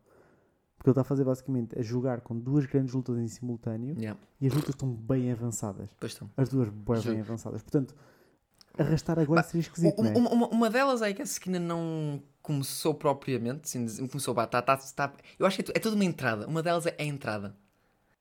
[0.78, 4.20] Porque ele está a fazer basicamente a jogar com duas grandes lutas em simultâneo yeah.
[4.40, 5.90] e as lutas estão bem avançadas.
[6.00, 6.30] Pois estão.
[6.38, 7.62] As duas bem, bem avançadas.
[7.62, 7.94] Portanto,
[8.82, 10.00] arrastar agora seria esquisito.
[10.00, 10.18] Uma, é?
[10.18, 13.62] uma, uma, delas é que a ainda não começou propriamente.
[13.64, 16.48] Assim, começou, tá, tá, tá, eu acho que é, é tudo uma entrada.
[16.48, 17.56] Uma delas é a entrada.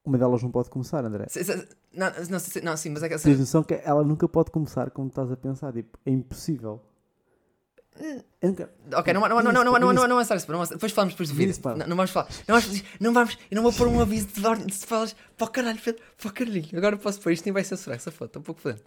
[0.04, 1.26] Uma delas não pode começar, André.
[1.28, 3.18] Se, se, não, não, se, não, sim, mas é que...
[3.18, 6.82] Tens noção que ela nunca pode começar como estás a pensar, tipo, é impossível.
[8.42, 8.70] Nunca...
[8.94, 11.54] Ok, não, não, não, não, não, não, não, não, não, depois falamos depois do vídeo.
[11.64, 12.28] Não, não vamos falar.
[12.46, 15.46] Não vamos, não vamos, eu não vou pôr um aviso de ordem de falas para
[15.46, 16.64] o caralho, para o caralho.
[16.74, 18.82] Agora posso pôr isto nem vai censurar essa foto, estou um pouco fodendo.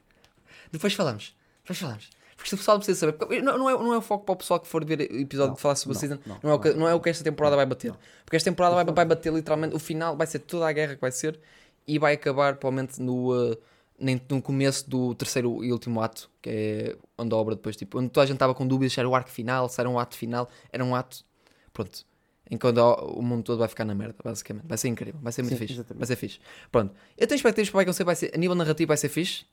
[0.72, 2.09] Depois falamos, depois falamos.
[2.36, 3.43] Porque o pessoal precisa saber.
[3.43, 5.55] Não, não, é, não é o foco para o pessoal que for ver o episódio
[5.55, 6.18] de falar sobre a season.
[6.26, 7.93] Não, não, é o que, não é o que esta temporada vai bater.
[8.26, 9.76] Porque esta temporada vai, vai bater literalmente.
[9.76, 11.39] O final vai ser toda a guerra que vai ser
[11.88, 13.57] e vai acabar provavelmente no, uh,
[13.99, 18.09] no começo do terceiro e último ato, que é onde a obra depois, tipo, onde
[18.09, 20.16] toda a gente estava com dúvidas se era o arco final, se era um ato
[20.16, 21.24] final, era um ato,
[21.72, 22.05] pronto,
[22.49, 24.66] em que o mundo todo vai ficar na merda, basicamente.
[24.68, 25.74] Vai ser incrível, vai ser muito Sim, fixe.
[25.74, 25.99] Exatamente.
[25.99, 26.39] Vai ser fixe.
[26.72, 29.45] Pronto, eu tenho expectativas para que vai ser, a nível narrativo vai ser fixe.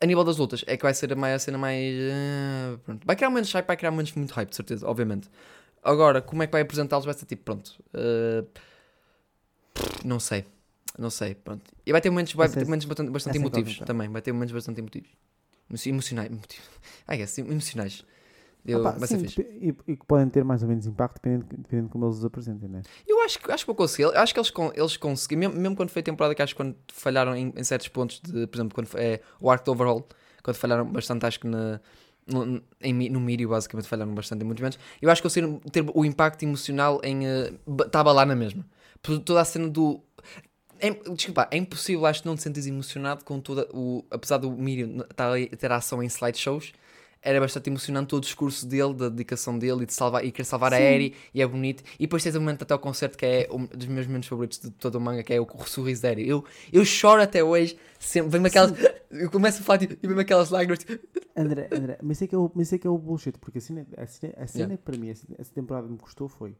[0.00, 1.94] A nível das lutas, é que vai ser a, mais, a cena mais.
[1.94, 3.06] Uh, pronto.
[3.06, 5.30] Vai criar momentos hype, vai criar momentos muito hype, de certeza, obviamente.
[5.82, 7.04] Agora, como é que vai apresentá-los?
[7.04, 7.82] Vai ser tipo, pronto.
[7.94, 8.46] Uh,
[10.04, 10.46] não sei.
[10.98, 11.70] Não sei, pronto.
[11.84, 14.08] E vai ter momentos, vai ter momentos bastante, bastante emotivos também.
[14.08, 15.10] Vai ter momentos bastante emotivos.
[15.86, 16.30] Emocionais.
[17.06, 18.04] Ai, é, emocionais.
[18.66, 21.46] Eu, Opa, vai sim, ser E, e, que podem ter mais ou menos impacto dependendo,
[21.50, 22.82] dependendo de como eles os apresentem, né?
[23.06, 24.16] Eu acho, acho que vou conseguir.
[24.16, 26.74] Acho que eles, eles conseguiram, mesmo, mesmo quando foi a temporada que acho que quando
[26.92, 30.06] falharam em, em certos pontos, de, por exemplo, quando foi, é, o arc overhaul,
[30.42, 31.78] quando falharam bastante, acho que na,
[32.26, 34.78] no, em, no mídia basicamente falharam bastante em muitos momentos.
[35.00, 37.26] Eu acho que conseguiram ter o impacto emocional em.
[37.26, 38.64] Uh, estava lá na mesma.
[39.02, 40.00] Por toda a cena do
[40.80, 44.04] é, desculpa, é impossível, acho que não te sentes emocionado com toda o.
[44.10, 45.06] Apesar do Miriam
[45.58, 46.72] ter ação em slideshows,
[47.24, 50.44] era bastante emocionante todo o discurso dele, da dedicação dele e de salvar, e querer
[50.44, 50.78] salvar Sim.
[50.78, 51.82] a Eri, e é bonito.
[51.98, 54.58] E depois tens o momento até o concerto que é um dos meus momentos favoritos
[54.58, 56.28] de todo o manga, que é o, sorriso da Eri.
[56.28, 58.72] Eu, eu choro até hoje, sempre, vem aquelas.
[59.14, 60.80] Eu começo a falar tipo, e vem aquelas lágrimas.
[60.80, 61.06] Tipo...
[61.36, 63.60] André, André, mas sei que é o, mas sei que é o bullshit, porque a
[63.60, 64.82] cena, a cena, a cena yeah.
[64.84, 66.56] para mim, essa temporada me custou foi.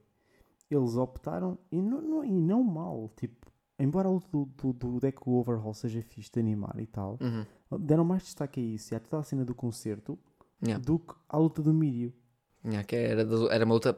[0.70, 5.18] Eles optaram, e não, não, e não mal, tipo embora o do, do, do deck
[5.26, 7.44] overhaul seja fixe de animar e tal, uhum.
[7.80, 10.18] deram mais destaque a isso e a toda a cena do concerto
[10.64, 10.82] yeah.
[10.82, 12.12] do que à luta do Mirio.
[12.64, 13.96] Yeah, que era, era uma luta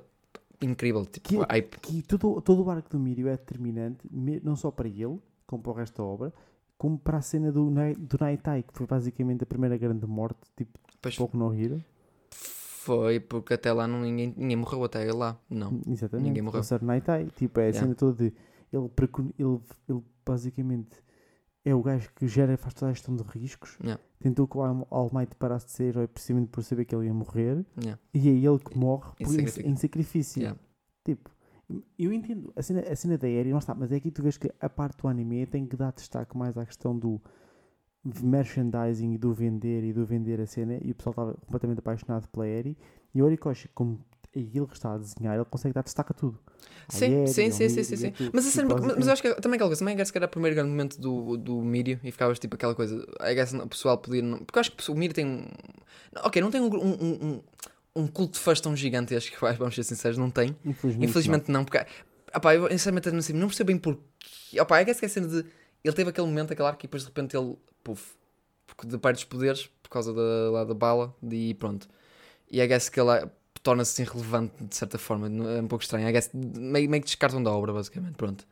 [0.60, 1.78] incrível, tipo, que, hype.
[1.80, 4.08] Que todo, todo o arco do Mirio é determinante,
[4.42, 6.32] não só para ele, como para o resto da obra,
[6.76, 10.78] como para a cena do, do Naitai, que foi basicamente a primeira grande morte, tipo,
[11.00, 11.82] pois, pouco no Hero.
[12.30, 15.80] Foi, porque até lá não, ninguém, ninguém morreu até lá, não.
[15.88, 16.28] Exatamente.
[16.28, 16.62] Ninguém morreu.
[16.62, 17.80] O Naitai, tipo, é a yeah.
[17.80, 18.34] cena toda de
[18.72, 18.90] ele,
[19.38, 21.02] ele, ele basicamente
[21.64, 23.76] é o gajo que gera, faz toda a gestão de riscos.
[23.82, 24.02] Yeah.
[24.18, 27.14] Tentou que o All Might parasse de ser herói precisamente por saber que ele ia
[27.14, 27.64] morrer.
[27.78, 28.00] Yeah.
[28.14, 29.66] E é ele que morre em, por, sacrifício.
[29.66, 30.40] Em, sacrifício.
[30.40, 30.60] Yeah.
[31.04, 31.30] Tipo,
[31.98, 34.38] eu entendo a cena, a cena da Aérea, não está, mas é aqui tu vês
[34.38, 37.20] que a parte do anime tem que dar destaque mais à questão do
[38.22, 40.78] merchandising e do vender e do vender a cena.
[40.82, 42.76] E o pessoal estava completamente apaixonado pela Eri.
[43.14, 43.98] E o Orikoshi, como
[44.41, 46.39] aquilo que está a desenhar, ele consegue dar destaque a tudo.
[46.89, 48.12] Sim, é, sim, sim, sim, sim, sim.
[48.32, 50.28] Mas, assim, mas, mas eu acho que também aquela coisa, também acho que era o
[50.28, 53.99] primeiro grande momento do, do Mírio e ficavas tipo aquela coisa, I guess o pessoal
[53.99, 54.22] podia.
[54.22, 55.47] Porque eu acho que o Mírio tem um.
[56.22, 57.43] Ok, não tem um, um, um,
[57.97, 60.57] um culto de fãs tão gigantesco, vamos ser sinceros, não tem.
[60.64, 61.61] Infelizmente, Infelizmente não.
[61.61, 61.84] não, porque.
[62.34, 64.61] Opá, eu sinceramente não percebo bem porquê.
[64.61, 65.45] Opá, I guess que é a cena de.
[65.82, 67.57] Ele teve aquele momento, aquele arco, e depois de repente ele.
[67.82, 68.14] Puf,
[68.66, 71.89] porque de parte dos poderes, por causa da, lá da bala, e pronto.
[72.51, 73.28] E I guess que ele
[73.66, 75.26] torna-se assim relevante de certa forma.
[75.26, 76.08] É um pouco estranho.
[76.08, 78.14] I guess, meio, meio que descartam da obra, basicamente.
[78.14, 78.46] Pronto.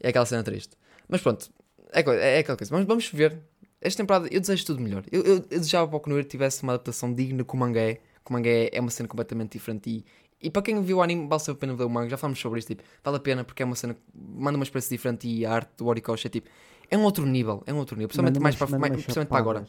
[0.00, 0.76] É aquela cena triste.
[1.08, 1.50] Mas pronto,
[1.92, 2.70] é, é, é aquela coisa.
[2.70, 3.36] Vamos, vamos ver.
[3.80, 5.02] Esta temporada eu desejo tudo melhor.
[5.10, 7.94] Eu, eu, eu desejava para o que tivesse uma adaptação digna como o manga é.
[7.94, 9.90] Que o manga é, é uma cena completamente diferente.
[9.90, 10.04] E,
[10.40, 12.08] e para quem viu o anime, vale a pena ver o manga.
[12.08, 12.68] Já falamos sobre isto.
[12.68, 13.96] Tipo, vale a pena porque é uma cena.
[14.14, 16.48] Manda uma experiência diferente e a arte do Horikoshi é tipo.
[16.88, 17.64] É um outro nível.
[17.66, 18.08] É um outro nível.
[18.08, 19.68] Principalmente, mais, mais, para, mais, principalmente para agora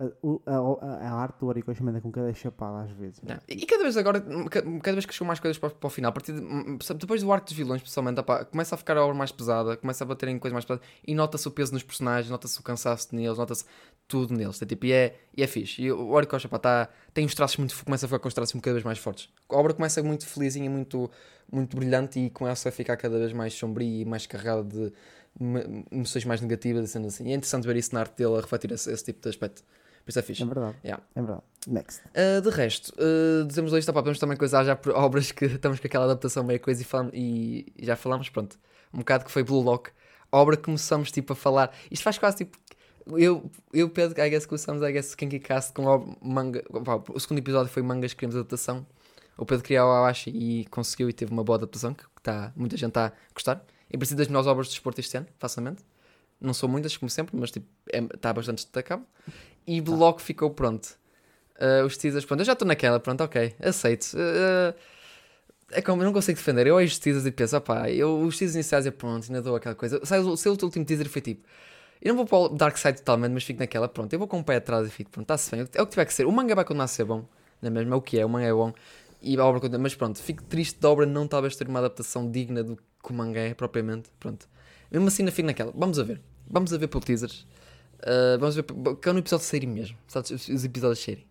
[0.00, 0.06] a,
[0.50, 3.22] a, a, arte do Horikoshi manda com cada chapada às vezes.
[3.22, 3.38] Não.
[3.48, 6.12] E cada vez agora, cada vez que chegam mais coisas para, para o final, a
[6.12, 9.30] partir de, depois do arco dos vilões, pessoalmente, opa, começa a ficar a obra mais
[9.30, 12.58] pesada, começa a bater em coisas mais pesadas e nota-se o peso nos personagens, nota-se
[12.58, 13.64] o cansaço neles, nota-se
[14.08, 14.60] tudo neles.
[14.60, 15.82] É, tipo, e, é, e é fixe.
[15.82, 18.74] E o opa, tá, tem os traços muito, começa a ficar com os traços cada
[18.74, 19.28] vez mais fortes.
[19.48, 21.08] A obra começa muito felizinha, muito,
[21.52, 24.92] muito brilhante e começa a ficar cada vez mais sombria e mais carregada de
[25.90, 27.28] emoções mais negativas, sendo assim.
[27.28, 29.62] E é interessante ver isso na arte dele a refletir esse, esse tipo de aspecto.
[30.04, 30.42] Por isso é fixe.
[30.42, 30.76] É verdade.
[30.84, 31.02] Yeah.
[31.14, 31.42] É verdade.
[31.66, 32.02] Next.
[32.08, 35.80] Uh, de resto, uh, dizemos isto, opa, podemos também coisar já por obras que estamos
[35.80, 38.58] com aquela adaptação meio coisa e, falam, e, e já falámos, pronto.
[38.92, 39.90] Um bocado que foi Blue Lock.
[40.30, 41.74] A obra que começamos tipo a falar.
[41.90, 42.58] Isto faz quase tipo.
[43.06, 46.62] Eu, eu Pedro, I guess começamos, I guess, Kinky Cast com manga.
[46.70, 48.86] Opa, o segundo episódio foi Mangas Queremos Adaptação.
[49.36, 52.76] O Pedro criou a Awashi e conseguiu e teve uma boa adaptação que tá, muita
[52.76, 53.64] gente está a gostar.
[53.92, 55.84] Em princípio, das melhores obras de desporto este ano, facilmente.
[56.40, 59.06] Não são muitas, como sempre, mas tipo, está é, bastante destacável.
[59.66, 59.92] E tá.
[59.92, 60.96] logo ficou pronto.
[61.56, 64.14] Uh, os teasers, pronto, eu já estou naquela, pronto, ok, aceito.
[64.14, 64.74] Uh,
[65.70, 66.66] é como eu não consigo defender.
[66.66, 69.56] Eu olho os teasers e penso, opá, eu, os teasers iniciais é pronto, ainda dou
[69.56, 70.00] aquela coisa.
[70.04, 71.46] Sai, o seu último teaser foi tipo.
[72.02, 74.12] Eu não vou para o Dark Side totalmente, mas fico naquela, pronto.
[74.12, 75.60] Eu vou com o pé atrás e fico, pronto, está-se bem.
[75.74, 76.26] É o que tiver que ser.
[76.26, 77.24] O manga vai continuar a ser bom,
[77.62, 77.94] não é mesmo?
[77.94, 78.72] É o que é, o manga é bom.
[79.22, 82.30] E a obra continua, mas pronto, fico triste da obra não talvez ter uma adaptação
[82.30, 84.10] digna do que o manga é, propriamente.
[84.20, 84.46] Pronto.
[84.90, 85.72] Mesmo assim, fico naquela.
[85.74, 86.20] Vamos a ver.
[86.46, 87.46] Vamos a ver pelo teasers.
[88.04, 89.96] Uh, vamos ver que é no episódio sair mesmo.
[90.14, 91.26] Os episódios saírem.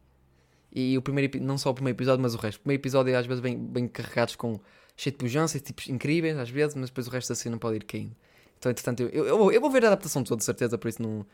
[0.76, 2.58] E o primeiro não só o primeiro episódio, mas o resto.
[2.58, 4.60] O primeiro episódio é às vezes bem, bem carregados com
[4.98, 7.84] cheio de pujança, tipos incríveis, às vezes, mas depois o resto da cena pode ir
[7.84, 8.16] caindo.
[8.58, 10.88] Então, entretanto, eu, eu, eu, vou, eu vou ver a adaptação toda, de certeza, por
[10.88, 11.26] isso não.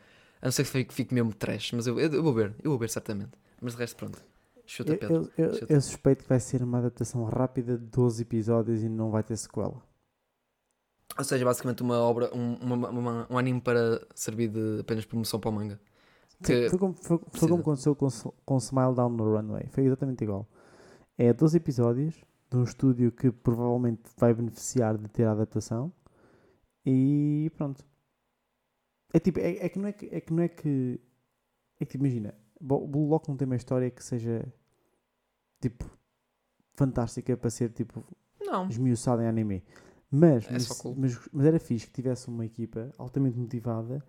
[0.42, 2.70] A não ser que fique, fique mesmo trash, mas eu, eu, eu, vou ver, eu
[2.70, 3.30] vou ver certamente.
[3.60, 4.22] Mas de resto, pronto.
[4.66, 5.30] Chuta, Pedro.
[5.36, 9.10] Eu, eu, eu suspeito que vai ser uma adaptação rápida de 12 episódios e não
[9.10, 9.82] vai ter sequela.
[11.18, 15.40] Ou seja, basicamente uma obra, um, uma, uma, um anime para servir de apenas promoção
[15.40, 15.80] para o manga.
[16.42, 18.08] Que foi, como, foi, foi como aconteceu com,
[18.44, 19.66] com Smile Down no Runway.
[19.68, 20.48] Foi exatamente igual.
[21.18, 22.14] É 12 episódios
[22.50, 25.92] de um estúdio que provavelmente vai beneficiar de ter a adaptação.
[26.84, 27.84] E pronto.
[29.12, 30.08] É tipo, é, é que não é que.
[30.10, 31.00] É que, não é que,
[31.78, 34.46] é que imagina, o Blue Lock não tem uma história que seja
[35.60, 35.84] tipo
[36.74, 38.02] fantástica para ser tipo
[38.40, 38.66] não.
[38.68, 39.62] esmiuçada em anime.
[40.10, 40.94] Mas, é mas, cool.
[40.96, 44.04] mas, mas, era fixe que tivesse uma equipa altamente motivada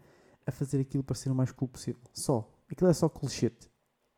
[0.45, 2.01] a fazer aquilo para ser o mais cool possível.
[2.13, 2.49] Só.
[2.69, 3.69] Aquilo é só cool shit.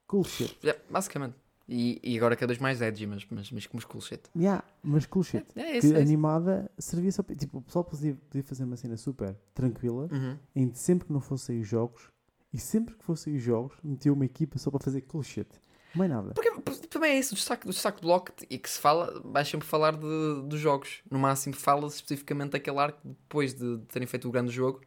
[0.08, 0.58] Cool shit.
[0.64, 1.36] Yeah, basicamente.
[1.68, 4.22] E, e agora cada vez mais edgy, mas, mas, mas como cool shit.
[4.36, 5.46] Yeah, mas cool shit.
[5.56, 8.76] É, é isso, que é animada servia só Tipo, o pessoal podia, podia fazer uma
[8.76, 10.38] cena super tranquila uhum.
[10.56, 12.10] em sempre que não fossem os jogos
[12.54, 15.48] e sempre que fossem os jogos metia uma equipa só para fazer cool shit.
[15.96, 16.34] Mais nada.
[16.34, 19.68] Porque também é isso, do destaque, do destaque do e que se fala, vais sempre
[19.68, 21.02] falar de, dos jogos.
[21.10, 24.82] No máximo fala-se especificamente daquele arco depois de, de terem feito o grande jogo.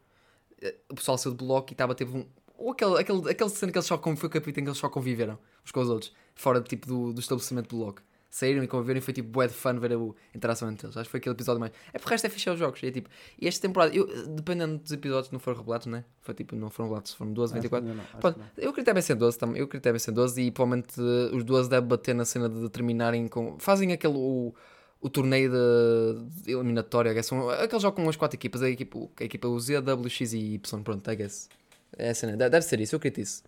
[0.61, 2.27] Eh, o pessoal saiu do bloco e estava, teve um.
[2.59, 4.89] Ou aquele, aquele, aquele cena que eles só foi o capítulo em que eles só
[4.89, 8.03] conviveram uns com os outros, fora tipo, do, do estabelecimento do bloco
[8.37, 10.97] saíram e conviveram e foi tipo bué de fun ver a interação entre eles.
[10.97, 11.73] Acho que foi aquele episódio mais.
[11.93, 12.83] É por resto é fixe os jogos.
[12.83, 13.09] E, é, tipo,
[13.41, 16.05] e esta temporada, eu, dependendo dos episódios não foram revelados, né?
[16.21, 17.89] Foi tipo, não foram revelados, foram 12, 24.
[17.89, 19.59] Não, Pronto, eu acredito devem ser 12 também.
[19.59, 22.69] Eu acredito devem ser 12 e provavelmente uh, os 12 devem bater na cena de
[22.69, 23.59] terminarem com.
[23.59, 24.15] Fazem aquele.
[24.17, 24.55] O,
[25.01, 28.99] o torneio de, de eliminatória, guess, são aqueles jogos com as quatro equipas, a equipa,
[29.21, 31.49] a equipa o Z, W, X e Y, pronto, I guess.
[31.97, 33.45] É a cena, deve ser isso, eu acredito isso.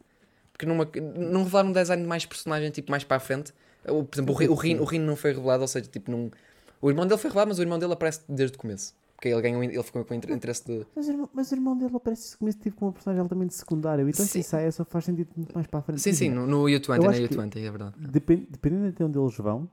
[0.52, 3.52] Porque numa, não revelaram um design de mais personagem, tipo, mais para a frente,
[3.90, 6.30] o, por exemplo, o, o, Rino, o Rino não foi revelado, ou seja, tipo, não...
[6.80, 8.94] o irmão dele foi revelado, mas o irmão dele aparece desde o começo.
[9.18, 10.86] Porque ele ganhou, ele ficou com interesse de.
[10.94, 14.08] Mas, mas o irmão dele aparece desde o começo tipo, como um personagem altamente secundário.
[14.08, 14.42] Então, sim.
[14.42, 16.00] se isso só faz sentido muito mais para a frente.
[16.00, 17.94] Sim, sim, no, no U20, na U20, é verdade.
[17.98, 19.68] Depend, dependendo de onde eles vão,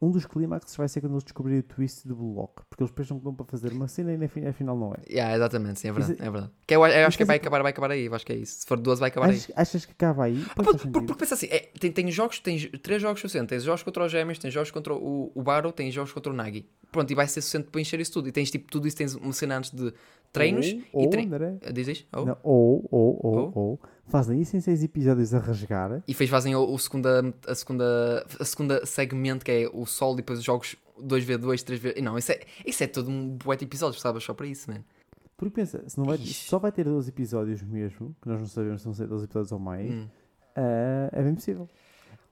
[0.00, 3.18] um dos clímaxes vai ser quando eles descobrirem o twist do bloco, porque eles pensam
[3.18, 4.98] que vão para fazer uma cena e afinal não é.
[5.10, 6.12] Yeah, exatamente, sim, é verdade.
[6.14, 6.52] Isso, é verdade.
[6.66, 8.60] Que eu, eu acho que vai acabar, vai acabar aí, eu acho que é isso.
[8.60, 9.54] Se for 12, vai acabar achas, aí.
[9.56, 10.44] Achas que acaba aí?
[10.50, 13.48] Ah, porque, porque, pensa assim, é, tem, tem jogos, tem três jogos suficientes.
[13.48, 16.36] Tens jogos contra os Gêmeos, tens jogos contra o, o Baro, tens jogos contra o
[16.36, 16.64] Nagi.
[16.92, 18.28] Pronto, e vai ser suficiente para encher isso tudo.
[18.28, 19.92] E tens tipo tudo isso, tens uma cena antes de
[20.32, 21.28] treinos ou, e tre...
[21.66, 22.06] ou, Dizes?
[22.12, 22.38] Ou?
[22.42, 26.02] Ou, ou, ou, ou, fazem isso em seis episódios a rasgar.
[26.06, 30.14] E fez, fazem o, o, segunda, a, segunda, a segunda segmento que é o sol
[30.14, 32.00] e depois os jogos 2v2, 3v.
[32.00, 34.24] Não, isso é, isso é todo um bué de episódios, sabes?
[34.24, 34.84] Só para isso, mano.
[35.36, 38.80] Porque pensa, se não vai, só vai ter 12 episódios mesmo, que nós não sabemos
[38.80, 40.08] se vão ser 12 episódios ou mais, hum.
[40.56, 41.68] uh, é bem possível.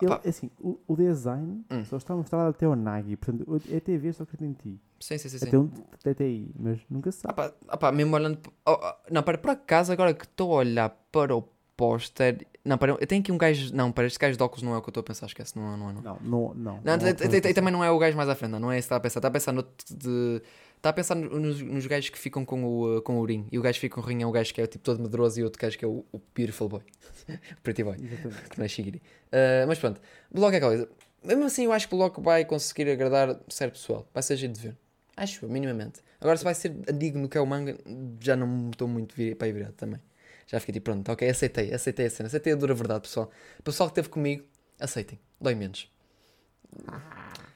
[0.03, 1.85] Ele, assim, o, o design hum.
[1.85, 4.79] só está mostrado até o Nagi, portanto, é TV só que em ti.
[5.01, 5.47] Sim, sim, sim.
[5.47, 5.71] Até, um,
[6.05, 7.35] até aí, mas nunca se sabe.
[7.35, 8.39] Pá, pá, mesmo olhando.
[8.67, 11.43] Oh, oh, não, para por acaso, agora que estou a olhar para o
[11.77, 12.47] póster.
[12.65, 13.75] Não, para, eu tenho aqui um gajo.
[13.75, 15.57] Não, para este gajo de óculos não é o que eu estou a pensar, esquece,
[15.57, 15.93] não é, não é.
[15.93, 16.55] Não, não, não.
[16.55, 18.89] não, não, não também não é o gajo mais à frente, não, não é esse
[18.89, 19.19] que está a pensar.
[19.21, 20.43] Está a pensar no de.
[20.77, 23.47] Está a pensar nos, nos gajos que ficam com o, com o ring.
[23.51, 25.03] E o gajo que fica com o ring é o gajo que é tipo todo
[25.03, 26.83] medroso e outro gajo que é o, o Beautiful Boy.
[27.63, 27.97] Pretty Boy.
[27.97, 28.51] Exatamente.
[28.51, 28.99] Que não é Shigiri.
[28.99, 30.01] Uh, mas pronto.
[30.31, 30.89] Bloco é aquela coisa.
[31.25, 34.07] Mesmo assim, eu acho que o Bloco vai conseguir agradar certo pessoal.
[34.13, 34.77] Vai ser jeito de ver.
[35.17, 36.01] Acho, minimamente.
[36.21, 37.77] Agora, se vai ser digno que é o manga,
[38.21, 40.01] já não estou muito para ir virado também.
[40.47, 42.27] Já fiquei tipo, pronto, ok, aceitei, aceitei a cena.
[42.29, 43.31] Aceitei a dura verdade, pessoal.
[43.59, 44.45] O pessoal que esteve comigo,
[44.81, 45.19] aceitem.
[45.41, 45.91] Dói menos.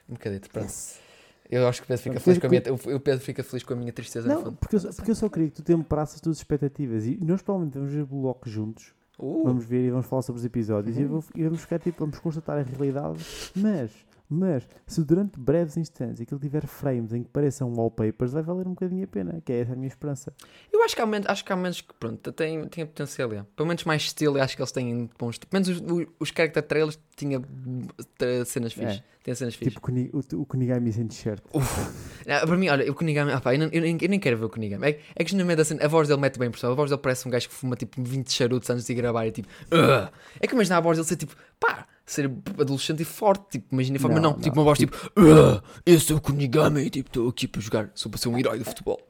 [0.08, 0.66] Um bocadito, pronto.
[0.66, 0.98] Yes.
[1.50, 2.62] Eu acho que o Pedro fica, feliz com a minha,
[2.96, 5.48] o Pedro fica feliz com a minha tristeza não, Porque eu, porque eu só queria
[5.48, 8.94] que tu temperasses as tuas expectativas e nós provavelmente vamos ver o bloco juntos.
[9.18, 9.42] Uh.
[9.44, 11.02] Vamos ver e vamos falar sobre os episódios uhum.
[11.02, 13.18] e, vou, e, vamos ficar tipo, vamos constatar a realidade,
[13.56, 13.90] mas
[14.30, 18.70] mas se durante breves instantes aquilo tiver frames em que pareçam wallpapers, vai valer um
[18.70, 20.32] bocadinho a pena, que é essa a minha esperança.
[20.72, 23.32] Eu acho que há menos, acho que, há menos que pronto, tem, tem potencial.
[23.32, 23.44] É.
[23.56, 25.36] Pelo menos mais estilo, acho que eles têm bons.
[25.38, 27.42] Pelo menos os, os, os character trailers tinham
[28.46, 28.98] cenas fixas.
[28.98, 29.04] É.
[29.24, 29.74] Tem cenas fixas.
[29.74, 31.42] Tipo o, o Kunigami sem t-shirt.
[32.24, 34.48] para mim, olha, o Kunigami, opa, eu, não, eu, nem, eu, nem quero ver o
[34.48, 34.86] Kunigami.
[34.86, 36.88] É, é que no meio da cena, a voz dele mete bem por A voz
[36.88, 39.48] dele parece um gajo que fuma tipo 20 charutos antes de gravar e tipo.
[39.66, 40.08] Uh!
[40.40, 43.96] É que imagina a voz dele ser tipo, pá ser adolescente e forte, tipo, imagina
[43.96, 47.08] a forma, não, não, não, tipo uma voz tipo, ah, eu sou o Kunigami, tipo,
[47.08, 49.00] estou aqui para jogar, sou para ser um herói do futebol.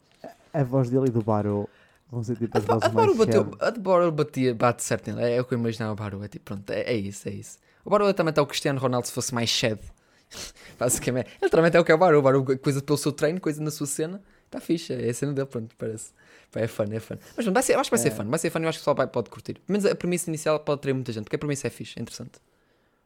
[0.53, 1.67] A, a voz dele e do Baro
[2.11, 5.13] vão ser tipo as a, vozes a mais bateu, A de Baro batia, bate certo
[5.13, 7.33] nele, é o que eu imaginava o Baro, é tipo, pronto, é, é isso, é
[7.33, 7.59] isso.
[7.87, 9.81] O Baro também está o Cristiano Ronaldo se fosse mais shed,
[10.79, 11.29] basicamente.
[11.29, 13.63] Ele literalmente é o que é o Baro, o Baro coisa pelo seu treino, coisa
[13.63, 16.13] na sua cena, está fixe, é a cena dele, pronto, parece.
[16.55, 17.17] É fã, é fã.
[17.35, 18.11] Mas não, vai ser, acho que vai ser é.
[18.11, 19.55] fã, vai ser fã, eu acho que o pessoal pode curtir.
[19.55, 22.03] Pelo menos a premissa inicial pode ter muita gente, porque a premissa é fixe, é
[22.03, 22.41] interessante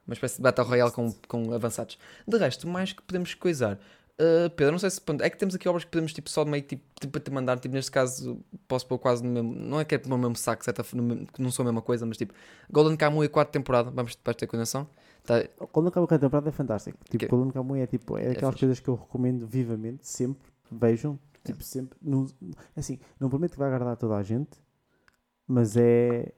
[0.07, 1.99] uma espécie de Battle Royale com, com avançados.
[2.27, 3.79] De resto, mais que podemos coisar.
[4.15, 6.63] Uh, Pedro, não sei se é que temos aqui obras que podemos tipo, só meio
[6.63, 9.97] tipo, tipo te mandar, tipo, neste caso posso pôr quase no mesmo, não é que
[9.97, 12.33] é no mesmo saco, certo, que não sou a mesma coisa, mas tipo,
[12.71, 14.89] Golden Kamuy 4 temporada, vamos, vais ter condição?
[15.25, 15.43] Tá.
[15.73, 17.27] Golden Kamuy 4 temporada é fantástico, tipo, que?
[17.27, 21.59] Golden Kamuy é tipo, é, é aquelas coisas que eu recomendo vivamente, sempre, vejam, tipo,
[21.59, 21.65] é.
[21.65, 22.29] sempre, não,
[22.77, 24.63] assim, não prometo que vai agradar toda a gente,
[25.45, 26.33] mas é,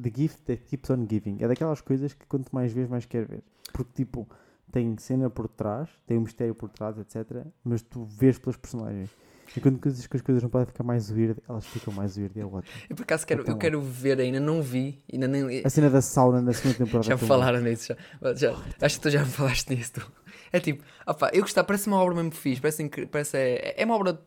[0.00, 1.38] The gift that keeps on giving.
[1.40, 3.42] É daquelas coisas que quanto mais vês, mais quer ver.
[3.72, 4.28] Porque, tipo,
[4.70, 7.44] tem cena por trás, tem um mistério por trás, etc.
[7.64, 9.10] Mas tu vês pelos personagens.
[9.56, 12.38] E quando dizes que as coisas não podem ficar mais weird, elas ficam mais weird.
[12.38, 12.62] É ótimo.
[12.88, 15.02] Eu por acaso quero, eu quero ver, ainda não vi.
[15.10, 15.62] Ainda nem...
[15.64, 17.08] A cena da sauna na segunda temporada.
[17.08, 17.94] já me falaram nisso.
[18.20, 20.12] Já, já, acho que tu já me falaste nisso.
[20.52, 22.60] É tipo, opa, eu gostava, parece uma obra mesmo fixe.
[22.60, 24.20] Parece, parece é, é uma obra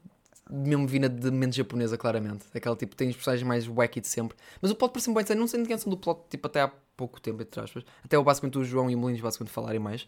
[0.51, 2.45] mesmo vinda de mente japonesa, claramente.
[2.53, 4.37] Aquela tipo, tem os personagens mais wacky de sempre.
[4.61, 7.41] Mas o plot parece-me bem, não sei ninguém do plot, tipo, até há pouco tempo,
[7.41, 7.83] entre aspas.
[8.03, 10.07] Até o, basicamente o João e o Molinos basicamente falarem mais.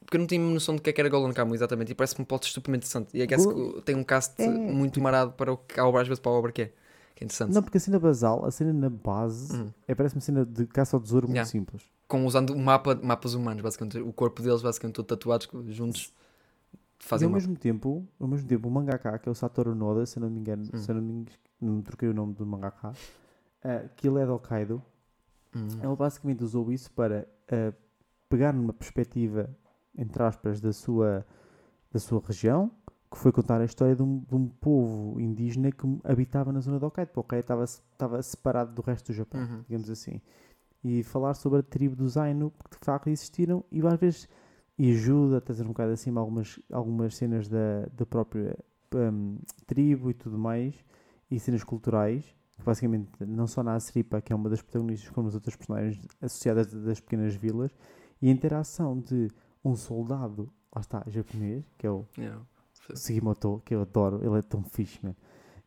[0.00, 1.92] Porque eu não tinha noção de que, é que era Golden Kamuy exatamente.
[1.92, 3.16] E parece-me um plot estupidamente interessante.
[3.16, 4.48] E é que tem um cast é.
[4.48, 6.72] muito marado para o que a obra, às vezes, para a obra que é.
[7.14, 7.52] Que é interessante.
[7.52, 9.70] Não, porque a cena basal, a cena na base, hum.
[9.86, 11.48] é, parece-me uma cena de caça ao tesouro muito yeah.
[11.48, 11.82] simples.
[12.08, 13.98] Com usando o mapa, mapas humanos, basicamente.
[13.98, 16.12] O corpo deles, basicamente, todo tatuados juntos
[17.02, 20.20] fazem ao mesmo tempo ao mesmo tempo o mangaka que é o Satoru Noda se
[20.20, 20.78] não me engano hum.
[20.78, 21.26] se eu não me,
[21.60, 24.80] não troquei o nome do mangaka uh, que ele é de Hokkaido
[25.54, 25.66] hum.
[25.82, 27.74] ele basicamente usou isso para uh,
[28.28, 29.50] pegar numa perspectiva
[29.98, 31.26] entre aspas da sua
[31.90, 32.70] da sua região
[33.10, 36.78] que foi contar a história de um, de um povo indígena que habitava na zona
[36.78, 39.62] de Hokkaido porque estava, estava separado do resto do Japão uhum.
[39.68, 40.20] digamos assim
[40.84, 44.28] e falar sobre a tribo dos Ainu que de facto existiram e às vezes
[44.78, 48.58] e ajuda a trazer um bocado acima algumas, algumas cenas da, da própria
[48.94, 50.74] um, tribo e tudo mais,
[51.30, 52.24] e cenas culturais,
[52.56, 56.06] que basicamente não só na Asripa, que é uma das protagonistas, como as outras personagens
[56.20, 57.74] associadas das pequenas vilas,
[58.20, 59.28] e a interação de
[59.64, 62.40] um soldado, lá está, japonês, que é o yeah.
[62.94, 65.14] Sugimoto, que eu adoro, ele é tão fixe, man.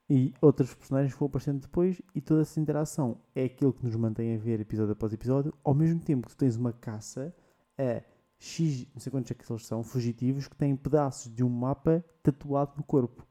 [0.08, 3.96] E outros personagens que vão aparecendo depois, e toda essa interação é aquilo que nos
[3.96, 7.34] mantém a ver episódio após episódio, ao mesmo tempo que tu tens uma caça
[7.78, 8.04] a
[8.38, 12.04] X, não sei quantos é que eles são, fugitivos, que têm pedaços de um mapa
[12.22, 13.26] tatuado no corpo.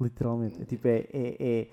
[0.00, 0.62] Literalmente.
[0.62, 1.68] É tipo, é, é, é,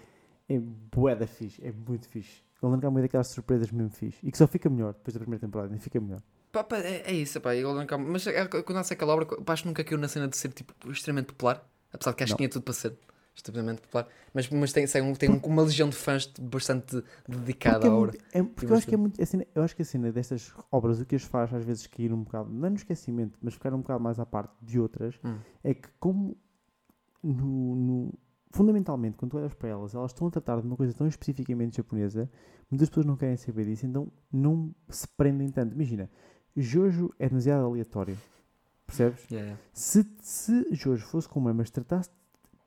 [0.55, 2.43] é bué da fixe, é muito fixe.
[2.61, 4.18] Golden Kamuy é daquelas surpresas mesmo fixe.
[4.24, 6.22] E que só fica melhor depois da primeira temporada, nem fica melhor.
[6.51, 8.09] Pá, pá, é, é, isso, pá, Golden Kamuy.
[8.11, 10.51] Mas é, quando nasce aquela obra, pá, acho que nunca caiu na cena de ser
[10.51, 11.65] tipo extremamente popular.
[11.91, 12.97] Apesar de que acho que tinha tudo para ser
[13.38, 14.08] estupidamente popular.
[14.34, 18.18] Mas, mas tem, tem, tem uma legião de fãs bastante dedicada porque à obra.
[18.34, 19.22] É, porque eu acho que é muito.
[19.22, 22.12] Assim, eu acho que a cena destas obras, o que as faz às vezes cair
[22.12, 25.16] um bocado, não é no esquecimento, mas ficar um bocado mais à parte de outras,
[25.24, 25.38] hum.
[25.64, 26.36] é que como
[27.24, 28.14] no, no,
[28.52, 31.78] fundamentalmente, quando tu olhas para elas, elas estão a tratar de uma coisa tão especificamente
[31.78, 32.30] japonesa,
[32.70, 35.74] muitas pessoas não querem saber disso, então não se prendem tanto.
[35.74, 36.10] Imagina,
[36.56, 38.18] Jojo é demasiado aleatório.
[38.88, 39.26] Percebes?
[39.30, 39.62] Yeah, yeah.
[39.74, 42.10] Se, se Jojo fosse como é, mas tratasse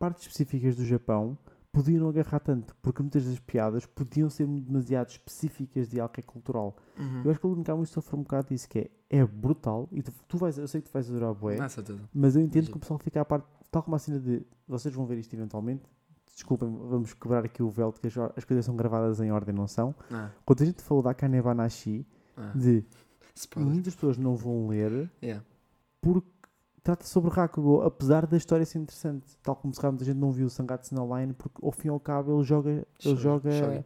[0.01, 1.37] partes específicas do Japão
[1.71, 6.21] podiam não agarrar tanto, porque muitas das piadas podiam ser demasiado específicas de algo que
[6.21, 6.75] é cultural.
[6.99, 7.23] Uhum.
[7.25, 10.11] Eu acho que o Linkamu sofre um bocado disso, que é, é brutal, e tu,
[10.27, 11.59] tu vais, eu sei que tu vais adorar o Boé,
[12.13, 14.93] mas eu entendo que o pessoal fica à parte, tal como a cena de, vocês
[14.93, 15.85] vão ver isto eventualmente,
[16.35, 19.69] desculpem, vamos quebrar aqui o véu, que as, as coisas são gravadas em ordem, não
[19.69, 19.95] são?
[20.11, 20.31] Ah.
[20.45, 22.05] Quando a gente falou da Kanebanashi,
[22.37, 22.53] ah.
[22.55, 22.85] de
[23.37, 23.73] Spoiler.
[23.73, 25.45] muitas pessoas não vão ler, yeah.
[26.01, 26.40] porque
[26.83, 29.37] trata sobre Rakugo, apesar da história ser interessante.
[29.43, 31.91] Tal como se muita gente não viu o Sangatsu no Line, porque ao fim e
[31.91, 33.85] ao cabo ele joga, ele joga shogi.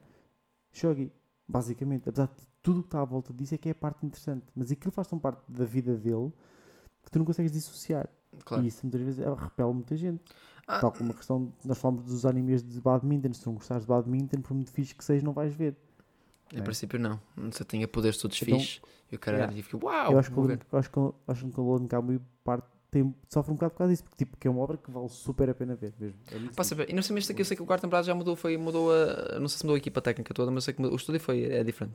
[0.72, 1.12] shogi,
[1.48, 2.08] basicamente.
[2.08, 4.46] Apesar de tudo o que está à volta disso é que é a parte interessante.
[4.54, 6.32] Mas aquilo faz tão parte da vida dele
[7.02, 8.08] que tu não consegues dissociar.
[8.44, 8.64] Claro.
[8.64, 10.22] E isso muitas vezes repele muita gente.
[10.66, 10.80] Ah.
[10.80, 13.32] Tal como a questão, nós falamos dos animes de badminton.
[13.32, 15.76] Se tu não gostares de badminton, por muito fixe que seja, não vais ver.
[16.52, 16.62] Em é?
[16.62, 17.20] princípio, não.
[17.52, 18.80] Se tinha poderes todos então, fixe,
[19.10, 19.56] eu quero yeah.
[19.56, 20.12] e uau!
[20.12, 22.20] Eu acho que, eu acho que, eu acho que o Lone parte
[22.94, 25.08] tem, sofre um bocado por causa disso, porque tipo, que é uma obra que vale
[25.08, 26.16] super a pena ver mesmo.
[26.30, 26.86] É Passa bem.
[26.88, 28.92] E não sei mesmo que eu sei que o quarto temporada já mudou, foi, mudou
[28.92, 29.40] a.
[29.40, 31.64] Não sei se mudou a equipa técnica toda, mas sei que o estúdio foi, é
[31.64, 31.94] diferente.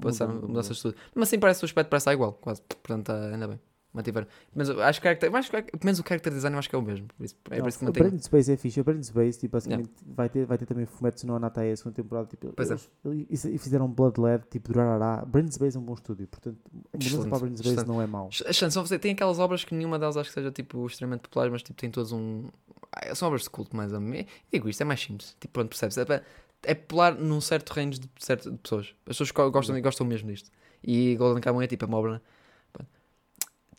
[0.00, 0.98] Passar, mudança de estúdio.
[1.14, 2.62] Mas assim parece o aspecto parece igual, quase.
[2.62, 3.60] Portanto, tá, ainda bem
[3.96, 4.26] mantiveram.
[4.54, 7.08] Mas acho que, pelo menos o character design eu acho que é o mesmo.
[7.08, 8.02] Por isso, é por isso que mantém.
[8.02, 8.80] O Brand Space é fixe.
[8.80, 10.14] O Brand Space, tipo, basicamente, yeah.
[10.14, 12.28] vai, ter, vai ter também Fumetsu no Anatai a segunda temporada.
[12.28, 13.48] Tipo, pois eles, é.
[13.48, 15.24] e fizeram Blood LED, tipo, Durarará.
[15.24, 16.58] Brand Space é um bom estúdio, portanto,
[16.92, 18.28] a mudança para Brand Space não é mau.
[18.30, 18.98] Excelente.
[18.98, 21.90] Tem aquelas obras que nenhuma delas acho que seja, tipo, extremamente populares, mas, tipo, tem
[21.90, 22.44] todos um...
[22.92, 24.26] Ah, são obras de culto, mais ou menos.
[24.52, 25.36] Digo isto, é mais simples.
[25.40, 25.98] Tipo, pronto, percebes?
[25.98, 26.22] É,
[26.62, 28.94] é popular num certo range de, certo, de pessoas.
[29.06, 30.50] As pessoas gostam, gostam mesmo disto.
[30.82, 32.22] E Golden Kamuy é tipo é uma obra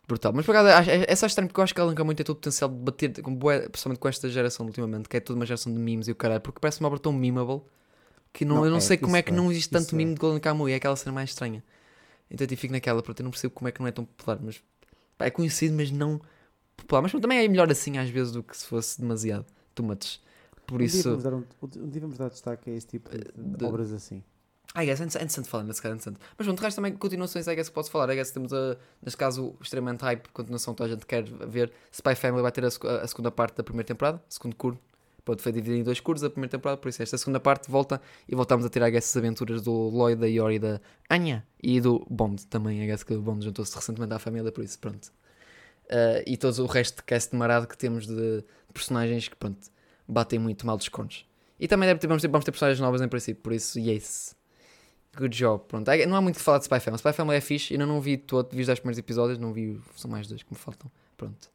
[0.08, 0.32] brutal.
[0.34, 2.26] Mas por acaso, é, é só estranho porque eu acho que ela nunca muito tem
[2.26, 5.38] todo o potencial de bater, com boa, principalmente com esta geração ultimamente, que é toda
[5.38, 7.62] uma geração de memes e o caralho, porque parece uma obra tão memeable
[8.32, 10.12] que não, não eu não é, sei como é que é, não existe tanto meme
[10.12, 10.14] é.
[10.14, 11.64] de Golden Kamuy, é aquela cena mais estranha.
[12.30, 14.39] Então eu fico naquela, porque eu não percebo como é que não é tão popular,
[14.41, 14.62] mas
[15.18, 16.22] pá, é conhecido, mas não
[16.76, 17.01] popular.
[17.01, 20.20] Mas também é melhor assim às vezes do que se fosse demasiado too much.
[20.66, 21.03] Por um isso.
[21.03, 23.66] Dia vamos dar um, um dia vamos dar destaque a esse tipo de, de, de
[23.66, 24.24] obras assim.
[24.80, 26.19] Ah, yes, é interessante falar nesse caso, interessante.
[26.38, 28.13] Mas pronto, de resto também continuações, I guess, que posso falar.
[28.13, 31.71] I guess temos, a, neste caso, extremamente hype, continuação que toda a gente quer ver.
[31.91, 34.80] Spy Family vai ter a, a segunda parte da primeira temporada, segundo curso.
[35.25, 37.99] Pronto, foi dividido em dois cursos a primeira temporada, por isso esta segunda parte volta
[38.30, 41.82] e voltamos a ter, I guess, as aventuras do Lloyd, da Yori, da Anya e
[41.82, 42.84] do Bond também.
[42.84, 45.07] I guess que o Bond juntou-se recentemente à família, por isso, pronto.
[45.86, 49.71] Uh, e todo o resto de cast marado que temos de personagens que, pronto,
[50.07, 51.25] batem muito mal dos cones.
[51.59, 54.36] E também deve ter, vamos, ter, vamos ter personagens novas em princípio, por isso, yes.
[55.18, 55.89] Good job, pronto.
[56.07, 56.99] Não há muito que falar de Spy Family.
[56.99, 59.82] Spy Family é fixe, ainda não vi todo, vi os 10 primeiros episódios, não vi,
[59.95, 60.91] são mais dois que me faltam.
[61.18, 61.49] Pronto.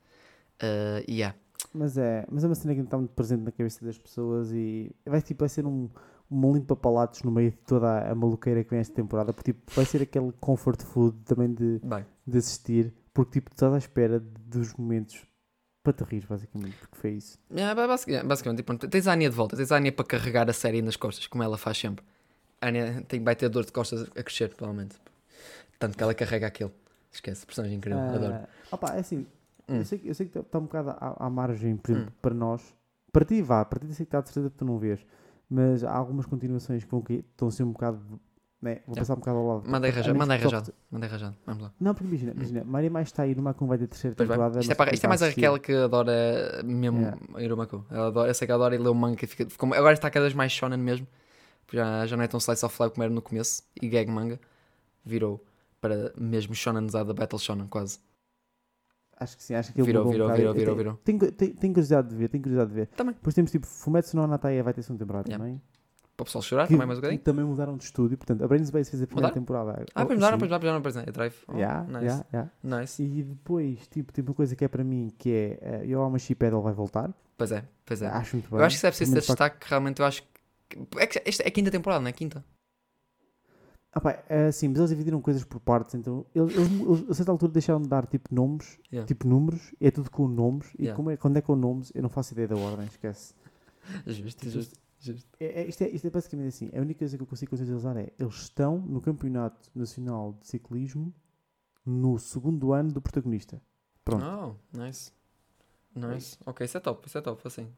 [0.61, 1.37] Uh, yeah.
[1.73, 4.91] Mas é, mas é uma cena que está muito presente na cabeça das pessoas e
[5.07, 5.89] vai, tipo, vai ser um,
[6.31, 9.73] um limpa palatos no meio de toda a maluqueira que vem esta temporada, porque tipo,
[9.75, 11.81] vai ser aquele comfort food também de,
[12.27, 15.25] de assistir, porque tipo, estás à espera dos momentos
[15.83, 17.39] para te rir, basicamente, porque foi isso.
[17.51, 20.53] Yeah, basicamente, basicamente tipo, tens a Anya de volta, tens a Anya para carregar a
[20.53, 22.05] série nas costas, como ela faz sempre.
[22.63, 24.97] Anya tem, vai ter dor de costas a crescer, provavelmente.
[25.79, 26.73] Tanto que ela carrega aquilo.
[27.11, 28.35] Esquece, personagem incrível, uh, adoro.
[28.71, 29.27] Opa, é assim,
[29.69, 29.77] hum.
[29.77, 32.15] eu, sei, eu sei que está um bocado à, à margem, por exemplo, hum.
[32.23, 32.63] para nós.
[33.13, 35.05] Para ti, vá, para ti, sei que está de certeza que tu não vês.
[35.51, 38.01] Mas há algumas continuações que vão que estão a ser um bocado.
[38.63, 39.69] Né, vou passar um bocado ao lado.
[39.69, 40.73] Mandei rajado, mandei rajado.
[40.89, 41.73] Mandei rajado, vamos lá.
[41.81, 42.65] Não, porque imagina, imagina, hum.
[42.67, 44.61] Maria mais está aí numa como vai ter terceira temporada.
[44.61, 47.19] Isto, é, para, isto é mais aquela que adora mesmo yeah.
[47.39, 47.85] Irumako.
[47.91, 49.27] Ela adora, eu sei que adora e lê o manga.
[49.27, 51.09] Fica, agora está cada vez mais shonen mesmo
[51.73, 54.41] já, já não é tão slice of life como era no começo, e gag manga
[55.05, 55.45] virou
[55.81, 57.99] para mesmo shonenzada Battle Shonen, quase.
[59.19, 61.73] Acho que sim, acho que ele virou, virou, um virou, virou, virou, Tenho, tenho, tenho,
[61.73, 62.87] curiosidade de ver, tenho curiosidade de ver.
[62.89, 63.15] Também.
[63.15, 65.45] Depois temos tipo Fumetsu no Anataia vai ter segunda temporada yeah.
[65.45, 65.61] também.
[66.17, 67.23] Para o pessoal chorar que, também mais um bocadinho.
[67.23, 69.43] também mudaram de estúdio, portanto a Brains Base fez a primeira Mudaram?
[69.43, 69.87] temporada.
[69.95, 71.35] Ah, depois mudaram, depois mudaram, depois é Drive.
[71.49, 72.05] Oh, yeah, nice.
[72.05, 72.51] Yeah, yeah.
[72.63, 73.03] nice.
[73.03, 76.61] E depois, tipo, tem uma coisa que é para mim que é uh, Yoama Shipedal
[76.61, 77.13] vai voltar.
[77.37, 78.09] Pois é, pois é.
[78.09, 78.59] Acho muito bem.
[78.61, 80.29] Eu acho que se é preciso ter destaque, realmente eu acho que.
[80.97, 82.13] É, que esta é a quinta temporada, não é?
[82.13, 82.45] Quinta.
[83.93, 87.31] Ah, pá, é assim, mas eles dividiram coisas por partes, então eles, eles, a certa
[87.31, 89.07] altura deixaram de dar tipo nomes, yeah.
[89.07, 90.97] tipo números, é tudo com nomes, e yeah.
[90.97, 93.35] como é, quando é com nomes, eu não faço ideia da ordem, esquece.
[94.07, 95.29] Justo, justo, justo.
[95.39, 97.99] É, é, isto, é, isto é basicamente assim, a única coisa que eu consigo contextualizar
[97.99, 101.13] é, eles estão no Campeonato Nacional de Ciclismo
[101.85, 103.61] no segundo ano do protagonista.
[104.03, 104.25] Pronto.
[104.25, 105.13] Oh, nice.
[105.95, 106.39] Nice.
[106.47, 107.71] Ok, isso é top, isso é top, assim.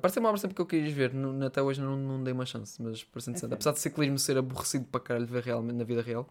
[0.00, 2.46] Parece uma obra sempre que eu quis ver, não, até hoje não, não dei uma
[2.46, 3.52] chance, mas parece interessante.
[3.52, 6.26] É Apesar de ciclismo ser aborrecido para caralho ver realmente na vida real,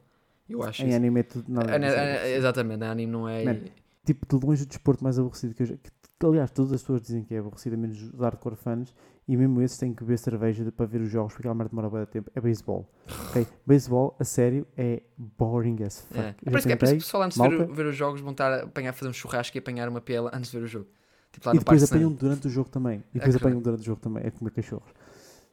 [0.49, 0.81] eu acho.
[0.83, 0.97] Em isso.
[0.97, 1.45] anime é tudo.
[1.47, 3.43] Não, é, é, é, exatamente, em anime não é.
[3.43, 3.59] Man,
[4.03, 5.75] tipo, de longe o desporto mais aborrecido que eu já.
[5.77, 5.91] Que,
[6.25, 8.93] aliás, todas as pessoas dizem que é aborrecido, menos os hardcore fãs,
[9.27, 11.89] e mesmo esses têm que beber cerveja para ver os jogos, porque aquela merda demora
[11.89, 12.31] bastante tempo.
[12.33, 12.89] É beisebol.
[13.29, 13.45] ok?
[13.67, 16.19] Beisebol, a sério, é boring as fuck.
[16.19, 17.85] É, é por isso que é por isso que o pessoal antes de ver, ver,
[17.85, 20.57] os jogos vão estar a apanhar, fazer um churrasco e apanhar uma piela antes de
[20.57, 20.87] ver o jogo.
[21.33, 23.03] Tipo, e depois apanham durante o jogo também.
[23.11, 24.89] E depois é apanham durante o jogo também, é comer cachorros.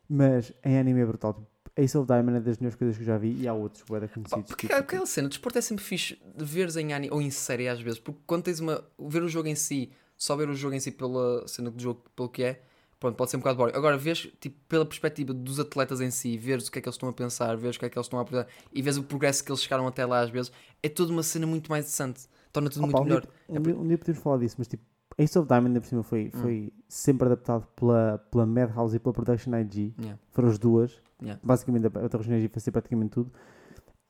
[0.09, 1.33] Mas em anime é brutal.
[1.33, 3.83] Tipo, Ace of Diamond é das melhores coisas que eu já vi e há outros
[3.85, 4.45] bué conhecidos.
[4.47, 7.31] Porque tipo, aquela cena, o desporto é sempre fixe de veres em anime ou em
[7.31, 8.85] série às vezes, porque quando tens uma.
[8.99, 12.05] ver o jogo em si, só ver o jogo em si pela cena do jogo,
[12.15, 12.61] pelo que é,
[12.99, 13.75] pronto, pode ser um bocado boring.
[13.75, 16.97] Agora, vês, tipo, pela perspectiva dos atletas em si, vês o que é que eles
[16.97, 19.03] estão a pensar, vês o que é que eles estão a aprender e vês o
[19.03, 20.53] progresso que eles chegaram até lá às vezes,
[20.83, 22.29] é tudo uma cena muito mais decente.
[22.53, 23.23] Torna tudo muito um melhor.
[23.23, 24.83] Dia, um, dia, um dia podemos falar disso, mas tipo,
[25.19, 26.39] Ace of Diamond, por cima, foi, hum.
[26.41, 29.95] foi sempre adaptado pela, pela Madhouse e pela Production IG.
[29.99, 30.19] Yeah.
[30.31, 30.99] Foram as duas.
[31.23, 31.41] Yeah.
[31.43, 33.31] Basicamente, a Production IG fazia praticamente tudo.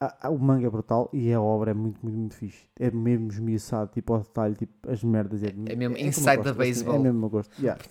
[0.03, 2.67] A, a, o manga é brutal e a obra é muito, muito, muito fixe.
[2.79, 5.43] É mesmo esmiuçado, tipo, ao detalhe, tipo, as merdas.
[5.43, 6.97] É, é mesmo é inside the baseball.
[6.97, 7.51] É mesmo o meu gosto.
[7.61, 7.81] Yeah.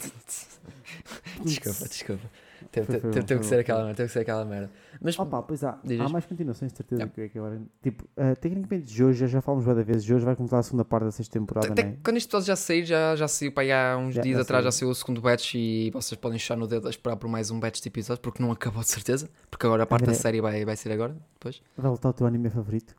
[1.44, 2.30] desculpa, desculpa.
[2.72, 4.72] Teve, teve, teve, que ser aquela merda, teve que ser aquela merda.
[5.02, 7.14] Mas, Opa, pois há, há mais continuações, de certeza yeah.
[7.14, 7.62] que, é que agora.
[7.82, 10.86] Tipo, uh, tecnicamente, de hoje, já falamos várias vezes, de hoje vai começar a segunda
[10.86, 11.72] parte da sexta temporada.
[11.72, 11.98] Até né?
[12.04, 14.64] quando isto já sair, já, já saiu para aí há uns já, dias já atrás,
[14.64, 14.72] saiu.
[14.72, 17.50] já saiu o segundo batch e vocês podem deixar no dedo a esperar por mais
[17.52, 19.30] um batch de episódios, porque não acabou de certeza.
[19.50, 21.16] Porque agora a parte André, da série vai, vai ser agora.
[21.34, 21.62] Depois.
[21.78, 22.96] Vai voltar o teu anime favorito?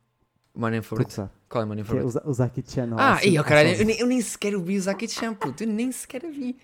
[0.53, 1.29] O meu anime favorito?
[1.47, 2.17] Qual é o meu anime favorito?
[2.17, 2.89] É o, Zaki-chan.
[2.97, 6.21] Ah, e eu, caralho, eu, eu, nem sequer vi o Zaki-chan, puto, eu nem sequer
[6.29, 6.57] vi.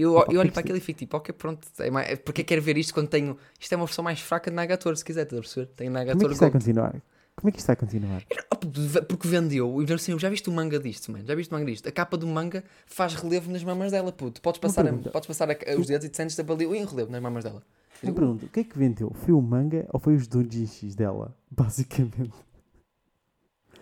[0.00, 2.76] Eu, eu olho para aquilo e fico tipo, ok, pronto, é mais, porque quero ver
[2.78, 3.36] isto quando tenho.
[3.58, 5.66] Isto é uma versão mais fraca de Nagator, se quiser, estás a perceber?
[5.76, 7.02] Tenho Nagator Como é que isto vai continuar?
[7.36, 8.22] Como é que isto vai continuar?
[9.08, 9.82] Porque vendeu.
[9.82, 11.24] E assim, já viste o manga disto, mano?
[11.26, 11.88] Já viste o manga disto?
[11.88, 14.42] A capa do manga faz relevo nas mamas dela, puto.
[14.42, 17.22] Podes passar, a, podes passar a, os dedos e te sentes ali em relevo nas
[17.22, 17.62] mamas dela.
[18.02, 19.12] Eu pergunto, o que é que vendeu?
[19.14, 21.34] Foi o manga ou foi os doujinshis dela?
[21.50, 22.34] Basicamente.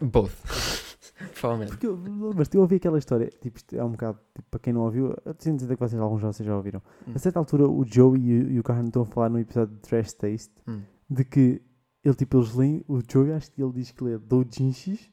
[0.00, 0.87] Both.
[1.34, 1.70] Provavelmente.
[1.70, 1.96] Porque eu,
[2.36, 5.34] mas eu ouvi aquela história, tipo, é um bocado, tipo, para quem não ouviu, eu
[5.34, 6.80] tenho dizer que vocês, alguns já, vocês já ouviram.
[7.06, 7.12] Hum.
[7.14, 9.74] A certa altura, o Joey e, o, e o Carmen estão a falar num episódio
[9.74, 10.82] de Trash Taste hum.
[11.10, 11.62] de que
[12.04, 15.10] ele, tipo, eles leem, o Joey, acho que ele diz que lê doujinshis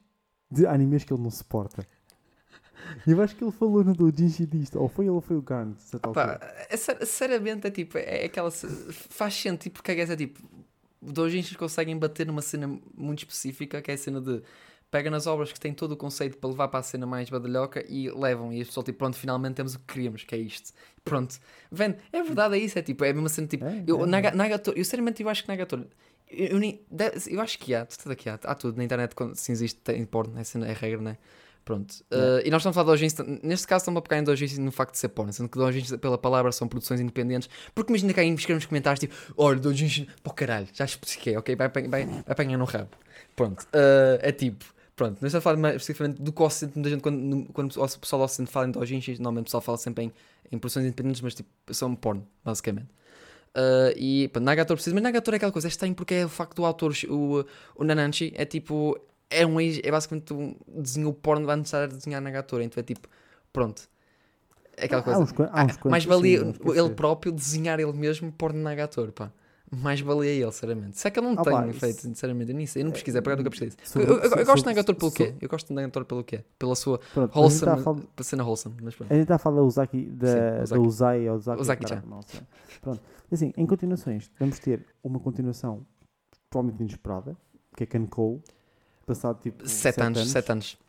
[0.50, 1.86] de animes que ele não suporta.
[3.06, 5.42] E eu acho que ele falou no doujinshi disto, ou foi ele ou foi o
[5.42, 6.40] Garn, de certa altura.
[6.70, 8.52] É, seriamente, é tipo, é aquela.
[8.52, 10.40] Faz sentido, porque a é tipo.
[11.02, 14.42] Doujinshis conseguem bater numa cena muito específica, que é a cena de
[14.92, 17.84] pega nas obras que têm todo o conceito para levar para a cena mais badalhoca
[17.88, 18.54] e levam.
[18.54, 20.72] E as pessoas, tipo, pronto, finalmente temos o que queríamos, que é isto.
[21.04, 21.38] Pronto.
[21.72, 22.80] Vendo, é verdade, é isso.
[22.80, 25.30] É tipo, é a mesma cena, tipo, é, eu, é, Naga, Nagator, eu seriamente eu
[25.30, 25.86] acho que Nagator,
[26.30, 26.82] eu, eu,
[27.28, 30.04] eu, acho que há, tudo aqui há, há tudo na internet, quando, se existe, tem
[30.06, 31.18] porno, é, cena, é regra, né?
[31.66, 31.92] Pronto.
[32.12, 34.56] Uh, e nós estamos a falar de Dojins, neste caso estamos a pegar em Dojins
[34.60, 37.50] no facto de ser porno, sendo que Dojins, pela palavra, são produções independentes.
[37.74, 41.56] Porque imagina que aí escrever nos comentários, tipo, olha, Dojins, pô caralho, já expliquei, ok?
[41.56, 42.92] Vai, vai, vai apanhar no rabo.
[43.36, 43.64] Pronto.
[43.64, 44.64] Uh, é tipo,
[44.96, 47.72] Pronto, não estou a falar mais especificamente do que o Ocidente, muita gente, quando, quando
[47.72, 50.14] o pessoal do Ocidente fala em doujinshis, normalmente o pessoal fala sempre em,
[50.50, 52.88] em produções independentes, mas tipo, são porno, basicamente.
[53.58, 56.30] Uh, e pá, Nagator precisa, mas Nagator é aquela coisa, é estranho porque é o
[56.30, 57.44] facto do autor, o,
[57.76, 58.98] o Nananchi, é tipo,
[59.30, 63.10] é, um, é basicamente um desenho porno antes de desenhar Nagator, então é tipo,
[63.52, 63.90] pronto.
[64.78, 65.20] É aquela coisa.
[65.20, 69.30] Há uns, há uns mais valia ele próprio desenhar ele mesmo porno Nagator, pá
[69.82, 71.00] mais valia ele, sinceramente.
[71.00, 73.22] Se é que eu não ah, tenho pá, feito, sinceramente, eu, nisso, eu não pesquisei,
[73.22, 73.78] para nunca pesquisei.
[73.96, 75.34] Eu, eu, eu, gosto de Negator pelo quê?
[75.42, 76.44] Eu gosto de Negator pelo quê?
[76.58, 78.02] Pela sua pronto, wholesome, falar...
[78.22, 78.76] cena wholesome.
[78.82, 79.12] Mas pronto.
[79.12, 81.62] A gente está a falar da Uzaki, da, Sim, da Uzai ou Uzaki.
[81.62, 82.04] Uzaki-chan.
[82.82, 83.02] Pronto.
[83.32, 85.86] Assim, em continuações, vamos ter uma continuação
[86.50, 87.36] provavelmente inesperada,
[87.76, 88.42] que é Cole,
[89.06, 89.68] passado tipo.
[89.68, 90.85] 7 anos, 7 anos.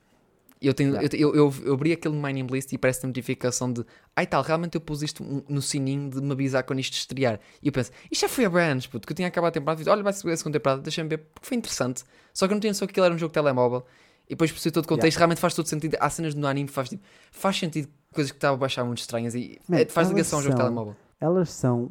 [0.61, 1.17] Eu, tenho, yeah.
[1.17, 3.85] eu, eu, eu, abri aquele Name List e parece a notificação de
[4.15, 7.39] ai tal, realmente eu pus isto no sininho de me avisar quando isto estrear.
[7.63, 9.91] E eu penso, isto já foi a Brands, puto, que eu tinha acabado a temporada.
[9.91, 12.05] Olha, vai ser a segunda temporada, deixa-me ver, porque foi interessante.
[12.33, 13.85] Só que eu não tinha noção que aquilo era um jogo de telemóvel.
[14.27, 15.19] E depois percebi todo o contexto, yeah.
[15.21, 15.97] realmente faz todo sentido.
[16.01, 19.35] Há cenas no anime faz, tipo, faz sentido coisas que estava a baixar muito estranhas
[19.35, 20.97] e Man, é, faz ligação ao jogo de telemóvel.
[21.21, 21.91] Elas são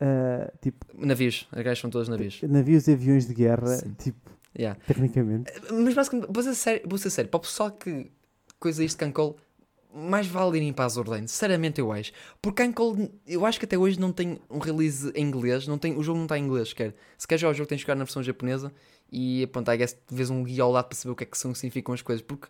[0.00, 0.84] uh, tipo.
[0.94, 2.40] Navios, as gajas são todas navios.
[2.42, 3.94] Navios e aviões de guerra, Sim.
[3.98, 4.30] tipo.
[4.58, 4.78] Yeah.
[4.86, 5.52] Tecnicamente.
[5.70, 8.10] Mas basicamente, vou ser sério, vou ser sério, para o pessoal que
[8.58, 9.38] coisa isto cancou,
[9.92, 12.12] mais vale irem para Azur Sinceramente, eu acho.
[12.40, 15.66] Porque Uncle, eu acho que até hoje não tem um release em inglês.
[15.66, 16.94] Não tem, o jogo não está em inglês sequer.
[17.18, 18.72] Se quer jogar o jogo, tens de jogar na versão japonesa.
[19.10, 21.36] E pronto, I guess vês um guia ao lado para saber o que é que
[21.36, 22.22] são, significam as coisas.
[22.22, 22.46] Porque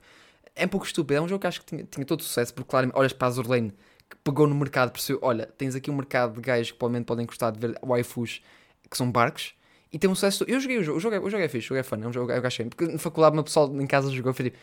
[0.54, 1.18] é um pouco estúpido.
[1.18, 2.52] É um jogo que acho que tinha, tinha todo sucesso.
[2.52, 3.70] Porque, claro, olhas para Azur Lane,
[4.08, 7.24] que pegou no mercado, percebeu: olha, tens aqui um mercado de gajos que provavelmente podem
[7.24, 8.42] gostar de ver waifus
[8.90, 9.54] que são barcos.
[9.92, 10.44] E tem um sucesso.
[10.46, 11.96] Eu joguei o jogo, o jogo é, o jogo é fixe, o jogo é fun,
[11.96, 12.66] é um jogo, eu achei.
[12.66, 14.58] Porque na faculdade, uma pessoal em casa jogou, foi tipo,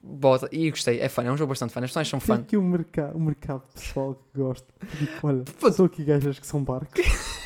[0.00, 2.36] bota, e gostei, é fun, é um jogo bastante fun, as personagens são fun.
[2.36, 4.66] Tem aqui um mercado, um mercado pessoal que gosta.
[4.98, 7.04] Tipo, olha, sou aqui gajas que são barcos.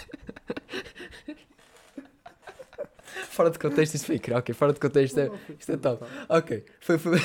[3.32, 6.04] fora de contexto, isso foi ok, fora de contexto, é, isto é top.
[6.28, 6.98] Ok, foi.
[6.98, 7.18] foi...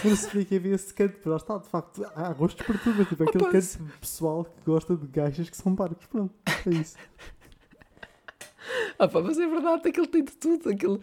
[0.00, 3.44] percebi que havia esse canto, mas está, de facto, há gostos para tudo, tipo, aquele
[3.44, 6.34] Opa, canto pessoal que gosta de gajas que são barcos, pronto,
[6.66, 6.96] é isso.
[8.98, 10.70] Ah, pá, mas é verdade, aquele tem de tudo.
[10.70, 11.00] Aquele...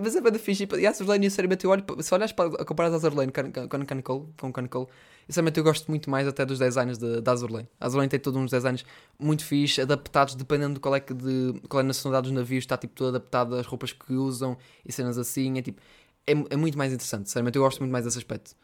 [0.00, 0.66] Mas é bada fixe.
[0.78, 4.52] E a Azurlane, sinceramente, eu olho, se olhas para comparar a Azurlane com Canicole, com
[4.52, 4.86] Canicole,
[5.26, 7.68] sinceramente eu gosto muito mais até dos designs da Azurlane.
[7.80, 8.84] A Azurlane tem todos uns designs
[9.18, 12.62] muito fixe, adaptados, dependendo de qual é, que de, qual é a nacionalidade dos navios,
[12.62, 15.58] está tipo, todo adaptado às roupas que usam e cenas assim.
[15.58, 15.80] É tipo,
[16.26, 18.54] é, é muito mais interessante, sinceramente, eu gosto muito mais desse aspecto.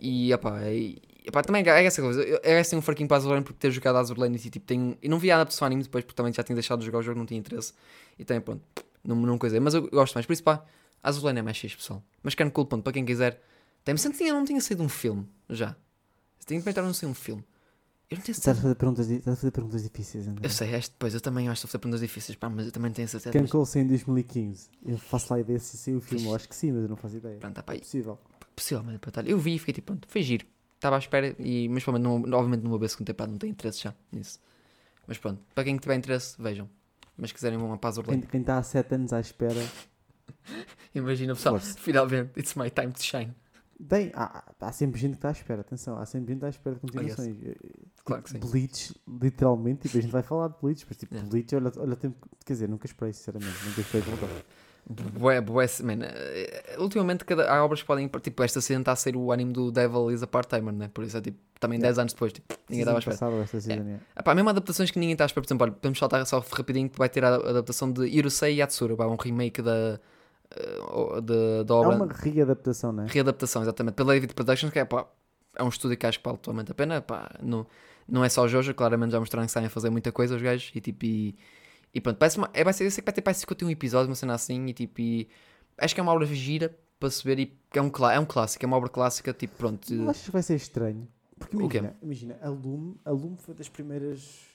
[0.00, 0.58] E, opá,
[1.28, 3.96] opá também é essa coisa, é assim um fraquinho para a Azurlane porque ter jogado
[3.96, 6.42] a Azurlane e tipo, tenho, e não vi a adaptação anime depois porque também já
[6.42, 7.72] tinha deixado de jogar o jogo, não tinha interesse.
[8.18, 8.62] E também, pronto,
[9.04, 9.60] não, não coisa.
[9.60, 10.64] Mas eu gosto mais, por isso, pá,
[11.02, 12.02] a Azurlane é mais fixe, pessoal.
[12.22, 13.42] Mas Can Cool, ponto, para quem quiser,
[13.84, 15.76] tem me sentindo não tinha saído um filme já.
[16.46, 17.44] Tenho que tentar não ser um filme.
[18.10, 18.38] Eu não tenho certeza.
[18.38, 20.46] Estás a fazer perguntas, estás a fazer perguntas difíceis, André.
[20.46, 22.66] Eu sei, este, depois eu também acho que estou a fazer perguntas difíceis, pá, mas
[22.66, 23.32] eu também tenho certeza.
[23.32, 23.76] Quem mas...
[23.76, 24.70] em 2015?
[24.86, 26.96] Eu faço lá ideia se saiu o filme, eu acho que sim, mas eu não
[26.96, 27.36] faço ideia.
[27.36, 28.18] Pronto, tá, pá, é possível.
[28.56, 30.46] Possivelmente, pá, eu vi e fiquei tipo, pronto, foi giro.
[30.74, 33.50] Estava à espera, e, mas provavelmente, não, obviamente, não vou ver segundo tempo, não tenho
[33.50, 34.40] interesse já nisso.
[35.06, 36.68] Mas pronto, para quem tiver interesse, vejam.
[37.16, 39.60] Mas quiserem uma paz Quem, quem está há 7 anos à espera.
[40.94, 43.34] Imagina, pessoal, finalmente, it's my time to shine.
[43.86, 46.46] Tem, há, há sempre gente que está à espera, atenção, há sempre gente que está
[46.46, 47.36] à espera de continuações.
[47.40, 47.56] Oh, yes.
[48.04, 48.38] Claro que sim.
[48.38, 51.30] Bleach, literalmente, tipo, a gente vai falar de Bleach, mas tipo, yeah.
[51.30, 54.28] Bleach, olha, olha tempo, quer dizer, nunca esperei, sinceramente, nunca esperei voltar.
[54.88, 58.96] Bué, bué, man, eh, ultimamente cada, há obras que podem, tipo, esta cena está a
[58.96, 60.90] ser o anime do Devil is a Part-Timer, né?
[60.92, 62.00] Por isso é tipo, também 10 yeah.
[62.02, 63.16] anos depois, tipo, ninguém estava à espera.
[63.16, 64.04] Passado esta season, yeah.
[64.18, 66.88] Epá, mesmo adaptações que ninguém está à espera, por exemplo, olha, podemos saltar só rapidinho
[66.88, 70.00] que vai ter a adaptação de Irusei Yatsura, um remake da
[71.22, 71.94] de, da obra.
[71.94, 73.06] É uma readaptação, não é?
[73.06, 73.94] Readaptação, exatamente.
[73.94, 75.06] Pela David Productions, que é, pá,
[75.56, 77.00] é um estúdio que acho que vale totalmente a pena.
[77.00, 77.66] Pá, não,
[78.08, 80.42] não é só o Jojo, claramente já mostraram que saem a fazer muita coisa os
[80.42, 80.70] gajos.
[80.74, 81.36] E tipo, e,
[81.92, 84.08] e pronto, parece uma, é, vai ser, eu sei que vai ter parece 51 episódios,
[84.08, 84.66] uma cena assim.
[84.66, 85.28] E tipo, e,
[85.76, 87.38] acho que é uma obra gira para se ver.
[87.38, 89.32] E é um, é um clássico, é uma obra clássica.
[89.32, 89.92] Tipo, pronto.
[89.92, 91.06] Não achas que vai ser estranho?
[91.38, 94.47] Porque imagina, imagina a Lume, a Lume foi das primeiras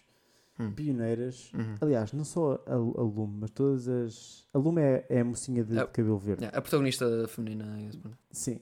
[0.60, 0.72] hum.
[0.72, 1.52] pioneiras.
[1.54, 1.76] Uhum.
[1.82, 4.48] Aliás, não só a, a Lume, mas todas as.
[4.54, 6.46] A Lume é, é a mocinha de, a, de cabelo verde.
[6.46, 7.66] É, a protagonista feminina.
[7.80, 8.60] É Sim.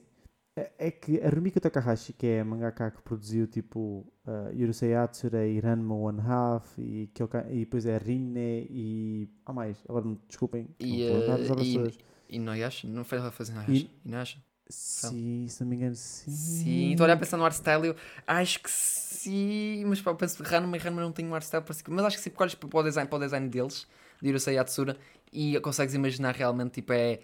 [0.54, 4.94] É, é que a Rumiko Takahashi, que é a mangaka que produziu tipo uh, Yurusei
[4.94, 9.28] Atsura e Ranma One Half e, Kyoka, e depois é Rinne e.
[9.46, 10.68] Ah, mais, agora desculpem.
[10.78, 12.86] E, uh, e, e Noyasha?
[12.86, 13.88] Não foi ela fazer Noyasha?
[14.04, 14.51] Inuyasha?
[14.68, 16.30] Sim, se não me engano, sim.
[16.30, 17.96] Sim, estou a olhar pensando no art style eu
[18.26, 21.44] acho que sim, mas pá, eu penso que Ranma e Ranma não tem um art
[21.44, 23.86] style parecido, mas acho que sim, porque olhas para o design, para o design deles,
[24.20, 24.96] de Hirosei Yatsura,
[25.32, 27.20] e consegues imaginar realmente, tipo, é...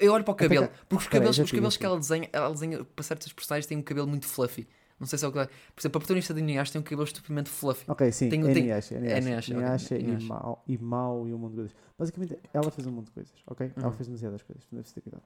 [0.00, 2.84] Eu olho para o cabelo, porque os cabelos, os cabelos que ela desenha, ela desenha
[2.84, 4.68] para certos personagens têm um cabelo muito fluffy.
[5.00, 5.38] Não sei se é o que.
[5.38, 7.90] Por exemplo, a protagonista de Inuyasha tem um cabelo estupidamente fluffy.
[7.90, 8.28] Ok, sim.
[8.28, 8.64] Tem, é tem...
[8.64, 8.94] Inuyasha.
[8.96, 10.06] É Inuyasha, Inuyasha, okay.
[10.06, 11.76] e, Mal, e e um monte de coisas.
[11.98, 13.66] Basicamente, ela fez um monte de coisas, ok?
[13.66, 13.82] Uhum.
[13.82, 15.22] Ela fez demasiadas coisas, deve ter cuidado.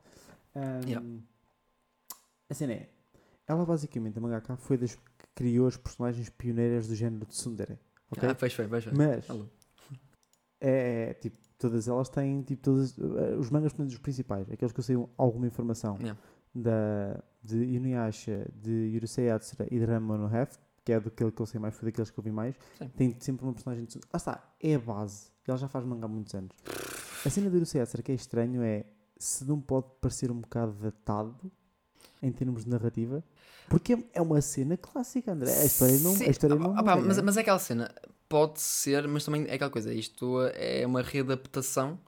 [0.54, 1.06] Um, yeah.
[2.48, 2.88] A cena é,
[3.48, 5.02] ela basicamente, a mangaka, foi das que
[5.34, 7.76] criou as personagens pioneiras do género de Tsundere.
[8.12, 8.28] Okay?
[8.28, 8.92] Ah, pois foi, pois foi.
[8.92, 9.26] Mas,
[10.60, 14.78] é, é, tipo, todas elas têm, tipo, todas, uh, os mangas, os principais, aqueles que
[14.78, 16.20] eu sei alguma informação, yeah.
[16.54, 20.30] da, de Inuyasha, de Yurusei Yatsura e de Ranma no
[20.84, 22.88] que é daquele que eu sei mais, foi daqueles que eu vi mais, Sim.
[22.96, 23.96] tem sempre uma personagem de.
[23.96, 25.28] Lá está, é a base.
[25.46, 26.50] Ela já faz manga há muitos anos.
[27.24, 28.84] A cena de Yurusei Yatsura que é estranho é,
[29.18, 31.50] se não pode parecer um bocado datado,
[32.22, 33.22] em termos de narrativa.
[33.68, 35.50] Porque é uma cena clássica, André.
[35.52, 37.94] A história não, a história não ah, mas, mas é aquela cena,
[38.28, 39.92] pode ser, mas também é aquela coisa.
[39.92, 41.98] Isto é uma readaptação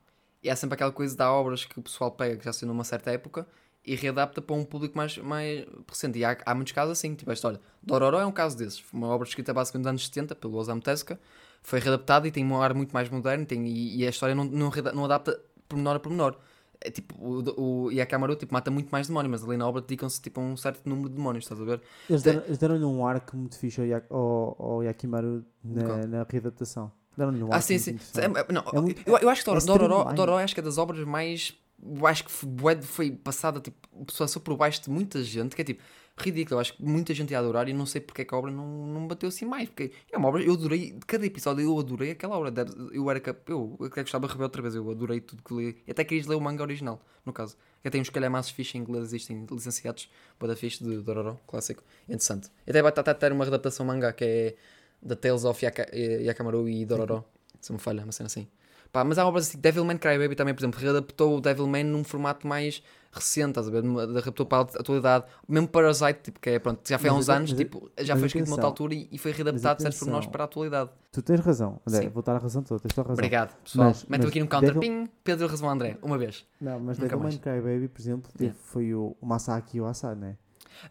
[0.42, 2.84] e é sempre aquela coisa de obras que o pessoal pega que já saiu numa
[2.84, 3.46] certa época
[3.86, 6.18] e readapta para um público mais, mais recente.
[6.18, 7.60] E há, há muitos casos assim, tipo a história.
[7.80, 8.80] Dororo é um caso desses.
[8.80, 11.20] Foi uma obra escrita basicamente nos anos 70 pelo Osamu Tezuka.
[11.62, 14.44] Foi readaptada e tem um ar muito mais moderno tem, e, e a história não,
[14.44, 16.36] não, não adapta pormenor a pormenor.
[16.80, 20.20] É tipo, o, o Yakamaru tipo, mata muito mais demónios, mas ali na obra dedicam-se
[20.20, 21.80] tipo, a um certo número de demónios, estás a ver?
[22.10, 26.92] Eles deram-lhe um arco muito fixe ao, Yak, ao, ao Yakimaru na, na readaptação.
[27.16, 27.56] Deram-lhe um ah, arco.
[27.56, 27.98] Ah, sim, sim.
[28.16, 31.02] É, não, é muito, eu, eu, acho que Dororo, é acho que é das obras
[31.06, 33.76] mais eu acho que foi, foi passada, tipo,
[34.18, 35.82] passou por baixo de muita gente, que é tipo,
[36.16, 36.56] ridículo.
[36.56, 38.50] Eu acho que muita gente ia adorar e não sei porque é que a obra
[38.50, 39.68] não, não bateu assim mais.
[39.68, 42.52] Porque é uma obra, eu adorei, cada episódio eu adorei aquela obra.
[42.92, 45.76] Eu era eu, eu gostava de rever outra vez, eu adorei tudo que li.
[45.86, 47.56] E até queria ler o manga original, no caso.
[47.84, 50.10] Eu tenho uns calhamaços fixe em inglês, existem licenciados,
[50.40, 51.84] boa fixe de Dororo, clássico.
[52.08, 52.48] Interessante.
[52.66, 54.56] E até vai estar a ter uma adaptação manga que é
[55.06, 57.24] The Tales of Yaka, Yakamaru e Dororo.
[57.60, 58.48] Se me falha, uma cena assim.
[58.92, 62.46] Pá, mas há obras assim, Devilman Crybaby também, por exemplo, readaptou o Devilman num formato
[62.46, 62.82] mais
[63.16, 63.82] recente, estás a ver?
[63.82, 65.24] Readaptou para a atualidade.
[65.48, 68.44] Mesmo Parasite, tipo, que é, pronto, já foi há uns anos, tipo, já foi escrito
[68.46, 70.90] numa outra altura e, e foi readaptado, certo, por nós para a atualidade.
[71.10, 72.08] Tu tens razão, André, Sim.
[72.08, 73.14] vou dar a razão toda, tens toda a razão.
[73.14, 73.92] Obrigado, pessoal.
[74.08, 74.80] Meto aqui no counter, Devil...
[74.80, 76.44] ping, Pedro razão André, uma vez.
[76.60, 78.56] Não, mas Devilman Crybaby, por exemplo, yeah.
[78.64, 80.36] foi o, o Masaki Yuasa, não é?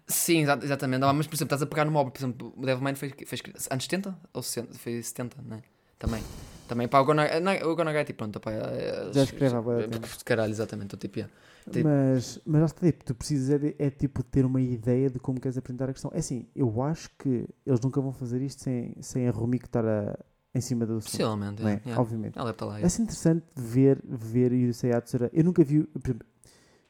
[0.07, 1.01] Sim, exatamente.
[1.01, 3.39] Mas, por exemplo, estás a pegar numa obra, por exemplo, o Devilman foi, foi
[3.69, 4.73] anos 70 ou 60?
[4.79, 5.61] Foi 70, não é?
[5.99, 6.23] Também.
[6.67, 9.87] Também, pá, o Gonagai, o Gonagai tipo, pronto, pá, é, já escreve há boa
[10.23, 11.33] Caralho, exatamente, tipo, yeah.
[11.69, 15.19] tipo, Mas, mas lá está, tipo, tu precisas é, é, tipo ter uma ideia de
[15.19, 16.11] como queres apresentar a questão.
[16.13, 19.85] É assim, eu acho que eles nunca vão fazer isto sem, sem a Rumiko estar
[19.85, 20.17] a,
[20.55, 21.81] em cima do Possivelmente, é?
[21.85, 22.01] Yeah.
[22.01, 22.37] Obviamente.
[22.37, 22.79] Ela está lá.
[22.79, 25.29] É assim interessante ver, ver Yurusei Yatsura.
[25.31, 26.27] Eu nunca vi, por exemplo,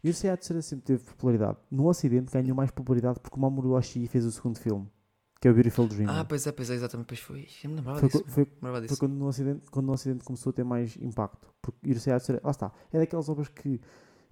[0.04, 1.58] Yurusei Yatsura sempre teve popularidade.
[1.70, 4.88] No Ocidente ganhou mais popularidade porque o Mamoru Oshii fez o segundo filme
[5.40, 6.10] que é o Beautiful Dream.
[6.10, 7.08] Ah, pois é, pois é, exatamente.
[7.08, 7.48] Pois foi.
[7.64, 8.24] Eu me lembrava foi, disso.
[8.28, 11.54] Foi, foi, foi quando, no Ocidente, quando no Ocidente começou a ter mais impacto.
[11.62, 13.80] Porque Yurusei Yatsura, lá está, é daquelas obras que,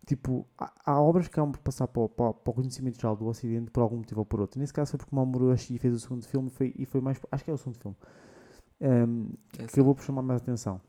[0.05, 3.25] tipo, há, há obras que acabam por passar para, para, para, o conhecimento geral do
[3.25, 4.59] Ocidente por algum motivo ou por outro.
[4.59, 7.19] Nesse caso foi porque Mamoru Oshii fez o segundo filme e foi, e foi mais,
[7.31, 7.97] acho que é o segundo filme,
[8.81, 9.29] um,
[9.59, 10.81] é que vou por chamar mais atenção.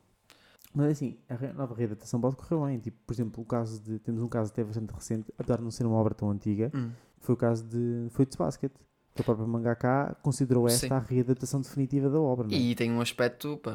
[0.73, 2.79] Mas assim, a nova readaptação pode correr bem.
[2.79, 3.97] Tipo, por exemplo, o caso de.
[3.99, 6.91] Temos um caso até bastante recente, apesar de não ser uma obra tão antiga, hum.
[7.19, 10.93] foi o caso de Fruits Basket que o próprio mangaka considerou esta Sim.
[10.93, 12.47] a readaptação definitiva da obra.
[12.51, 12.55] É?
[12.55, 13.73] E tem um aspecto, pá,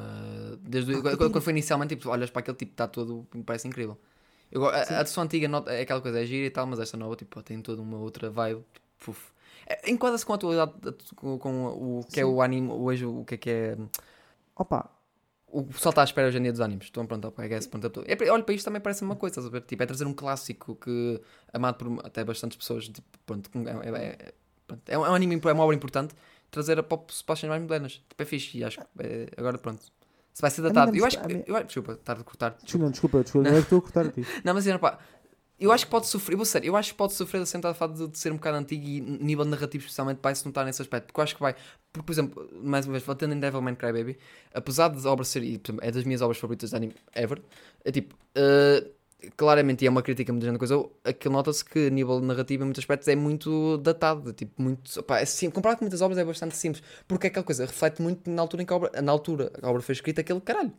[0.61, 3.99] desde ah, quando, quando, foi inicialmente, tipo, olhas para aquele tipo, está todo, parece incrível.
[4.53, 7.16] Eu, a, a versão antiga é aquela coisa, é gira e tal, mas esta nova
[7.16, 8.62] tipo, tem toda uma outra vibe.
[8.99, 9.16] Tipo,
[9.66, 10.72] é, Enquadra-se com a atualidade,
[11.16, 12.28] com, com o que é Sim.
[12.28, 13.78] é o anime, hoje, o que é que é.
[14.55, 14.91] Opa,
[15.47, 16.86] o pessoal está à espera hoje em dia dos animes.
[16.86, 19.51] Estão pronto, opa, guess, pronto, é, olha, para isto também parece uma coisa, estás a
[19.51, 19.62] ver?
[19.62, 21.20] Tipo, é trazer um clássico que,
[21.53, 24.34] amado por até bastantes pessoas, tipo, pronto, é, é,
[24.71, 26.14] Pronto, é, um, é um anime, é uma obra importante
[26.51, 27.93] trazer a pop situações mais modernas.
[28.09, 29.83] Tipo, é fixe e acho que é, agora pronto.
[30.33, 30.97] Se vai ser datado.
[30.97, 31.45] Eu acho que.
[31.47, 32.57] Eu, desculpa, estar a cortar.
[32.62, 34.27] Desculpa, não, desculpa, desculpa, não, não é que estou a cortar a ti.
[34.45, 34.99] não, mas pá,
[35.59, 37.75] eu acho que pode sofrer, eu vou sério, eu acho que pode sofrer da sentada
[37.75, 40.81] fato de, de, ser um bocado antigo e nível narrativo, especialmente, vai se notar nesse
[40.81, 41.07] aspecto.
[41.07, 41.55] Porque eu acho que vai.
[41.93, 44.18] Porque, por exemplo, mais uma vez, voltando em Devilman Crybaby,
[44.55, 45.43] apesar de a obra ser.
[45.83, 47.43] É das minhas obras favoritas de anime ever,
[47.85, 48.14] é tipo.
[48.37, 49.00] Uh,
[49.37, 52.66] claramente, e é uma crítica muito grande coisa, aquilo nota-se que a nível narrativo, em
[52.66, 54.33] muitos aspectos, é muito datado.
[54.33, 55.01] Tipo, muito.
[55.01, 56.83] Opa, é sim, comparado com muitas obras, é bastante simples.
[57.07, 59.71] Porque é aquela coisa reflete muito na altura em que a obra, na altura a
[59.71, 60.73] obra foi escrita, aquele caralho.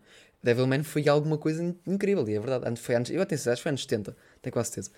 [0.43, 2.67] Devilman foi alguma coisa incrível, e é verdade.
[2.67, 4.91] Antes foi antes, eu até acho que foi anos 70, tenho quase certeza.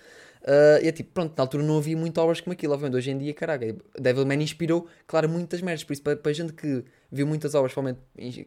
[0.44, 2.98] Uh, e é tipo, pronto, na altura não havia muitas obras como aquilo, obviamente.
[2.98, 5.84] Hoje em dia, caraca, Devilman inspirou, claro, muitas merdas.
[5.84, 7.72] Por isso, para, para a gente que viu muitas obras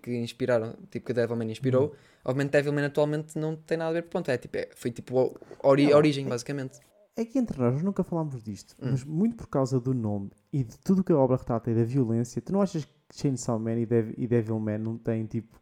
[0.02, 1.96] que inspiraram, tipo que Devilman inspirou, uhum.
[2.24, 5.68] obviamente Devilman atualmente não tem nada a ver, pronto, é, tipo, é, foi tipo a
[5.68, 6.80] ori não, origem, é, basicamente.
[7.16, 8.90] É que entre nós, nunca falámos disto, hum.
[8.92, 11.84] mas muito por causa do nome e de tudo que a obra retrata e da
[11.84, 15.60] violência, tu não achas que Chainsaw Man e, Dev, e Devilman não têm tipo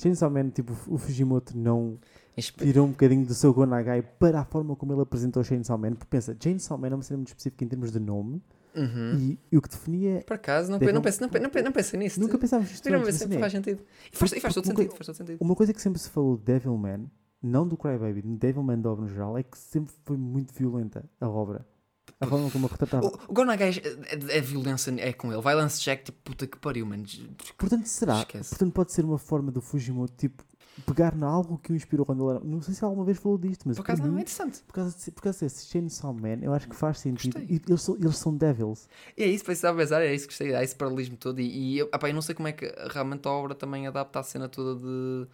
[0.00, 1.98] Chainsaw Man, tipo, o Fujimoto não
[2.42, 6.06] tirou um bocadinho do seu Gonagai para a forma como ele apresentou Chainsaw Man, porque
[6.10, 8.42] pensa, Chainsaw Man é uma cena muito específica em termos de nome,
[8.74, 9.16] uhum.
[9.18, 10.22] e, e, o que definia...
[10.26, 12.20] Por acaso, não, não, não, não, nisso.
[12.20, 12.90] Nunca pensávamos nisto.
[12.90, 13.82] Não, mas faz sentido.
[14.12, 15.38] E faz, e faz, todo sentido, faz todo sentido.
[15.40, 17.10] Uma coisa que sempre se falou de Devilman,
[17.42, 21.04] não do Crybaby, de Devilman da obra no geral, é que sempre foi muito violenta
[21.20, 21.66] a obra.
[22.20, 23.06] A forma como retratava.
[23.06, 25.40] O, o Gonagai é, é, é, violência, é com ele.
[25.40, 27.04] Violence check, tipo, puta que pariu, mano.
[27.56, 28.18] Portanto, será?
[28.18, 28.50] Esquece.
[28.50, 30.42] Portanto, pode ser uma forma do Fujimoto, tipo,
[30.86, 32.44] pegar na algo que o inspirou quando ele era.
[32.44, 33.76] Não sei se alguma vez falou disto, mas.
[33.76, 34.62] Por acaso não, é interessante.
[34.62, 37.38] Por causa, de, por causa desse Chainsaw Man, eu acho que faz sentido.
[37.40, 38.88] E eles são, eles são devils.
[39.16, 41.40] E é isso, pensava pensar, é isso que gostei, é esse paralelismo todo.
[41.40, 44.20] E, e eu, opa, eu não sei como é que realmente a obra também adapta
[44.20, 45.28] a cena toda de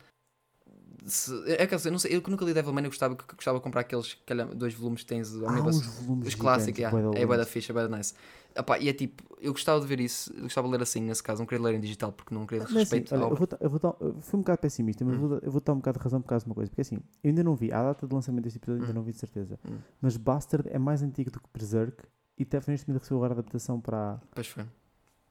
[1.07, 3.83] se, é que eu não sei, eu nunca li Devilman, eu gostava, gostava de comprar
[3.83, 4.17] aqueles
[4.55, 7.75] dois volumes que tens ah, os, volumes os clássicos, yeah, é bué da ficha, é
[7.75, 8.15] bué da nice.
[8.57, 11.23] Epá, e é tipo, eu gostava de ver isso, eu gostava de ler assim, nesse
[11.23, 13.37] caso, não queria ler em digital porque não queria mas, assim, respeito assim, olha, eu,
[13.37, 15.29] vou eu, vou eu fui um bocado pessimista, mas hum.
[15.29, 16.97] vou, eu vou dar um bocado de razão por causa de uma coisa, porque assim,
[17.23, 18.87] eu ainda não vi, a data de lançamento deste episódio hum.
[18.87, 19.79] ainda não vi de certeza, hum.
[20.01, 22.05] mas Bastard é mais antigo do que Berserk
[22.39, 24.21] e até neste momento recebeu agora a adaptação para.
[24.35, 24.65] Pois foi.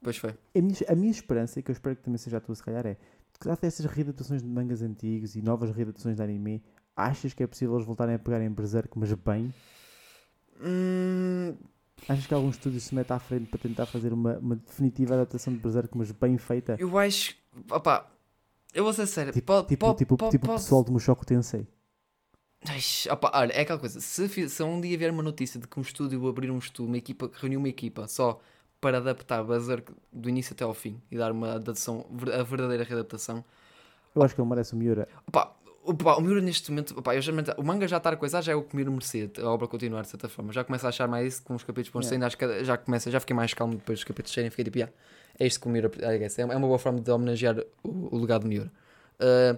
[0.01, 0.31] Pois foi.
[0.31, 2.63] A minha, a minha esperança, e que eu espero que também seja a tua, se
[2.63, 2.97] calhar, é
[3.43, 6.63] que já essas readaptações de mangas antigos e novas readaptações de anime,
[6.95, 9.53] achas que é possível eles voltarem a pegar em Berserk, mas bem?
[10.61, 11.55] Hum...
[12.07, 15.53] Achas que algum estúdio se mete à frente para tentar fazer uma, uma definitiva adaptação
[15.53, 16.75] de Berserk, mas bem feita?
[16.77, 17.35] Eu acho.
[17.69, 18.11] Opá,
[18.73, 19.31] eu vou ser sério.
[19.31, 21.67] Tipo, tipo, tipo, tipo o pessoal do Mushoku Tensei.
[23.09, 24.01] opa, olha, é aquela coisa.
[24.01, 26.97] Se, se um dia vier uma notícia de que um estúdio abrir um estúdio, uma
[26.97, 28.41] equipa, reuniu uma equipa só
[28.83, 32.05] para adaptar Berserk do início até ao fim e dar uma adaptação,
[32.37, 33.41] a verdadeira readaptação.
[34.13, 35.07] Eu acho que ele merece o Miura.
[35.25, 35.55] Opa,
[35.85, 38.51] opa, o Miura neste momento, opa, eu já, o manga já está a coisa, já
[38.51, 40.51] é o que o Miura merecia, a obra continuar de certa forma.
[40.51, 42.27] Já começa a achar mais isso com os capítulos bons yeah.
[42.27, 44.93] acho que já começa, já fiquei mais calmo depois dos capítulos saírem, fiquei tipo, yeah,
[45.39, 48.41] é isto que o Miura, é, é uma boa forma de homenagear o, o legado
[48.41, 48.71] de Miura.
[49.15, 49.57] Uh,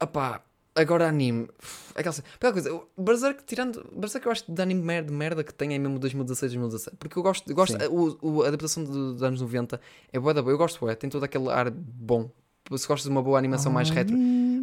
[0.00, 0.40] opa,
[0.76, 1.48] Agora anime.
[1.94, 3.90] Aquela, aquela coisa, Berserk, tirando.
[3.96, 6.96] Berserk eu acho de anime merda, merda que tem é mesmo 2016, 2017.
[6.98, 7.48] Porque eu gosto.
[7.50, 9.80] Eu gosto o, o, a adaptação dos anos 90
[10.12, 10.52] é boa da boa.
[10.52, 12.30] Eu gosto, é, tem todo aquele ar bom.
[12.66, 14.14] Se gostas de uma boa animação mais retro.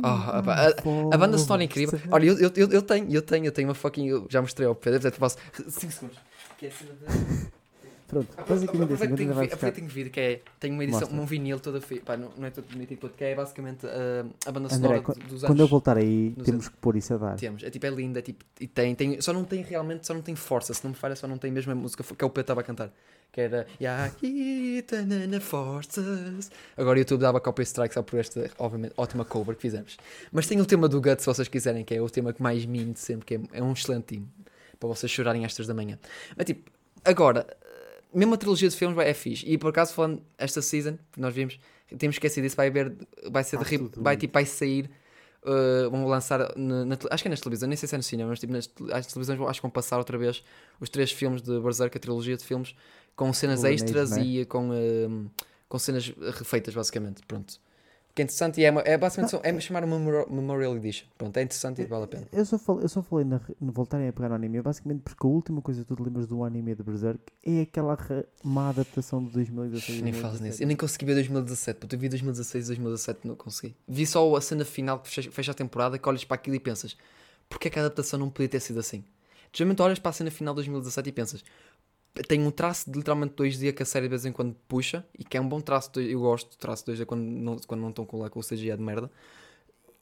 [0.03, 1.99] Oh, a, a, a, banda sonora é incrível.
[2.11, 4.07] Olha, eu, eu, eu, tenho, eu tenho, eu tenho uma fucking.
[4.07, 5.29] Eu já mostrei ao Pedro, deve ter
[5.69, 6.17] 5 segundos.
[6.59, 7.62] Que é a cena de.
[8.07, 9.71] Pronto, basicamente assim, tenho, vai ficar...
[9.71, 11.19] tenho vídeo que é, tenho uma edição, Mostra.
[11.19, 14.29] um vinil todo feito, pá, não, não é todo bonito todo, que é basicamente uh,
[14.45, 15.43] a banda sonora André, dos anos.
[15.43, 16.69] Quando eu voltar aí, temos anos.
[16.69, 17.35] que pôr isso a dar.
[17.37, 20.13] Temos, é tipo, é linda, é tipo, e tem, tem, só não tem realmente, só
[20.13, 22.27] não tem força, se não me falha, só não tem mesmo a música que é
[22.27, 22.91] o Pedro estava a cantar,
[23.31, 23.65] que era
[25.29, 26.51] na Forças.
[26.77, 29.97] Agora o YouTube dava copy strike só por esta, obviamente, ótima cover que fizemos.
[30.31, 32.65] Mas tem o tema do Gut, se vocês quiserem, que é o tema que mais
[32.65, 34.27] mime sempre, que é, é um excelente time,
[34.79, 35.97] para vocês chorarem às 3 da manhã.
[36.37, 36.69] Mas tipo,
[37.03, 37.47] agora
[38.13, 39.45] mesmo a trilogia de filmes é fixe.
[39.47, 41.59] E por acaso, falando esta season, nós vimos,
[41.97, 42.95] temos esquecido disso, vai haver,
[43.29, 44.89] vai ser de, vai, tipo, vai sair,
[45.43, 48.03] uh, vão lançar, na, na, acho que é nas televisões, nem sei se é no
[48.03, 50.43] cinema, mas tipo, nas, as televisões acho que vão passar outra vez
[50.79, 52.75] os três filmes de Berserk, a trilogia de filmes,
[53.15, 54.23] com cenas extras né?
[54.23, 55.31] e com, uh,
[55.67, 57.21] com cenas refeitas, basicamente.
[57.27, 57.59] Pronto
[58.13, 61.07] que é interessante e é, é basicamente é chamar uma Memorial Edition.
[61.17, 62.27] Pronto, é interessante e vale a pena.
[62.31, 65.25] Eu só falei, eu só falei na, no voltarem a pegar no anime, basicamente porque
[65.25, 67.97] a última coisa que tu te lembras do anime de Berserk é aquela
[68.43, 70.01] má adaptação de 2016.
[70.01, 70.61] Nem faz nisso.
[70.61, 73.75] Eu nem consegui ver 2017, porque eu vi 2016 e 2017 não consegui.
[73.87, 76.59] Vi só a cena final que fecha, fecha a temporada que olhas para aquilo e
[76.59, 76.95] pensas
[77.53, 79.03] porque é que a adaptação não podia ter sido assim?
[79.51, 81.43] Geralmente olhas para a cena final de 2017 e pensas
[82.27, 85.23] tem um traço de literalmente 2D que a série de vez em quando puxa e
[85.23, 85.91] que é um bom traço.
[85.93, 88.43] De, eu gosto do traço 2D quando não, quando não estão com lá com o
[88.43, 89.09] CGI de merda.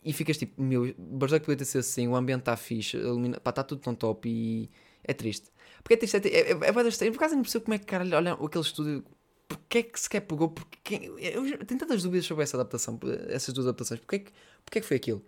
[0.04, 2.98] E ficas tipo, meu, Berserk podia ter sido assim, o ambiente está fixe,
[3.38, 4.70] está tudo tão top e
[5.04, 5.50] é triste.
[5.84, 6.72] Porque é triste, é, é, é, é, é
[7.12, 9.06] por acaso não percebo como é que caralho, olha aquele estúdio,
[9.48, 13.68] porque é que sequer pegou, porque, eu tenho tantas dúvidas sobre essa adaptação, essas duas
[13.68, 14.32] adaptações, porque é que,
[14.66, 15.24] porque é que foi aquilo?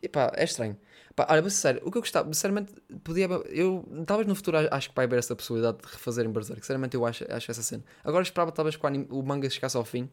[0.00, 0.76] E pá, é estranho.
[1.18, 2.72] Pá, olha, mas sério, o que eu gostava, sinceramente,
[3.02, 3.26] podia.
[3.50, 6.60] Eu, talvez no futuro acho que vai haver essa possibilidade de refazer em Berserk.
[6.60, 7.82] Sinceramente, eu acho, acho essa cena.
[8.04, 10.08] Agora esperava talvez que o, anime, o manga chegasse ao fim,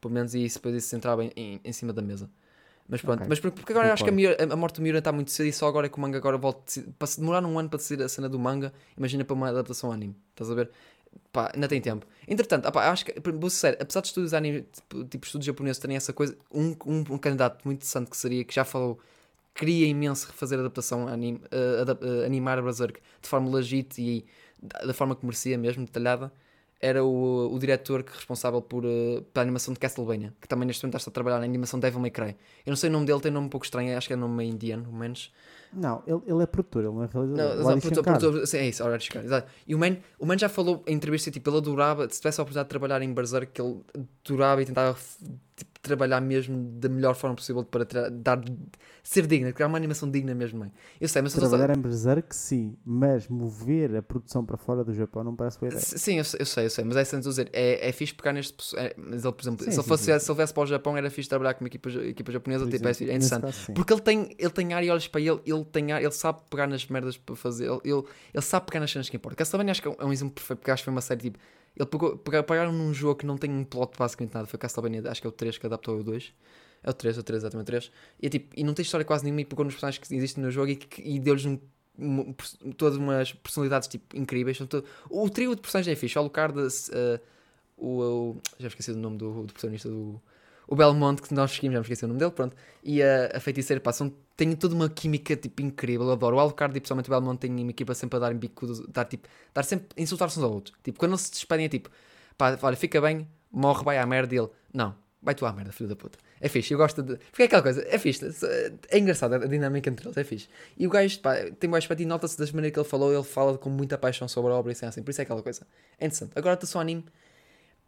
[0.00, 2.30] pelo menos, e isso depois isso entrava em, em, em cima da mesa.
[2.88, 3.28] Mas pronto, okay.
[3.28, 5.46] mas porque agora eu acho que a, Miura, a morte do Miura está muito cedo
[5.46, 6.62] e só agora é que o manga agora volta.
[6.96, 9.90] Para se demorar um ano para decidir a cena do manga, imagina para uma adaptação
[9.90, 10.14] anime.
[10.30, 10.70] Estás a ver?
[11.32, 12.06] Pá, ainda tem tempo.
[12.28, 15.80] Entretanto, opa, acho que, vou ser sério, apesar de estudos anime, tipo, tipo estudos japoneses
[15.80, 19.00] terem essa coisa, um, um, um candidato muito interessante que seria, que já falou
[19.54, 24.00] queria imenso refazer a adaptação, anim, uh, adap uh, animar a Berserk de forma legit
[24.00, 24.24] e
[24.84, 26.32] da forma que merecia mesmo, detalhada,
[26.80, 30.84] era o, o diretor que responsável por, uh, pela animação de Castlevania, que também neste
[30.84, 32.36] momento está a trabalhar na animação de Devil May Cry.
[32.66, 34.16] Eu não sei o nome dele, tem um nome um pouco estranho, acho que é
[34.16, 35.32] nome meio indiano, pelo menos.
[35.72, 37.36] Não, ele, ele é produtor, ele não é realizador.
[37.36, 39.50] Não, exato, produtor, produtor, sim, é isso, Alright Shankar, exato.
[39.66, 42.42] E o man, o man já falou em entrevista, tipo, ele adorava, se tivesse a
[42.42, 43.80] oportunidade de trabalhar em Berserk, que ele
[44.24, 44.96] adorava e tentava
[45.56, 48.40] tipo, trabalhar mesmo da melhor forma possível para dar,
[49.02, 50.60] ser digna, criar uma animação digna mesmo.
[50.60, 50.72] Mãe.
[51.00, 55.22] Eu sei, mas trabalhar em Berserk, sim, mas mover a produção para fora do Japão
[55.22, 55.84] não parece boa ideia.
[55.84, 58.54] Sim, eu, eu, sei, eu sei, mas é sem dizer, é, é fixe pegar neste.
[58.76, 60.18] É, mas ele, por exemplo, sim, se, ele fosse, sim.
[60.18, 62.88] se ele viesse para o Japão, era fixe trabalhar com uma equipa, equipa japonesa, tipo,
[62.88, 63.42] é, é interessante.
[63.42, 66.10] Caso, porque ele tem, ele tem ar e olhos para ele, ele tem ar, ele
[66.12, 68.02] sabe pegar nas merdas para fazer, ele, ele,
[68.32, 69.36] ele sabe pegar nas cenas que importa.
[69.36, 71.38] Castlevania acho que é um exemplo perfeito, porque acho que foi uma série tipo
[71.76, 74.46] ele pegou, pegaram num jogo que não tem um plot basicamente nada.
[74.46, 76.32] Foi Castlevania, acho que é o 3 que adaptou o 2.
[76.84, 77.90] É o 3, é o 3, exatamente o 3.
[78.22, 80.44] E, é tipo, e não tem história quase nenhuma e pegou nos personagens que existem
[80.44, 81.58] no jogo e, e deu-lhes um,
[81.98, 82.32] um,
[82.76, 84.58] todas umas personalidades tipo, incríveis.
[84.58, 86.16] Todo, o trio de personagens é fixe.
[86.16, 87.20] O Alucard, uh,
[87.76, 90.20] o, o, já esqueci o nome do, do protagonista do.
[90.66, 92.56] O Belmont, que nós seguimos, já me esqueci o nome dele, pronto.
[92.82, 96.06] E a, a feiticeira, pá, são, tem toda uma química tipo incrível.
[96.06, 96.36] Eu adoro.
[96.36, 99.04] O Alucard e principalmente o Belmont têm uma equipa sempre a dar em bico, dar,
[99.04, 100.76] tipo, dar sempre, insultar-se uns aos outros.
[100.82, 101.90] Tipo, quando eles se despedem é tipo
[102.36, 105.72] pá, olha, fica bem, morre, vai à merda e ele, não, vai tu à merda,
[105.72, 106.18] filho da puta.
[106.40, 107.16] É fixe, eu gosto de.
[107.16, 108.28] Porque é aquela coisa, é fixe,
[108.90, 110.48] é engraçado a dinâmica entre eles, é fixe.
[110.76, 113.22] E o gajo, pá, tem mais para ti, nota-se das maneiras que ele falou, ele
[113.22, 115.66] fala com muita paixão sobre a obra e assim, por isso é aquela coisa.
[115.98, 116.32] É interessante.
[116.36, 117.04] Agora, tu só anime.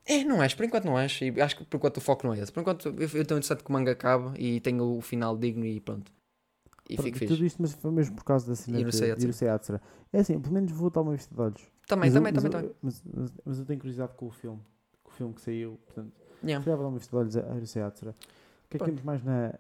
[0.07, 2.35] É, não és, por enquanto não és, e acho que por enquanto o foco não
[2.35, 2.53] é esse.
[2.53, 5.81] Por enquanto eu estou interessado que o manga acabe e tenha o final digno e
[5.81, 6.13] pronto.
[6.89, 7.35] E pronto, fico fixe.
[7.35, 9.83] Tudo isto, mas foi mesmo por causa da cena de Atsura.
[10.13, 11.63] É assim, pelo menos vou dar uma vista de olhos.
[11.89, 12.77] Também, mas também, eu, também, mas, também.
[12.83, 14.61] Mas, mas, mas, eu tenho curiosidade com o filme
[15.17, 15.79] filme que saiu.
[15.87, 16.13] Portanto,
[16.45, 16.63] yeah.
[16.63, 18.11] fui a dar uma vista de olhos a Hirose Atsura.
[18.11, 19.55] O que é que temos mais na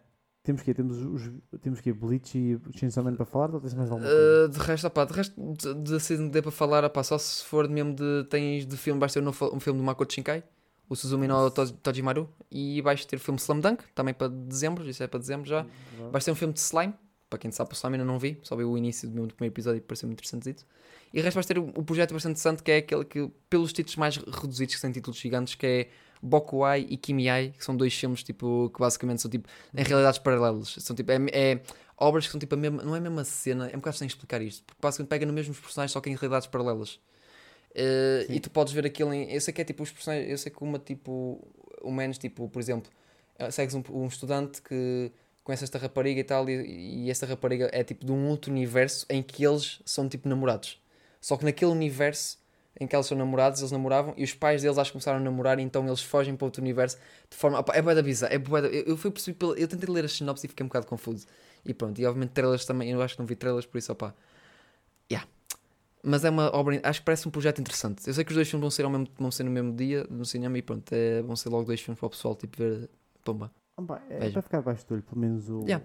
[0.47, 3.90] Temos que temos os temos que Bleach e Chainsaw Man para falar ou tens mais
[3.90, 4.47] alguma coisa?
[4.47, 7.44] Uh, de resto, opá, de resto de, de, de, de para falar, opá, só se
[7.44, 10.44] for mesmo de tens de filme, vais ter um, um filme do Makoto Shinkai,
[10.89, 15.02] o Suzumi no Tojimaru e vais ter o filme Slam Dunk, também para dezembro, isso
[15.02, 15.66] é para dezembro já.
[15.98, 16.10] Uhum.
[16.12, 16.94] Vais ter um filme de Slime,
[17.28, 19.52] para quem sabe o Slime ainda não vi, só vi o início do meu primeiro
[19.52, 20.64] episódio e pareceu muito interessante.
[21.12, 23.73] E o resto vais ter o, o projeto bastante interessante que é aquele que, pelos
[23.73, 25.89] títulos mais reduzidos, que são títulos gigantes, que é
[26.22, 30.76] Bokuai e Kimiai, que são dois filmes tipo, que basicamente são tipo em realidades paralelas.
[30.78, 31.60] São tipo, é, é
[31.97, 34.06] obras que são tipo a mesma, não é a mesma cena, é um bocado sem
[34.06, 36.98] explicar isto, porque basicamente pega nos mesmos personagens, só que em realidades paralelas.
[37.76, 39.30] Uh, e tu podes ver aquilo em.
[39.30, 40.30] Eu sei que é tipo os personagens.
[40.30, 41.47] Eu sei que uma tipo.
[41.82, 42.90] O menos tipo, por exemplo,
[43.38, 45.12] eh, segues um, um estudante que
[45.44, 49.06] conhece esta rapariga e tal, e, e esta rapariga é tipo de um outro universo
[49.09, 50.80] em que eles são tipo namorados.
[51.20, 52.38] Só que naquele universo
[52.78, 55.23] em que eles são namorados, eles namoravam, e os pais deles acho que começaram a
[55.23, 56.98] namorar, e então eles fogem para outro universo
[57.31, 57.59] de forma.
[57.59, 60.05] Opa, é boa da bizarra, é boa eu, eu fui perceber pela, Eu tentei ler
[60.05, 61.27] a sinopse e fiquei um bocado confuso.
[61.65, 64.15] E pronto, e obviamente trailers também, eu acho que não vi trailers, por isso, opá.
[65.11, 65.28] Yeah.
[66.03, 68.07] Mas é uma obra, acho que parece um projeto interessante.
[68.07, 70.07] Eu sei que os dois filmes vão ser, ao mesmo, vão ser no mesmo dia
[70.11, 72.89] no cinema, e pronto, é, vão ser logo dois filmes para o pessoal, tipo, ver.
[73.24, 73.51] Pomba.
[73.77, 75.62] Opa, é para ficar debaixo do olho, pelo menos o.
[75.62, 75.85] Yeah.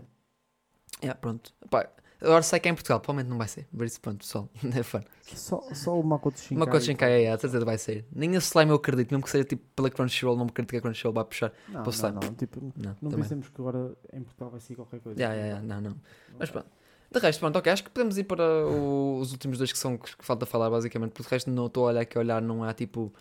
[1.04, 1.52] Yeah, pronto.
[1.66, 1.90] Opa,
[2.22, 3.66] Agora sei que é em Portugal, provavelmente não vai ser.
[3.76, 5.04] Por isso, pronto, pessoal, é fã.
[5.34, 6.58] Só, só o Makoto Shinkai.
[6.58, 8.06] Makoto Shinkai, é, é, a certeza vai ser.
[8.14, 10.78] Nem a slime eu acredito, mesmo que seja tipo pela Crunchyroll, não me acredito que
[10.78, 12.14] a Crunchyroll vai puxar não, para o slime.
[12.14, 15.20] Não, não, tipo, não, não pensemos que agora em Portugal vai ser qualquer coisa.
[15.20, 15.98] Yeah, yeah, yeah, não, não.
[16.38, 16.68] Mas pronto.
[17.12, 19.98] De resto, pronto, ok, acho que podemos ir para o, os últimos dois que são
[19.98, 22.64] que falta falar, basicamente, porque de resto não estou a olhar aqui a olhar, não
[22.64, 23.14] há tipo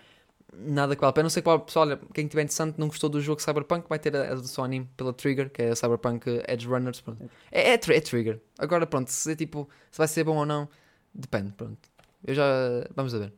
[0.56, 1.24] nada que vale a pena.
[1.24, 4.14] Não sei qual, pessoal, olha, quem estiver interessante, não gostou do jogo Cyberpunk, vai ter
[4.16, 7.02] a, a do anime pela Trigger, que é a Cyberpunk Edge Runners.
[7.50, 8.40] É, é, é, é, Trigger.
[8.58, 10.68] Agora, pronto, se, é, tipo, se vai ser bom ou não,
[11.14, 11.52] depende.
[11.52, 11.88] Pronto.
[12.24, 12.44] Eu já.
[12.94, 13.32] Vamos a ver.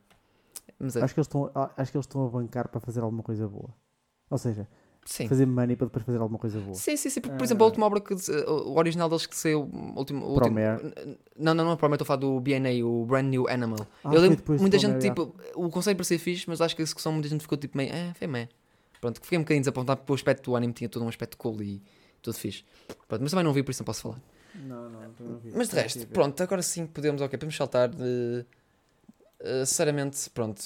[0.79, 1.05] Vamos a ver.
[1.05, 3.73] Acho, que eles estão, acho que eles estão a bancar para fazer alguma coisa boa.
[4.31, 4.67] Ou seja,
[5.05, 5.29] Sim.
[5.29, 6.75] fazer money para depois fazer alguma coisa boa.
[6.75, 7.21] Sim, sim, sim.
[7.21, 8.15] Por, por exemplo, a última obra que.
[8.15, 9.63] O original deles que saiu.
[9.63, 10.59] O último, o último,
[11.37, 13.87] não, não, não, Promare, estou a falar do BNA, o Brand New Animal.
[14.05, 15.35] Ah, eu lembro muita gente, tipo.
[15.55, 17.93] O conceito para ser fixe, mas acho que a execução muita gente ficou tipo meio.
[17.93, 18.49] É, foi meio.
[19.01, 21.61] Pronto, fiquei um bocadinho desapontado porque o aspecto do anime tinha todo um aspecto cool
[21.61, 21.83] e
[22.23, 22.65] tudo fixe.
[23.09, 24.21] Pronto, mas também não vi, por isso não posso falar.
[24.55, 25.51] Não, não, não vi.
[25.53, 28.47] Mas de resto, pronto, agora sim podemos, ok, podemos saltar de.
[29.41, 30.63] Uh, sinceramente, pronto.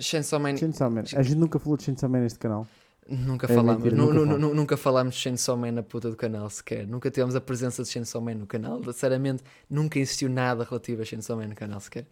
[0.00, 0.56] Chainsaw Man.
[0.56, 1.04] Chainsaw Man.
[1.14, 2.66] A gente nunca falou de Chainsaw Man neste canal.
[3.08, 4.56] Nunca é falámos, mentira, nunca, falamos.
[4.56, 6.86] nunca falámos de Chainsaw Man na puta do canal sequer.
[6.86, 8.82] Nunca tivemos a presença de Chainsaw Man no canal.
[8.84, 12.06] Sinceramente, nunca existiu nada relativo a Chainsaw Man no canal sequer.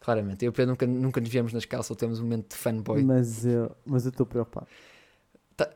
[0.00, 2.56] Claramente, eu e Pedro nunca, nunca nos viemos nas calças ou temos um momento de
[2.56, 3.04] fanboy.
[3.04, 4.66] Mas eu mas estou preocupado.
[5.56, 5.70] Tá.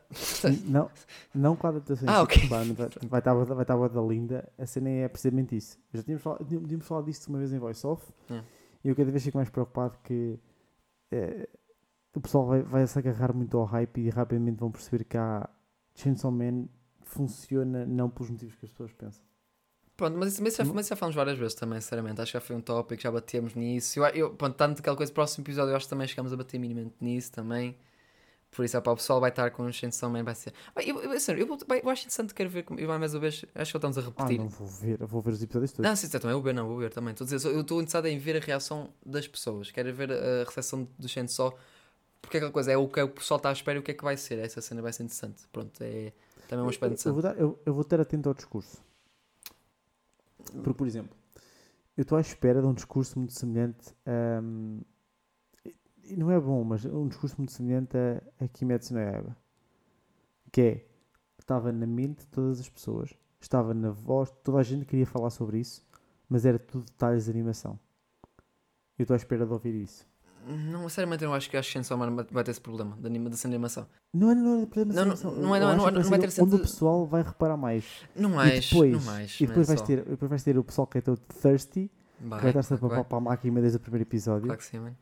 [0.65, 0.89] não,
[1.33, 2.09] não com a adaptação.
[2.09, 2.47] Ah, ok.
[2.47, 4.49] Vai, vai, estar, vai estar a da linda.
[4.57, 5.77] A cena é precisamente isso.
[5.93, 8.03] Já tínhamos falado, tínhamos falado disso uma vez em voice off.
[8.29, 8.41] É.
[8.83, 10.37] E eu cada vez fico mais preocupado que.
[11.11, 11.47] É,
[12.17, 15.47] o pessoal vai, vai se agarrar muito ao hype e rapidamente vão perceber que a
[15.93, 16.65] Chainsaw Man
[17.03, 19.23] funciona não pelos motivos que as pessoas pensam.
[19.95, 22.21] Pronto, mas isso, mas, já, mas já falamos várias vezes também, sinceramente.
[22.21, 23.99] Acho que já foi um tópico, já batemos nisso.
[23.99, 26.59] Eu, eu, pronto, tanto aquela coisa, próximo episódio, eu acho que também chegamos a bater
[26.59, 27.75] minimamente nisso também.
[28.49, 30.53] Por isso, opa, o pessoal vai estar com o Chainsaw Man, vai ser.
[30.75, 32.65] Eu, eu, eu, eu, eu acho interessante, quero ver.
[32.77, 34.39] Eu mais uma vez, acho que estamos a repetir.
[34.39, 35.87] Ah, não vou ver, vou ver os episódios todos.
[35.87, 37.11] Não, sim, também, vou ver, não, vou ver também.
[37.11, 39.71] Estou a dizer, eu estou interessado em ver a reação das pessoas.
[39.71, 41.57] Quero ver a recepção do Chainsaw
[42.21, 43.93] porque aquela coisa é o que o pessoal está à espera e o que é
[43.93, 44.39] que vai ser.
[44.39, 45.47] Essa cena vai ser interessante.
[45.51, 46.13] Pronto, é
[46.47, 47.07] também um aspecto interessante.
[47.07, 48.81] Eu vou, dar, eu, eu vou ter atento ao discurso.
[50.63, 51.15] Porque, por exemplo,
[51.95, 54.41] eu estou à espera de um discurso muito semelhante a.
[54.41, 54.81] Um,
[56.03, 59.35] e não é bom, mas um discurso muito semelhante a, a Kimetsu no Yaiba.
[60.51, 60.85] Que é,
[61.37, 65.29] estava na mente de todas as pessoas, estava na voz, toda a gente queria falar
[65.29, 65.85] sobre isso,
[66.29, 67.77] mas era tudo detalhes de animação.
[68.97, 70.07] Eu estou à espera de ouvir isso.
[70.47, 73.47] Não, sinceramente, eu acho que a Chainsaw Man vai ter esse problema de anima, dessa
[73.47, 73.85] animação.
[74.13, 76.55] Não é, não é problema não, não, não, é, não, não, não, vai ter onde
[76.55, 77.85] o pessoal vai reparar mais.
[78.15, 79.41] Não mais, e depois, não mais.
[79.41, 81.91] E depois, vais ter, depois vais ter o pessoal que é todo thirsty,
[82.21, 84.43] vai, que vai estar sempre a papar a máquina desde o primeiro episódio.
[84.43, 84.95] Claro que sim, mano.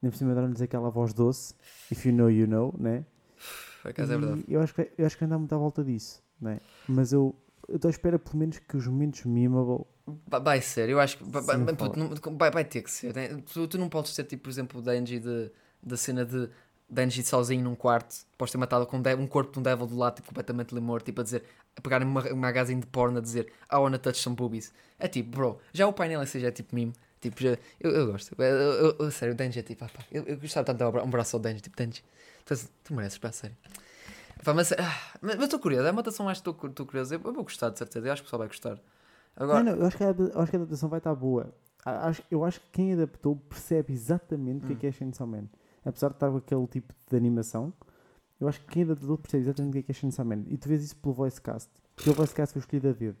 [0.00, 1.54] Nem por cima deram-nos aquela voz doce,
[1.90, 3.04] if you know, you know, né?
[3.82, 4.44] Por acaso é verdade.
[4.48, 6.60] Eu acho, que, eu acho que anda muito à volta disso, né?
[6.88, 7.34] Mas eu
[7.68, 9.84] estou à espera, pelo menos, que os momentos memeable
[10.26, 13.14] Vai ser, eu acho que vai, vai, vai, ter que ser.
[13.14, 13.40] Né?
[13.52, 15.50] Tu, tu, não podes ter, tipo, por exemplo, o Denji de
[15.82, 16.48] da cena de
[16.88, 20.16] Denji sozinho num quarto, depois ter matado com um, corpo de um devil do lado,
[20.16, 21.42] tipo, completamente morto, tipo, a dizer,
[21.76, 24.72] a pegarem uma, uma magazine de porno a dizer, I wanna touch some boobies.
[24.98, 26.92] É tipo, bro, já o painel assim já é tipo mimo.
[27.20, 28.34] Tipo, já, eu, eu gosto.
[28.38, 30.92] Eu, eu, eu, sério, o Denji é tipo, ah, pá, eu, eu gostava tanto de
[30.92, 32.04] dar um braço ao Denji, tipo, Denji,
[32.44, 32.54] tu,
[32.84, 33.56] tu mereces, pá, sério.
[34.44, 37.14] Pá, mas ah, estou curioso, é uma adaptação mais que estou curioso.
[37.14, 38.78] Eu, eu, vou gostar, de certeza, eu acho que o pessoal vai gostar.
[39.36, 39.62] Agora...
[39.62, 41.54] Não, não, eu acho que, a, eu acho que a adaptação vai estar boa.
[41.84, 44.76] Acho, eu acho que quem adaptou percebe exatamente o hum.
[44.76, 45.48] que é, é Chainsaw Man
[45.84, 47.72] apesar de estar com aquele tipo de animação,
[48.40, 50.44] eu acho que quem é adaptador percebe exatamente o que é que é Chainsaw Man.
[50.48, 51.70] E tu vês isso pelo voice cast.
[51.94, 53.16] Porque ele basicamente foi escolhido a dedo.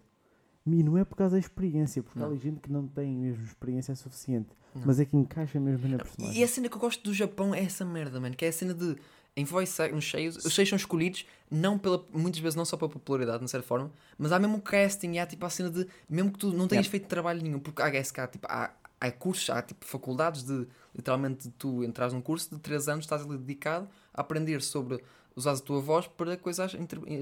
[0.64, 2.30] E não é por causa da experiência, porque não.
[2.30, 4.50] há gente que não tem mesmo experiência suficiente.
[4.74, 4.82] Não.
[4.86, 6.40] Mas é que encaixa mesmo na personagem.
[6.40, 8.34] E a cena que eu gosto do Japão é essa merda, mano.
[8.36, 8.96] Que é a cena de.
[9.34, 12.90] Em voice nos cheios, os cheios são escolhidos não pela, muitas vezes não só pela
[12.90, 15.86] popularidade, de certa forma, mas há mesmo o casting e há tipo a cena de.
[16.08, 19.48] Mesmo que tu não tenhas feito trabalho nenhum, porque há, há, tipo, há, há cursos,
[19.50, 23.88] há tipo faculdades de literalmente tu entras num curso de 3 anos, estás ali dedicado
[24.14, 25.02] a aprender sobre
[25.34, 26.74] usar a tua voz para coisas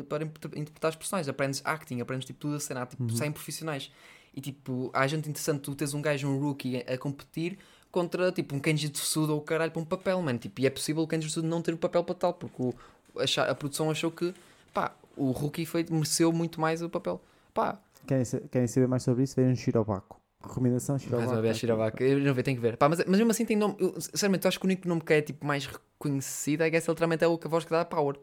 [0.08, 1.28] para interpretar os personagens.
[1.28, 3.10] Aprendes acting, aprendes tipo tudo a cena, tipo, uhum.
[3.10, 3.90] saem profissionais.
[4.34, 7.58] E tipo, há gente interessante, tu tens um gajo, um rookie a competir
[7.90, 10.38] contra tipo um Kenji Tsuda ou caralho para um papel, mano.
[10.38, 12.74] Tipo, e é possível o Kenji Tsuda não ter o papel para tal, porque o,
[13.16, 14.34] a, a, produção achou que
[14.72, 17.20] pá, o rookie foi, mereceu muito mais o papel.
[17.52, 17.78] Pá.
[18.06, 19.36] Querem, querem saber mais sobre isso?
[19.36, 20.20] Vejam Shirobako.
[20.42, 21.22] Recomendação Shirobako.
[21.22, 22.02] Mais uma vez Shirobako.
[22.02, 22.76] Eu não vi, tenho que ver.
[22.76, 23.76] Pá, mas, mas mesmo assim tem nome.
[23.78, 26.76] Eu, sinceramente, eu acho que o único nome que é tipo mais reconhecido é que
[26.76, 28.16] esse literalmente é o que a voz que dá a Power.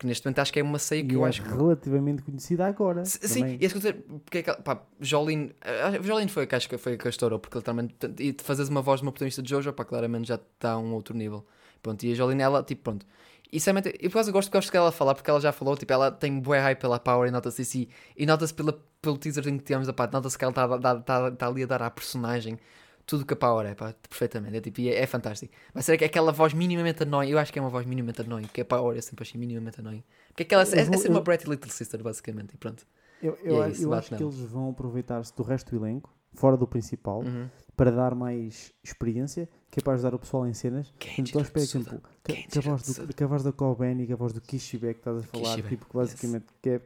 [0.00, 1.48] Que neste momento acho que é uma ceia que e eu é acho que.
[1.50, 3.02] relativamente conhecida agora.
[3.02, 4.02] S sim, e é dizer.
[4.24, 5.54] Porque é que, pá, Jolene.
[6.02, 7.94] Jolene foi a que acho que foi a que estourou, porque literalmente.
[8.18, 10.94] E fazes uma voz de uma protagonista de Jojo, pá, claramente já está a um
[10.94, 11.44] outro nível.
[11.82, 13.04] Pronto, e a Jolene, ela, tipo, pronto.
[13.52, 15.92] E sinceramente, eu por causa gosto, gosto que ela falar, porque ela já falou, tipo,
[15.92, 17.86] ela tem bué hype pela Power e nota-se isso.
[18.16, 21.66] E nota-se pelo teaser que parte, nota-se que ela está tá, tá, tá ali a
[21.66, 22.58] dar à personagem
[23.10, 24.56] tudo que a Power é, pá, perfeitamente.
[24.56, 25.52] É, tipo, é, é fantástico.
[25.74, 28.46] Mas será que aquela voz minimamente annoying, eu acho que é uma voz minimamente annoying,
[28.46, 30.04] que a Power eu sempre achei minimamente annoying.
[30.28, 32.86] Porque aquela é, é ser uma Bratty Little Sister, basicamente, e pronto.
[33.20, 36.56] Eu, eu, é isso, eu acho que eles vão aproveitar-se do resto do elenco, fora
[36.56, 37.48] do principal, uhum.
[37.76, 40.94] para dar mais experiência, que é para ajudar o pessoal em cenas.
[41.18, 44.12] Então, por exemplo, que, que, a voz do, que a voz da Koben e que
[44.12, 45.68] a voz do Kishibe que estás a falar, Kishibe.
[45.68, 46.60] tipo, que basicamente yes.
[46.62, 46.80] que é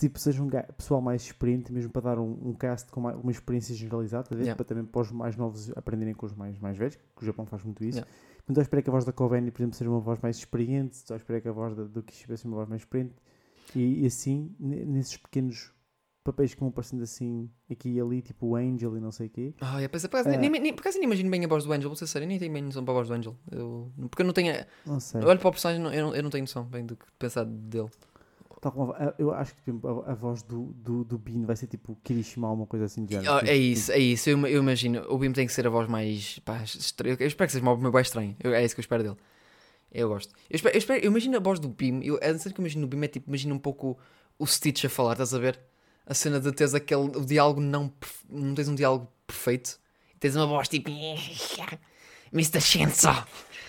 [0.00, 3.30] tipo, seja um pessoal mais experiente, mesmo para dar um, um cast com uma, uma
[3.30, 4.54] experiência generalizada, yeah.
[4.54, 7.44] para também para os mais novos aprenderem com os mais, mais velhos, que o Japão
[7.44, 7.98] faz muito isso.
[7.98, 8.10] Yeah.
[8.44, 10.96] Então eu espero que a voz da Koveni, por exemplo, seja uma voz mais experiente,
[10.96, 13.14] só espero que a voz da, do Kishibe seja uma voz mais experiente,
[13.76, 15.70] e, e assim, nesses pequenos
[16.24, 19.30] papéis que vão aparecendo assim aqui e ali, tipo o Angel e não sei o
[19.30, 19.54] quê.
[19.60, 21.64] Ah, oh, é, por acaso, uh, nem, nem, por acaso nem imagino bem a voz
[21.64, 23.36] do Angel, vou ser sério, nem tenho bem noção para a voz do Angel.
[23.50, 24.52] Eu, porque eu não tenho.
[24.86, 25.22] Não sei.
[25.22, 27.44] Eu olho para o personagem, eu não, eu não tenho noção bem do que pensar
[27.44, 27.90] dele.
[28.60, 31.56] Tal como a, eu acho que tipo, a, a, voz do, do, do Bean vai
[31.56, 34.28] ser tipo Kirishima ou uma coisa assim de oh, É isso, é isso.
[34.28, 35.02] Eu, eu, imagino.
[35.08, 36.38] O Bean tem que ser a voz mais.
[36.40, 37.16] Pá, estranho.
[37.18, 38.36] Eu espero que seja uma voz estranho.
[38.38, 39.16] Eu, é isso que eu espero dele.
[39.90, 40.34] Eu gosto.
[40.50, 42.02] Eu, espero, eu, espero, eu imagino a voz do Beam.
[42.02, 43.98] Eu, a cena que eu imagino no Beam é tipo, imagina um pouco
[44.38, 45.58] o Stitch a falar, estás a ver?
[46.04, 47.16] A cena de teres aquele.
[47.16, 47.90] O diálogo não.
[48.28, 49.80] Não tens um diálogo perfeito.
[50.18, 50.90] Tens uma voz tipo.
[52.30, 52.60] Mr.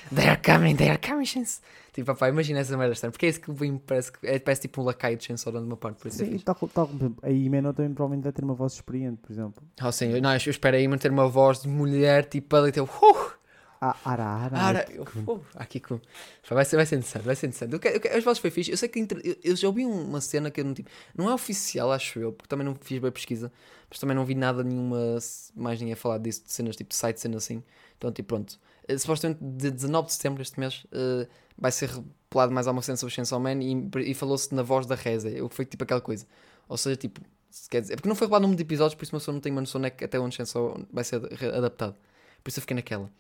[0.10, 0.16] Shinso!
[0.16, 1.62] They're coming, they're coming, Shinso!
[1.94, 3.12] Tipo, papá, imagina essa merda estranha.
[3.12, 5.60] Porque é isso que me parece que é, parece tipo um lacaio de Chainsaw de
[5.60, 5.98] uma parte.
[5.98, 6.90] Por isso é sim, é tal,
[7.22, 9.62] a Imeno também provavelmente vai ter uma voz experiente, por exemplo.
[9.84, 12.72] Oh, sim, eu, não, eu espero a Imeno ter uma voz de mulher, tipo, ali,
[12.72, 13.42] tipo, uh!
[13.84, 14.86] Ah, ara, ara, ara.
[15.26, 16.00] Uh, aqui com.
[16.48, 18.08] Vai ser, vai ser interessante, vai ser interessante.
[18.16, 18.70] As vozes foi fixe.
[18.70, 20.88] Eu sei que eu, eu já ouvi uma cena que eu não tipo.
[21.18, 23.52] Não é oficial, acho eu, porque também não fiz bem pesquisa,
[23.90, 25.18] mas também não vi nada nenhuma.
[25.56, 27.64] Mais ninguém a falar disso, de cenas tipo site, cenas assim.
[27.98, 28.60] Então, tipo, pronto.
[28.94, 31.28] Uh, supostamente de 19 de setembro este mês uh,
[31.58, 34.96] vai ser repelado mais alguma cena sobre Chainsaw Man e, e falou-se na voz da
[34.96, 35.30] Reza.
[35.50, 36.26] Foi tipo aquela coisa.
[36.68, 37.22] Ou seja, tipo.
[37.70, 39.42] Quer dizer, é porque não foi revelado número de episódios, por isso uma pessoa não
[39.42, 41.22] tem uma noção né, até onde Chainsaw vai ser
[41.54, 41.96] adaptado.
[42.42, 43.12] Por isso eu fiquei naquela.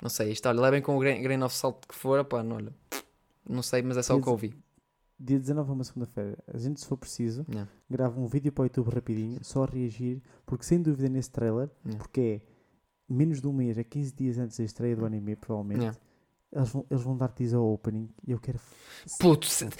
[0.00, 2.56] Não sei, isto, olha, levem com o grain, grain of salt que for, pá, não,
[2.56, 2.72] olha,
[3.48, 4.54] não sei, mas é só dia o que eu ouvi.
[5.18, 6.38] Dia 19 é uma segunda-feira.
[6.52, 7.70] A gente, se for preciso, yeah.
[7.88, 11.70] grava um vídeo para o YouTube rapidinho, só a reagir, porque sem dúvida nesse trailer,
[11.84, 12.02] yeah.
[12.02, 12.40] porque é
[13.12, 15.80] menos de um mês, é 15 dias antes da estreia do anime, provavelmente.
[15.80, 15.98] Yeah.
[16.54, 18.60] Eles vão, eles vão dar teaser ao opening e eu quero.
[19.18, 19.70] Puto, se, uh,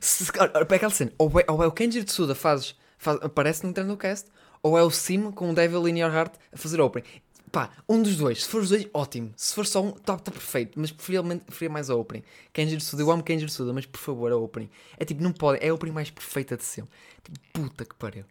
[0.00, 1.12] se, pega aquela cena.
[1.16, 4.30] Ou é, ou é o Kenji Tsuda faz, faz, aparece no Nintendo Cast,
[4.62, 7.06] ou é o Sim com o Devil in Your Heart a fazer opening.
[7.50, 8.44] Pá, um dos dois.
[8.44, 9.32] Se for os dois, ótimo.
[9.36, 10.78] Se for só um, está tá perfeito.
[10.78, 12.22] Mas preferivelmente preferia mais a opening.
[12.52, 14.70] Kenji Suda, eu amo Kenji Suda, mas por favor, a opening.
[14.98, 15.62] É tipo, não pode.
[15.64, 16.90] É a opening mais perfeita de sempre.
[17.22, 18.24] Tipo, puta que pariu.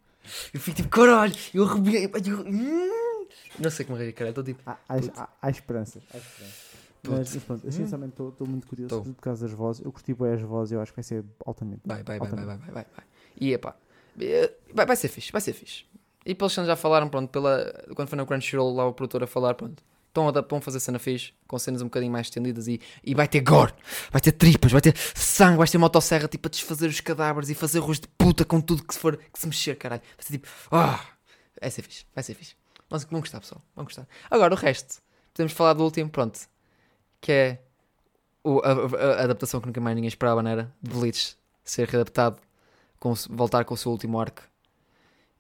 [0.53, 2.07] Eu fico tipo, caralho, eu arrebiei.
[2.07, 3.10] Hum.
[3.59, 4.29] Não sei como rir, cara.
[4.29, 4.61] Estou tipo.
[4.65, 6.03] Há, há, há, há esperanças.
[6.13, 6.71] Há esperanças.
[7.03, 9.01] Mas, mas pronto, eu sinceramente estou muito curioso tô.
[9.01, 9.83] por causa das vozes.
[9.83, 11.81] Eu curti bem as vozes, eu acho que vai ser altamente.
[11.83, 12.45] Vai, vai, altamente.
[12.45, 13.05] vai, vai, vai, vai, vai.
[13.39, 13.75] E epá,
[14.73, 15.85] vai, vai ser fixe, vai ser fixe.
[16.23, 19.27] E pelos que já falaram, pronto, pela, quando foi no Crunchyroll lá o produtor a
[19.27, 22.79] falar, pronto, estão a, vão fazer cena fixe, com cenas um bocadinho mais estendidas e,
[23.03, 23.73] e vai ter gore,
[24.11, 27.55] vai ter tripas, vai ter sangue, vai ter motosserra tipo a desfazer os cadáveres e
[27.55, 30.01] fazer arroz de puta com tudo que se for, que se mexer, caralho.
[30.15, 31.03] Vai ser tipo, ah,
[31.59, 32.55] vai ser fixe, vai ser fixe.
[32.91, 34.07] Mas vão gostar, pessoal, vão gostar.
[34.30, 35.01] Agora o resto,
[35.34, 36.39] podemos falar do último, pronto,
[37.19, 37.61] que é
[38.43, 40.73] o, a, a, a, adaptação que nunca mais ninguém esperava, não era?
[40.81, 42.39] De Bleach ser readaptado,
[42.99, 44.43] com, voltar com o seu último arco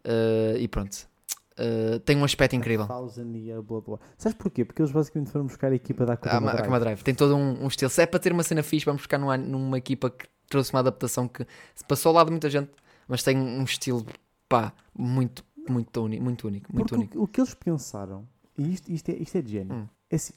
[0.05, 1.07] Uh, e pronto.
[1.53, 2.87] Uh, tem um aspecto incrível.
[3.35, 3.99] Year, blá, blá.
[4.17, 4.65] Sabes porquê?
[4.65, 6.79] Porque eles basicamente foram buscar a equipa da Akuma, ah, Drive.
[6.79, 7.03] Drive.
[7.03, 7.89] Tem todo um, um, estilo.
[7.89, 10.79] Se é para ter uma cena fixe, vamos buscar numa, numa equipa que trouxe uma
[10.79, 11.45] adaptação que
[11.75, 12.71] se passou ao lado de muita gente.
[13.07, 14.05] mas tem um estilo,
[14.49, 16.73] pá, muito, muito, único, muito único.
[16.73, 17.19] Muito único.
[17.19, 18.27] O, o, que eles pensaram,
[18.57, 19.87] e isto, isto, é, isto é de gênio, hum.
[20.09, 20.33] é assim,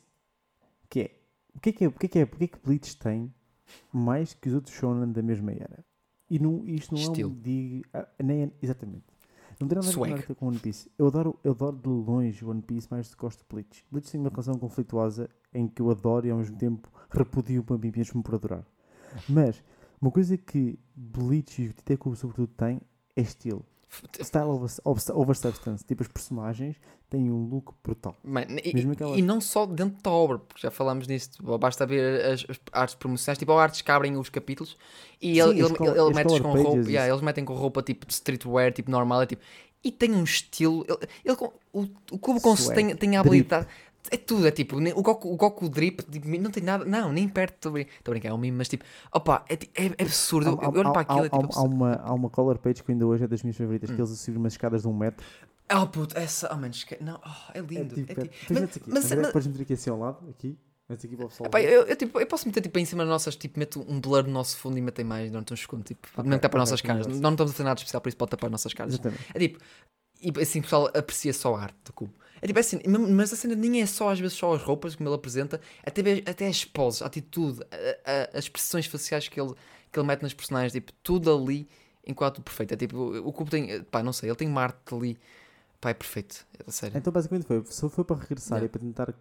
[0.88, 1.10] que é,
[1.54, 2.96] o que é que é, o que é que, é, o que, é que Bleach
[2.98, 3.32] tem
[3.92, 5.84] mais que os outros shonen da mesma era?
[6.30, 7.30] E não, isto não Estilo.
[7.30, 9.04] é um dig, ah, nem é, exatamente.
[9.60, 10.90] Não tem nada a ver com One Piece.
[10.98, 13.84] Eu adoro, eu adoro de longe One Piece mais do que gosto de Bleach.
[13.90, 17.78] Bleach tem uma relação conflituosa em que eu adoro e ao mesmo tempo repudio para
[17.78, 18.66] mim mesmo por adorar.
[19.28, 19.62] Mas
[20.00, 22.80] uma coisa que Bleach e o Titeku sobretudo têm
[23.14, 23.64] é estilo.
[24.20, 24.70] Style over,
[25.12, 25.84] over, substance.
[25.84, 26.76] Tipo, os personagens
[27.10, 28.16] têm um look brutal.
[28.22, 29.16] Man, e, aquela...
[29.16, 31.30] e, não só dentro da obra, porque já falámos nisso.
[31.58, 34.76] Basta ver as, as artes promocionais, tipo, artes que abrem os capítulos
[35.20, 36.90] e Sim, ele, ele, ele, ele mete com roupa.
[36.90, 39.22] Yeah, eles metem com roupa tipo de streetwear, tipo normal.
[39.22, 39.42] É, tipo,
[39.84, 40.84] e tem um estilo.
[40.88, 41.36] Ele, ele
[41.72, 42.40] o, o Cubo
[42.74, 43.66] tem, tem a habilidade.
[43.66, 43.83] Drip.
[44.10, 47.26] É tudo, é tipo, o Goku, o Goku Drip tipo, não tem nada, não, nem
[47.26, 50.58] perto, estou a brincar, é um mimo, mas tipo, opa, é, é, é absurdo.
[50.60, 51.20] Há, eu olho para aquilo.
[51.20, 53.56] Há, é, tipo, há, uma, há uma color page que ainda hoje é das minhas
[53.56, 53.94] favoritas, hum.
[53.94, 55.24] que eles a subir umas escadas de um metro.
[55.72, 57.98] Oh puto, essa, oh menos, não, oh, é lindo.
[57.98, 60.58] É tipo, é, tipo, mas, aqui, mas, mas, depois meter aqui assim ao lado, aqui.
[60.86, 63.10] Aqui para o pessoal epá, eu, eu, tipo, eu posso meter tipo, em cima das
[63.10, 66.06] nossas, tipo, meto um blur no nosso fundo e metem mais durante um segundo, tipo,
[66.14, 67.06] okay, não okay, nossas caras.
[67.06, 68.92] Não, não estamos a fazer nada especial, por isso pode tapar as nossas caras.
[68.92, 69.24] Exatamente.
[69.32, 69.58] É tipo,
[70.20, 72.12] e assim o pessoal aprecia só a arte do cubo.
[72.44, 74.94] É tipo é assim, mas a cena nem é só às vezes só as roupas
[74.94, 79.40] como ele apresenta, até, até as poses, a atitude, a, a, as expressões faciais que
[79.40, 79.54] ele,
[79.90, 81.66] que ele mete nas personagens, tipo, tudo ali
[82.06, 82.74] enquanto perfeito.
[82.74, 85.18] É tipo, o cubo tem, pá, não sei, ele tem uma arte ali,
[85.80, 86.98] pá, é perfeito, é sério.
[86.98, 89.14] Então basicamente foi, só foi para regressar e para tentar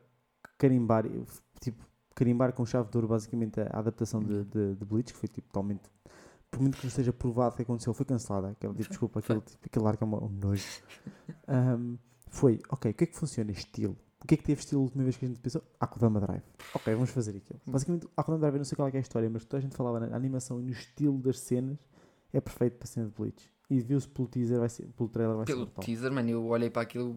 [0.58, 1.06] carimbar,
[1.62, 1.82] tipo,
[2.14, 5.48] carimbar com chave de ouro basicamente a adaptação de, de, de Bleach, que foi tipo
[5.48, 5.84] totalmente
[6.52, 8.50] por muito que não esteja provado que aconteceu, foi cancelada.
[8.50, 10.66] Aquele, tipo, desculpa, aquele, tipo, aquele arco é um nojo.
[11.48, 11.98] Um,
[12.34, 13.96] foi, ok, o que é que funciona estilo?
[14.20, 15.62] O que é que teve estilo a última vez que a gente pensou?
[15.80, 16.44] Akudama Drive.
[16.74, 17.60] Ok, vamos fazer aquilo.
[17.68, 17.72] Hum.
[17.72, 19.76] Basicamente, Akudama Drive, eu não sei qual é, é a história, mas toda a gente
[19.76, 21.78] falava na animação e no estilo das cenas,
[22.34, 23.52] é perfeito para a cena de Bleach.
[23.70, 26.46] E viu-se pelo teaser, vai ser, pelo trailer, vai pelo ser Pelo teaser, mano, eu
[26.48, 27.16] olhei para aquilo...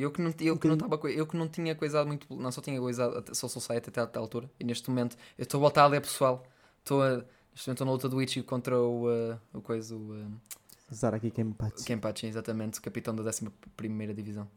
[0.00, 2.60] Eu que não, eu que não, tava, eu que não tinha coisado muito, não só
[2.60, 5.86] tinha coisado Soul Society até a altura, e neste momento eu estou a voltar a
[5.86, 6.44] ler pessoal,
[6.82, 7.24] estou a
[7.58, 10.12] Neste momento na luta do Ichi contra o, uh, o coisa, o...
[10.12, 10.30] Uh,
[10.92, 11.84] Zaraki Kenpachi.
[11.84, 14.48] Kenpachi, exatamente, capitão da 11 Divisão.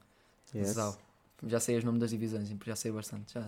[0.55, 0.69] Yes.
[0.69, 0.97] Zau.
[1.47, 3.33] Já sei os nomes das divisões, já sei bastante.
[3.33, 3.41] Já...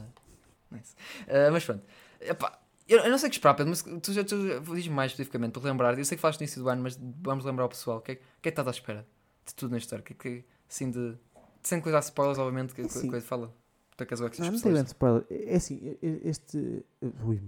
[0.72, 0.96] Nice.
[1.28, 1.84] Uh, mas pronto.
[2.20, 5.54] Epá, eu, eu, não sei o que esperar, Pedro, mas tu já diz mais especificamente
[5.54, 5.98] para lembrar.
[5.98, 7.98] Eu sei que falaste no início do ano, mas vamos lembrar ao pessoal.
[8.00, 9.08] O que é que, é que estás à espera
[9.46, 10.04] de tudo na história?
[10.04, 11.16] Que, que, assim, de,
[11.62, 13.54] sem coisa a spoilers, obviamente, que, que coisa fala.
[13.96, 15.26] Por acaso não, não tem grande spoiler.
[15.30, 16.86] É, é assim, este.
[17.24, 17.40] Ui,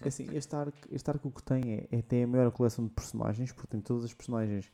[0.00, 2.92] É assim, este arco, este arco que tem é, é, tem a maior coleção de
[2.92, 4.70] personagens, porque tem todas as personagens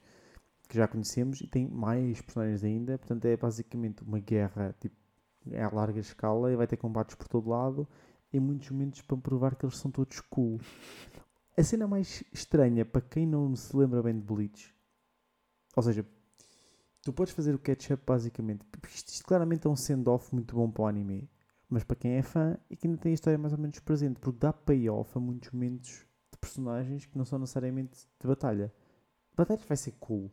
[0.68, 2.98] que já conhecemos e tem mais personagens ainda.
[2.98, 4.96] Portanto, é basicamente uma guerra tipo,
[5.54, 7.88] a larga escala e vai ter combates por todo lado.
[8.32, 10.60] Em muitos momentos para provar que eles são todos cool.
[11.56, 14.74] A cena mais estranha para quem não se lembra bem de Bleach,
[15.74, 16.04] ou seja,
[17.06, 18.66] tu podes fazer o catch-up basicamente.
[18.92, 21.30] Isto, isto claramente é um send-off muito bom para o anime.
[21.68, 24.18] Mas para quem é fã e que ainda tem a história mais ou menos presente,
[24.18, 28.72] porque dá payoff a muitos momentos de personagens que não são necessariamente de batalha.
[29.36, 30.32] Batalhas vai ser cool.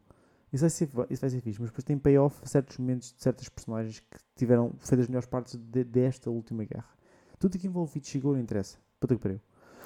[0.51, 3.21] Isso vai ser, isso vai ser fixe, mas depois tem payoff a certos momentos de
[3.21, 6.89] certas personagens que tiveram feito as melhores partes de, desta última guerra.
[7.37, 8.79] Tudo que envolve Ichigo não interessa.
[8.99, 9.41] Puta que pariu.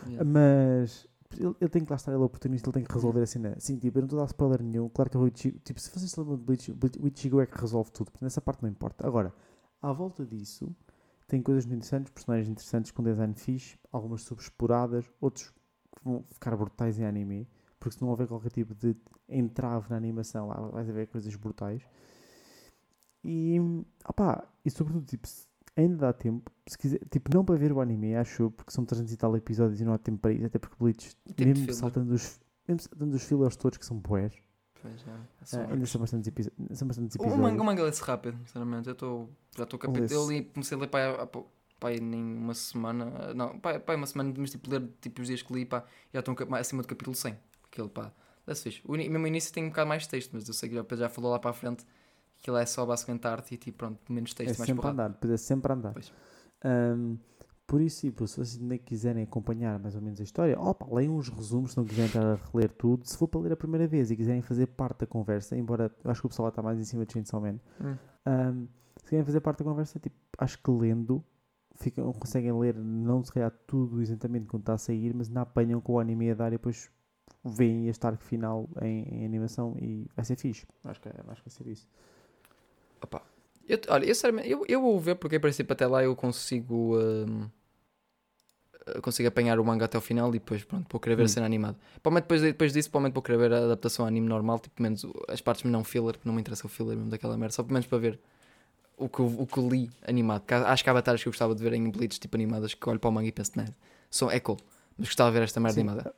[0.06, 0.24] Yeah.
[0.24, 3.26] Mas ele, ele, tem que lá estar, ele é oportunista, ele tem que resolver a
[3.26, 3.56] cena.
[3.60, 4.90] Sim, tipo, eu não estou a dar spoiler nenhum.
[4.90, 7.60] Claro que o Ichigo, tipo, se vocês se lembram de Bleach, o Ichigo é que
[7.60, 9.06] resolve tudo, portanto, essa parte não importa.
[9.06, 9.34] Agora,
[9.82, 10.76] à volta disso,
[11.28, 16.56] tem coisas muito interessantes, personagens interessantes com design fixe, algumas subexploradas, outros que vão ficar
[16.56, 17.48] brutais em anime,
[17.80, 18.96] porque se não houver qualquer tipo de
[19.28, 21.84] entrave na animação, lá vai haver coisas brutais.
[23.24, 23.58] E,
[24.08, 25.28] opá, e sobretudo, tipo,
[25.78, 26.52] ainda dá tempo.
[26.66, 29.80] Se quiser, tipo, não para ver o anime, acho porque são 300 e tal episódios
[29.80, 33.24] e não há tempo para isso, até porque Bleach, mesmo saltando, os, mesmo saltando os
[33.24, 34.34] fillers todos que são boés,
[34.84, 37.40] é, é ainda são bastantes, são bastantes episódios.
[37.40, 38.90] O manga, o manga lê-se rápido, sinceramente.
[38.90, 40.14] Eu tô, já estou capítulo.
[40.14, 41.28] Eu li, comecei a ler pá,
[41.80, 43.34] pá, nem uma semana.
[43.34, 45.84] Não, pá, pá, uma semana, mas tipo, ler tipo, os dias que li, pá,
[46.14, 47.38] já estou acima do capítulo 100.
[47.72, 48.12] Aquilo, pá,
[48.46, 48.82] dá-se fixe.
[48.86, 51.32] O mesmo início tem um bocado mais texto, mas eu sei que já, já falou
[51.32, 51.86] lá para a frente
[52.40, 55.34] aquilo é só basicamente arte e tipo, pronto, menos texto, é mais sempre andar, depois
[55.34, 55.96] é sempre andar.
[56.64, 57.18] Um,
[57.66, 61.18] por isso, tipo, se vocês nem quiserem acompanhar mais ou menos a história, opa, leiam
[61.18, 63.06] os resumos se não quiserem estar a reler tudo.
[63.06, 66.10] Se for para ler a primeira vez e quiserem fazer parte da conversa, embora eu
[66.10, 67.98] acho que o pessoal está mais em cima de Chainsaw Man, hum.
[68.26, 71.22] um, se quiserem fazer parte da conversa, tipo, acho que lendo
[71.76, 75.82] ficam, conseguem ler, não se calhar tudo exatamente quando está a sair, mas não apanham
[75.82, 76.90] com o anime a dar e depois
[77.44, 80.66] veem este arco final em, em animação e vai ser fixe.
[80.86, 81.88] Acho que, é, acho que vai ser isso.
[83.02, 83.22] Opa.
[83.68, 84.14] Eu, olha, eu,
[84.46, 86.98] eu, eu vou ver porque a princípio até lá eu consigo.
[86.98, 87.50] Um,
[89.02, 91.26] consigo apanhar o manga até o final e depois, pronto, vou querer ver hum.
[91.26, 91.78] a cena animada.
[92.02, 95.06] Provavelmente depois, depois disso, provavelmente vou querer ver a adaptação ao anime normal, tipo, menos
[95.28, 97.74] as partes não filler, que não me interessa o filler mesmo daquela merda, só pelo
[97.74, 98.20] menos para ver
[98.98, 100.44] o que, o que li animado.
[100.50, 103.00] Acho que há batalhas que eu gostava de ver em Bleach, tipo animadas, que olho
[103.00, 103.68] para o manga e penso, né,
[104.10, 104.58] são, é cool,
[104.98, 105.82] mas gostava de ver esta merda Sim.
[105.82, 106.16] animada.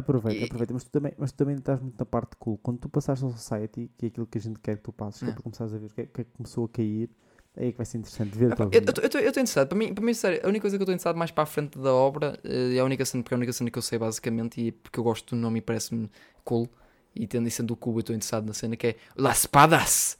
[0.00, 2.58] Aproveita, aproveita, mas tu, também, mas tu também estás muito na parte cool.
[2.58, 5.22] Quando tu passares ao Society, que é aquilo que a gente quer que tu passes,
[5.22, 7.10] que é para começares a ver o que, é, que, é começou a cair,
[7.56, 8.52] é aí que vai ser interessante ver.
[8.52, 10.94] Ah, eu estou interessado, para mim, para mim, sério, a única coisa que eu estou
[10.94, 13.38] interessado mais para a frente da obra uh, é a única cena, porque é a
[13.38, 16.10] única cena que eu sei basicamente, e porque eu gosto do nome e parece-me
[16.44, 16.68] cool,
[17.14, 20.18] e tendo sendo o cubo, eu estou interessado na cena que é Las Espadas!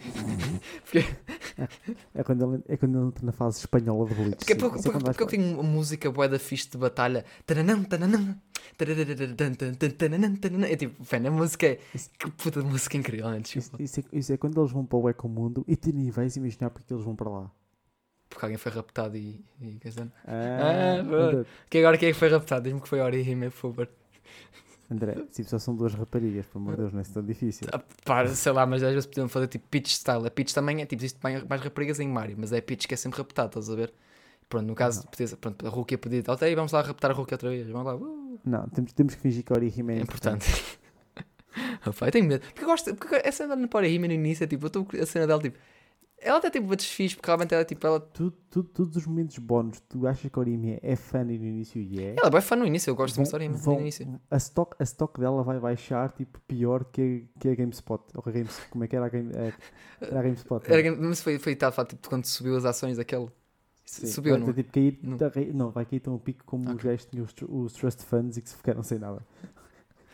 [0.84, 1.04] Porque...
[2.14, 4.36] É, quando ele, é quando ele entra na fase espanhola de Bleach.
[4.36, 7.24] Porque, porque, porque, porque eu tenho uma música boa da fixe de batalha.
[10.68, 11.78] É tipo, fã, a música é.
[12.18, 13.42] Que puta música incrível, né?
[13.44, 16.36] Isso, isso, é, isso é quando eles vão para o Ecomundo e tu nem vais
[16.36, 17.50] imaginar porque eles vão para lá.
[18.28, 19.44] Porque alguém foi raptado e.
[19.60, 19.78] e
[20.26, 22.62] ah, ah que agora quem é que foi raptado?
[22.62, 23.88] Diz-me que foi Orihime, por favor.
[24.90, 27.68] André, tipo, só são duas raparigas, pelo amor de Deus, não é tão difícil.
[27.72, 30.26] Ah, para, sei lá, mas às vezes podiam fazer tipo pitch style.
[30.26, 32.96] A pitch também é tipo, existe mais, raparigas em Mario, mas é pitch que é
[32.96, 33.92] sempre raptado, estás a ver?
[34.48, 37.36] Pronto, no caso, podia, pronto, a Rukia podia dizer, ok, vamos lá raptar a Rukia
[37.36, 37.94] outra vez, vamos lá.
[37.94, 38.40] Uh.
[38.44, 40.46] Não, temos, temos que fingir que a Orihime é, é importante.
[41.86, 42.44] Opa, eu tenho medo.
[42.46, 45.06] Porque eu gosto, porque a cena da Orihime no início é tipo, eu estou a
[45.06, 45.56] cena dela tipo
[46.22, 47.86] ela até tipo desfiz, porque realmente ela tipo.
[47.86, 47.98] Ela...
[47.98, 51.80] Tu, tu, todos os momentos bónus, tu achas que a Orimi é fã no início
[51.80, 52.14] e é?
[52.18, 54.20] Ela é bem fã no início, eu gosto vão, de Orimi no início.
[54.30, 58.02] A stock, a stock dela vai baixar tipo pior que, que a GameSpot.
[58.14, 60.62] Ou a Games, como é que era a, Game, era a GameSpot?
[60.66, 60.90] Era, é?
[60.90, 63.28] mas foi, foi tal, tipo, quando subiu as ações daquele.
[63.84, 64.52] Sim, Subiu, não?
[64.52, 65.16] Tipo, cair, não.
[65.16, 66.76] Tá, não, vai cair tão a pico como okay.
[66.76, 69.26] os gajos tinham os, os Trust Funds e que se ficaram sem nada.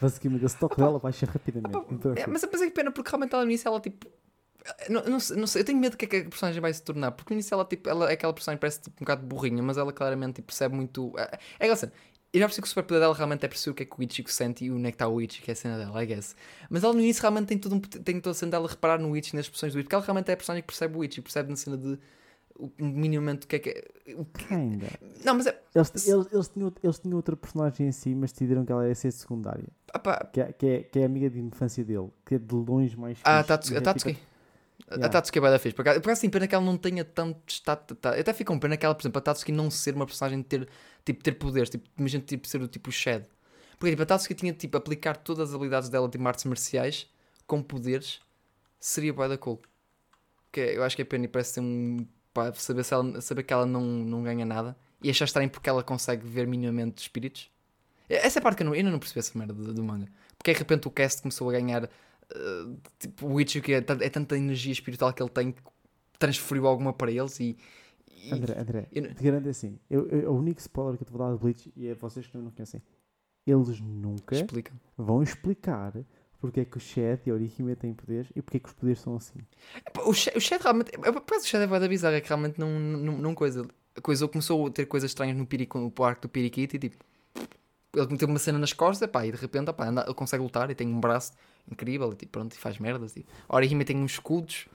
[0.01, 1.77] Basicamente, a stock dela baixa rapidamente.
[1.91, 4.07] Então, é, mas, mas é que pena, porque realmente ela no início ela tipo
[4.89, 6.83] não, não, não sei, eu tenho medo do que é que a personagem vai se
[6.83, 9.27] tornar, porque no início ela, tipo, ela é aquela personagem que parece tipo, um bocado
[9.27, 11.13] burrinha, mas ela claramente tipo, percebe muito.
[11.19, 11.93] É, é cena.
[12.33, 14.03] Eu já percebi que o superpoder dela realmente é perceber o que é que o
[14.03, 16.07] Ichigo sente e onde é que está o Ichigo, que é a cena dela, I
[16.07, 16.37] guess.
[16.69, 19.17] Mas ela no início realmente tem, todo um, tem toda a cena dela reparar no
[19.17, 21.23] Ichigo, nas expressões do Ichigo, porque ela realmente é a personagem que percebe o Ichigo,
[21.23, 21.99] percebe na cena de
[22.59, 23.85] o minimamente o que é que é.
[24.49, 24.87] Kinda.
[25.25, 25.61] Não, mas é.
[25.75, 28.95] Eles, eles, eles, tinham, eles tinham outra personagem em si, mas decidiram que ela ia
[28.95, 29.69] ser secundária.
[30.33, 33.19] Que, é, que, é, que é amiga de infância dele, que é de longe mais.
[33.25, 33.77] Ah, Tatsuki.
[33.79, 34.15] A Tatsuki.
[34.15, 34.27] Tipo,
[34.89, 35.07] Yeah.
[35.07, 35.75] A Tatsuki é bem da fixe.
[35.75, 37.97] Por acaso, assim, pena que ela não tenha tanto status.
[38.01, 40.43] Tá, até fica um pena que ela, por exemplo, a Tatsuki não ser uma personagem
[40.43, 40.69] ter,
[41.05, 41.71] tipo, ter poderes.
[41.71, 43.27] Tipo, imagina tipo, ser o tipo Shed.
[43.79, 47.09] Porque tipo, a Tatsuki tinha tipo aplicar todas as habilidades dela de tipo, artes marciais
[47.47, 48.21] com poderes.
[48.79, 49.61] Seria bem da cool.
[50.53, 52.07] Que eu acho que é pena e parece ser um.
[52.33, 54.77] Pá, saber, se ela, saber que ela não, não ganha nada.
[55.03, 57.51] E achar estranho porque ela consegue ver minimamente espíritos.
[58.09, 59.83] Essa é a parte que eu, não, eu ainda não percebi essa merda do, do
[59.83, 60.07] manga.
[60.39, 61.91] Porque de repente o cast começou a ganhar
[62.35, 65.63] Uh, tipo, o Witcher que é, é, tanta energia espiritual que ele tem que
[66.19, 67.57] transferiu alguma para eles e,
[68.25, 71.13] e André, André, eu, te garanto assim eu, eu, o único spoiler que eu te
[71.13, 72.83] vou dar de Bleach e é vocês que não conhecem
[73.47, 74.75] eles nunca Explicam.
[74.99, 75.93] vão explicar
[76.41, 78.75] porque é que o Shed e a Orihime têm poderes e porque é que os
[78.75, 79.39] poderes são assim
[80.05, 82.59] o Shed, o Shed realmente parece que o Shed é da bizarra é que realmente
[82.59, 83.65] não, não, não coisa
[84.03, 86.97] coisa começou a ter coisas estranhas no, Pirico, no arco do Pirikiti e tipo
[87.95, 90.69] ele meteu uma cena nas costas pá, e de repente pá, anda, ele consegue lutar
[90.71, 91.33] e tem um braço
[91.71, 93.17] incrível e tipo, pronto, e faz merdas.
[93.17, 93.27] E...
[93.49, 94.67] A Orihime tem uns escudos.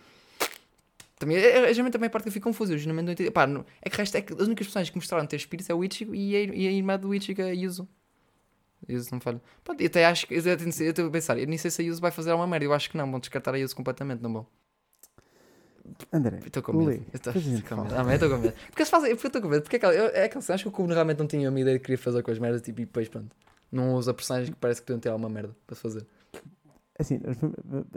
[1.18, 2.73] Também, é, é, geralmente também a parte que eu fico confuso.
[2.73, 3.31] Eu geralmente não entendi.
[3.31, 5.73] Pá, não, é que resto, é que as únicas personagens que mostraram ter espíritos é
[5.73, 7.88] o Ichigo e a, e a irmã do Ichigo, a Yuzu.
[8.89, 9.41] Yuzu não falha.
[9.63, 10.34] Pronto, eu até acho que.
[10.34, 12.65] Eu estou a pensar, eu nem sei se a Yuzu vai fazer alguma merda.
[12.65, 14.47] Eu acho que não, vão descartar a Yuzu completamente, não vão.
[16.11, 17.05] André, estou com medo.
[17.13, 17.95] Estou com medo.
[17.95, 18.53] Ah, estou com medo.
[18.68, 19.61] Porque se fazem, porque estou com medo.
[19.63, 21.84] Porque é aquela, é aquela acho que o Kubo realmente não tinha uma ideia de
[21.84, 23.35] querer fazer com as merdas tipo, e depois pronto.
[23.72, 26.05] Não usa personagens que parece que podiam ter alguma merda para fazer.
[27.02, 27.19] Assim,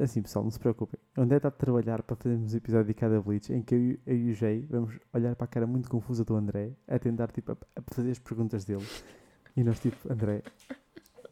[0.03, 0.99] assim, pessoal, não se preocupem.
[1.15, 3.99] O André está a trabalhar para fazermos um episódio dedicado a Bleach em que eu,
[4.07, 7.31] eu e o Jay vamos olhar para a cara muito confusa do André a tentar
[7.31, 8.87] tipo, a, a fazer as perguntas dele.
[9.55, 10.43] E nós, tipo, André,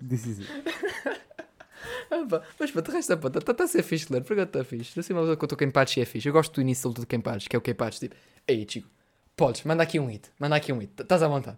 [0.07, 0.51] this is it.
[2.11, 5.01] ah, mas para de resto, está tá, tá a ser fixe ler, porque está fixe.
[5.01, 6.29] Assim, uma que o Kenpachi é fixe.
[6.29, 8.15] Eu gosto do início do Kenpachi, que é o Kenpachi, tipo,
[8.47, 8.91] ei, Chico,
[9.35, 11.57] podes, manda aqui um hit, manda aqui um hit, estás à vontade.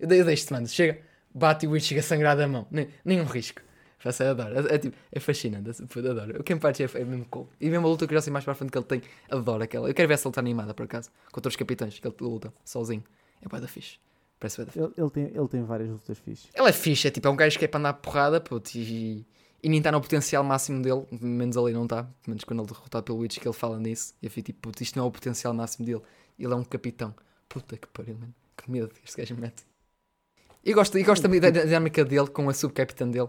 [0.00, 1.00] Eu, eu deixo-te, mano, chega,
[1.32, 2.66] bate o Ichigo a sangrar da mão,
[3.04, 3.62] nenhum risco.
[4.02, 4.68] Faço, adoro.
[4.68, 5.70] É, é, tipo, é fascinante.
[5.70, 6.40] Adoro.
[6.40, 7.48] O Kenpachi é, é mesmo cool.
[7.60, 9.02] E mesmo a luta que eu já sei mais para a frente que ele tem,
[9.30, 9.88] adoro aquela.
[9.88, 13.04] Eu quero ver essa luta animada, por acaso, contra os capitães, que ele luta sozinho.
[13.40, 13.98] É bué da fixe.
[14.40, 14.84] Parece bué da fixe.
[14.84, 16.48] Ele, ele, tem, ele tem várias lutas fixe.
[16.52, 19.24] Ele é fixe, é tipo, é um gajo que é para andar porrada, putz, e,
[19.62, 22.72] e nem está no potencial máximo dele, menos ali não está, menos quando ele é
[22.72, 24.14] derrotado pelo Witch que ele fala nisso.
[24.20, 26.02] E eu fico tipo, putz, isto não é o potencial máximo dele.
[26.36, 27.14] Ele é um capitão.
[27.48, 28.34] Puta que pariu, mano.
[28.56, 29.62] Que medo que este gajo me mete.
[30.64, 33.28] E gosto, e gosto também da dinâmica dele com a subcapitã dele.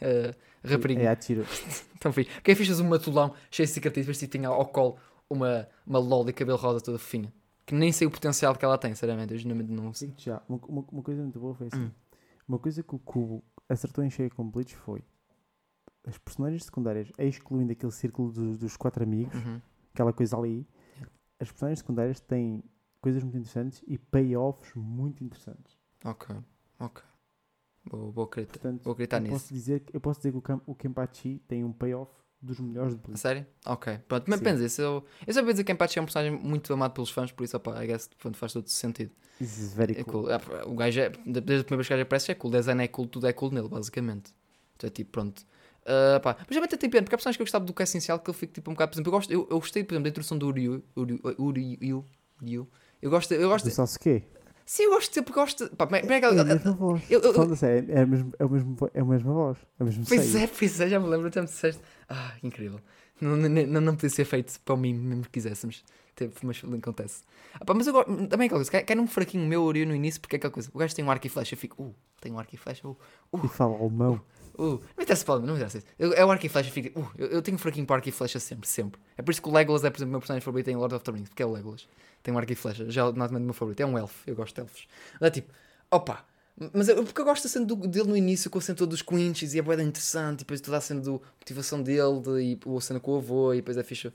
[0.00, 0.34] Uh,
[0.66, 1.02] rapariga.
[1.02, 1.44] É, atiro.
[2.00, 2.30] Tão fixe.
[2.42, 4.96] Quem fez um matulão cheio de cicatriz, mas tinha ao colo
[5.28, 7.32] uma, uma lol de cabelo rosa toda fofinha.
[7.64, 9.32] que nem sei o potencial que ela tem, sinceramente.
[9.32, 10.12] Eu geralmente não sei.
[10.16, 11.84] já, uma, uma, uma, coisa muito boa foi assim.
[11.84, 11.90] Hum.
[12.48, 15.02] Uma coisa que o Cubo acertou em cheio com Bleach foi
[16.06, 19.60] as personagens secundárias, excluindo aquele círculo dos, dos quatro amigos, uhum.
[19.92, 20.66] aquela coisa ali,
[21.40, 22.62] as personagens secundárias têm
[23.00, 25.76] coisas muito interessantes e payoffs muito interessantes.
[26.04, 26.34] Ok,
[26.78, 27.02] ok.
[27.88, 29.34] Vou, vou, acreditar, Portanto, vou acreditar eu nisso.
[29.34, 32.10] Posso dizer, eu posso dizer que o, o Kenpachi tem um payoff
[32.42, 33.20] dos melhores de Bleach.
[33.20, 33.46] Sério?
[33.64, 33.98] Ok.
[34.08, 34.80] Pronto, mas pensa isso.
[34.80, 37.56] Eu, eu sabia dizer que Kenpachi é um personagem muito amado pelos fãs, por isso,
[37.56, 39.12] opa, I guess, pronto, faz todo sentido.
[39.38, 40.24] This is very é cool.
[40.24, 40.72] cool.
[40.72, 42.50] O gajo é, desde a primeira vez que o gajo aparece é cool.
[42.50, 44.34] O design é cool, tudo é cool nele, basicamente.
[44.76, 45.44] Então é tipo, pronto.
[45.82, 46.36] Uh, pá.
[46.38, 48.28] Mas também tem pena, porque há personagens que eu gostava do que é essencial que
[48.28, 50.10] ele fica tipo um bocado, por exemplo, eu, gosto, eu, eu gostei, por exemplo, da
[50.10, 50.82] introdução do Uryu.
[50.96, 52.04] Uryu, Uryu,
[52.42, 52.68] Uryu.
[53.00, 53.66] Eu gosto, eu gosto.
[53.66, 54.24] Do Sasuke?
[54.66, 55.76] Sim, eu gosto de porque gosto.
[55.76, 57.02] Pá, é, é, é a mesma voz.
[57.08, 59.58] Eu, eu, eu, é, é, a mesma, é, a mesma, é a mesma voz.
[59.78, 60.42] É a mesma pois seio.
[60.42, 61.80] é, pois é, já me lembro, até me disseste.
[62.08, 62.80] Ah, incrível.
[63.20, 65.84] Não, não, não podia ser feito para mim, mesmo que quiséssemos.
[66.42, 67.22] Mas acontece.
[67.54, 69.94] Ah, pá, mas eu gosto, também é aquela coisa, quer um fraquinho meu Oreo no
[69.94, 70.68] início, porque é aquela coisa.
[70.72, 72.88] O gajo tem um arco e flecha, eu fico, uh, tem um arco e flecha,
[72.88, 72.96] uh,
[73.32, 73.40] uh.
[73.44, 74.14] E fala alemão.
[74.14, 74.20] Uh,
[74.58, 74.80] uh.
[74.96, 75.82] Não interessa, não me interessa.
[75.98, 78.12] Eu, é o arco e flecha, uh, eu, eu tenho um fraquinho para arco e
[78.12, 79.00] flecha sempre, sempre.
[79.16, 80.94] É por isso que o Legolas é, por exemplo, o meu personagem favorito em Lord
[80.94, 81.88] of the Rings, porque é o Legolas.
[82.22, 84.34] Tem um arco e flecha, já não é o meu favorito, é um elfo, eu
[84.34, 84.88] gosto de elfos.
[85.20, 85.52] Mas é tipo,
[85.90, 86.24] opa,
[86.72, 89.02] mas eu, porque eu gosto da cena do, dele no início com a cena dos
[89.02, 92.76] quinches e é boeda interessante, e depois toda a cena da motivação dele de, e
[92.76, 94.10] a cena com o avô e depois é fixe.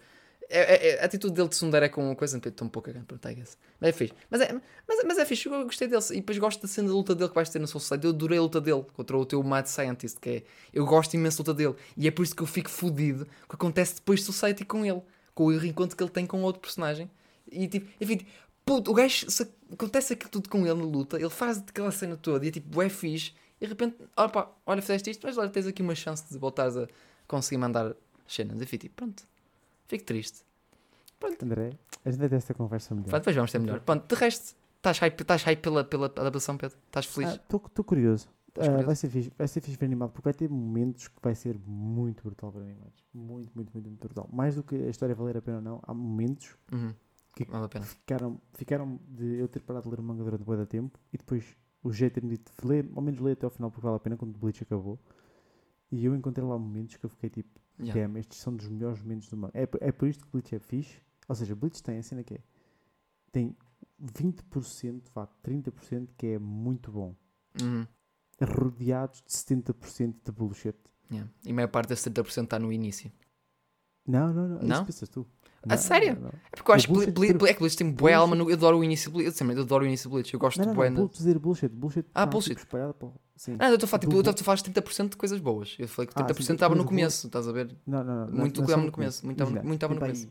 [0.54, 3.06] É, é, é, a atitude dele de Sundar é com uma coisa, um pouco cagando,
[3.06, 3.58] pronto, I guess.
[3.80, 4.14] Mas é fixe.
[4.30, 4.54] Mas é,
[4.86, 6.04] mas, mas é fixe, eu gostei dele.
[6.12, 8.06] E depois gosto da cena da luta dele que vais ter no Soul Society.
[8.06, 10.44] Eu adorei a luta dele contra o teu Mad Scientist, que é.
[10.74, 11.76] Eu gosto imenso da luta dele.
[11.96, 15.02] E é por isso que eu fico fodido que acontece depois de Society com ele.
[15.34, 17.10] Com o reencontro que ele tem com outro personagem.
[17.50, 18.26] E tipo, enfim,
[18.66, 22.18] puto, o gajo, se acontece aquilo tudo com ele na luta, ele faz aquela cena
[22.18, 23.34] toda e é tipo, é fixe.
[23.60, 26.76] E de repente, opa, olha, fizeste isto, mas olha, tens aqui uma chance de voltares
[26.76, 26.88] a
[27.28, 27.96] conseguir mandar
[28.28, 28.62] cenas.
[28.62, 29.24] E fico tipo, pronto,
[29.92, 30.44] fico triste.
[31.20, 31.46] Pronto.
[31.46, 33.10] André, a gente vai ter esta conversa melhor.
[33.10, 33.80] Pronto, depois vamos ter melhor.
[33.82, 36.78] Pronto, de resto, estás hype, estás hype pela, pela adaptação, Pedro?
[36.88, 37.34] Estás feliz?
[37.34, 38.28] Estou ah, curioso.
[38.58, 41.36] Uh, vai ser fixe, vai ser fixe ver animado, porque vai ter momentos que vai
[41.36, 42.76] ser muito brutal para mim,
[43.14, 44.28] muito, muito, muito, muito brutal.
[44.32, 46.94] Mais do que a história valer a pena ou não, há momentos uhum.
[47.36, 47.86] que vale a pena.
[47.86, 51.46] Ficaram, ficaram de eu ter parado de ler o manga durante muito tempo e depois
[51.84, 54.18] o jeito ter-me dito ler, ao menos ler até ao final porque vale a pena
[54.18, 55.00] quando o Bleach acabou.
[55.92, 58.02] E eu encontrei lá momentos que eu fiquei tipo, yeah.
[58.02, 59.54] damn, estes são dos melhores momentos do manga.
[59.54, 61.02] É, é por isto que Bleach é fixe
[61.32, 62.40] ou seja, Blitz tem a cena que é.
[63.32, 63.56] Tem
[64.04, 67.16] 20%, vá, 30% que é muito bom.
[67.62, 67.88] Uhum.
[68.42, 70.76] Rodeados de 70% de bullshit.
[71.10, 71.32] Yeah.
[71.46, 73.10] E a maior parte desse 70% está no início.
[74.06, 74.60] Não, não, não.
[74.60, 74.76] É não?
[74.76, 75.26] Isso pensas tu.
[75.66, 76.16] Não, a sério?
[76.16, 76.30] Não, não.
[76.30, 78.36] É porque eu acho que Bleach, Bleach, é que Bleach tem boa alma.
[78.36, 79.42] No, eu adoro o início de Bleach.
[79.42, 80.34] Eu adoro o início de Bleach.
[80.34, 80.90] Eu gosto não, de boa.
[80.90, 81.70] Não, não, dizer bullshit.
[81.70, 82.06] Bullshit.
[82.14, 82.56] Ah, bullshit.
[82.56, 83.56] Tipo, sim.
[83.58, 85.76] Não, eu estou a falar, tipo, a falar de 30% de coisas boas.
[85.80, 87.28] Eu falei que 30% ah, estava no começo.
[87.28, 87.76] Estás a ver?
[87.86, 88.38] Não, não, não.
[88.38, 89.26] Muito estava no começo.
[89.26, 89.42] Muito
[89.74, 90.28] estava no começo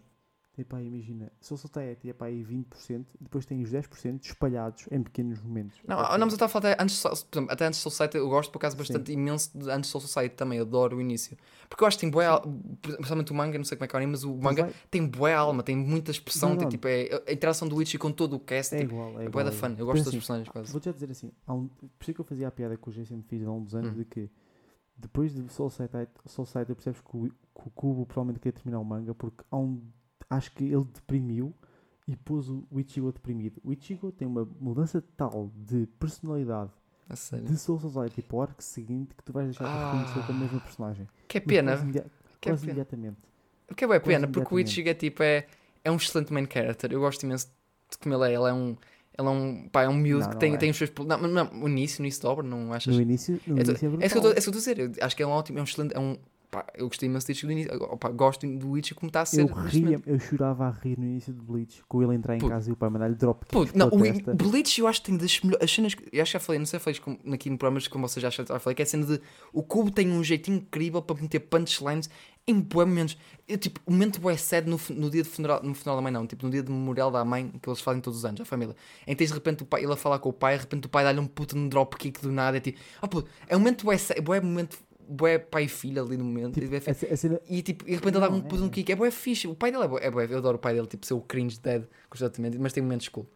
[0.72, 5.40] aí, imagina, Soul Society é para aí 20%, depois tem os 10% espalhados em pequenos
[5.40, 5.78] momentos.
[5.86, 8.16] Não, não mas eu estava a falar até antes, exemplo, até antes de Soul Society,
[8.16, 9.18] eu gosto por acaso bastante Sim.
[9.18, 11.36] imenso de antes Soul Society também, adoro o início.
[11.68, 12.42] Porque eu acho que tem boa,
[12.82, 14.74] principalmente o manga, não sei como é que é, mas o manga vai...
[14.90, 18.36] tem boa alma, tem muita expressão, tem, tipo, é, a interação do Witch com todo
[18.36, 20.72] o cast, é tipo, igual, é, é boa da fã, eu gosto das personagens quase.
[20.72, 23.22] Vou já dizer assim, um, por isso que eu fazia a piada com o Jason
[23.28, 23.98] fiz há uns anos, hum.
[23.98, 24.30] de que
[25.00, 28.80] depois de Soul Society, Soul Society percebes que o, que o Cubo provavelmente quer terminar
[28.80, 29.82] o manga porque há um
[30.30, 31.52] acho que ele deprimiu
[32.06, 33.60] e pôs o Ichigo deprimido.
[33.62, 36.70] O Ichigo tem uma mudança tal de personalidade
[37.42, 40.60] de Soul Society para o arco seguinte que tu vais deixar de reconhecer como mesmo
[40.60, 41.08] personagem.
[41.26, 41.72] Que é pena.
[41.72, 42.64] Quase, imedi que quase é pena.
[42.64, 43.16] imediatamente.
[43.76, 45.46] Que é pena, porque o Ichigo é tipo, é,
[45.84, 46.92] é um excelente main character.
[46.92, 47.48] Eu gosto imenso
[47.90, 48.34] de como ele é.
[48.34, 48.76] Ele é um.
[49.18, 50.56] Ele é um, pá, é um miúdo que tem, é.
[50.56, 50.90] tem os seus.
[51.06, 52.94] Não, não, no início, no início da obra, não achas?
[52.94, 54.78] No início, no é, início é, é, isso que eu estou a dizer.
[54.78, 55.94] Eu acho que é um ótimo, é um excelente.
[55.94, 56.16] É um,
[56.50, 57.72] Pá, eu gostei imenso de do início.
[57.84, 59.42] Opa, gosto do Bleach como está a ser.
[59.42, 62.70] Eu ria, eu chorava a rir no início do Bleach, com ele entrar em casa
[62.70, 64.34] e o pai mandar-lhe drop Puto, não, o testa.
[64.34, 65.94] Bleach eu acho que tem das melhores cenas.
[66.12, 68.22] Eu acho que já falei, não sei se falei aqui no programa, mas como vocês
[68.22, 69.20] já falei, que é a cena de.
[69.52, 72.10] O Cubo tem um jeito incrível para meter punchlines
[72.48, 73.16] em momentos.
[73.46, 76.12] Eu, tipo, o momento é sad no, no dia de funeral, no funeral da mãe,
[76.12, 78.44] não, tipo, no dia de memorial da mãe, que eles fazem todos os anos, a
[78.44, 78.74] família.
[79.06, 80.86] Em que tens de repente o pai, ele a falar com o pai, de repente
[80.86, 83.56] o pai dá-lhe um puto no drop kick do nada, é tipo, oh, puto, é
[83.56, 84.78] um momento é sad, é momento
[85.10, 86.60] bué pai e filha ali no momento.
[86.60, 88.92] Tipo, e, e, tipo, e de repente ele dá um, é, um kick.
[88.92, 89.48] É bué fixe.
[89.48, 90.26] O pai dele é bué, é bué.
[90.30, 93.26] Eu adoro o pai dele, tipo, ser o cringe dead constantemente, mas tem momentos cool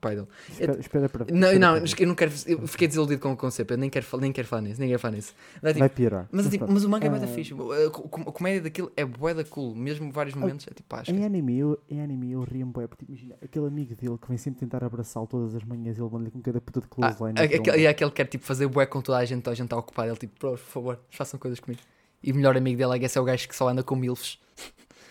[0.00, 0.28] pai dele.
[0.48, 2.32] Espera, espera para Não, espera não, para eu não quero.
[2.46, 3.72] Eu fiquei desiludido com o conceito.
[3.72, 4.80] Eu nem quero, nem quero falar nisso.
[4.80, 5.34] Nem quero falar nisso.
[5.62, 6.28] Mas, tipo, Vai piorar.
[6.30, 7.28] Mas, tipo, mas o manga é bué da ah.
[7.28, 7.54] fixe.
[7.54, 9.74] A, comédia daquilo é bué da cool.
[9.74, 10.66] Mesmo vários momentos.
[10.68, 12.86] É tipo, acho em, anime, eu, em anime eu rio-me bué.
[12.86, 15.98] Porque imagina, aquele amigo dele que vem sempre tentar abraçá-lo todas as manhãs.
[15.98, 17.78] Ele manda-lhe com cada puta de close ah, line.
[17.78, 19.42] E aquele que quer tipo, fazer bué com toda a gente.
[19.42, 20.08] Toda a gente está ocupada.
[20.08, 21.80] Ele tipo, por favor, façam coisas comigo.
[22.22, 24.38] E o melhor amigo dele, é é o gajo que só anda com milfs.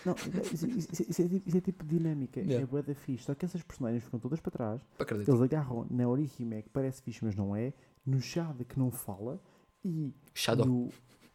[0.06, 0.14] Não,
[0.52, 2.62] isso, isso, isso, é, tipo, isso é tipo dinâmica, yeah.
[2.62, 3.24] é boa da fixe.
[3.24, 4.80] Só que essas personagens ficam todas para trás.
[5.00, 5.28] Acredito.
[5.28, 7.72] Eles agarram na Orihime, que parece fixe, mas não é.
[8.06, 9.40] No Shada, que não fala.
[9.84, 10.64] E Shadow.
[10.64, 10.90] no,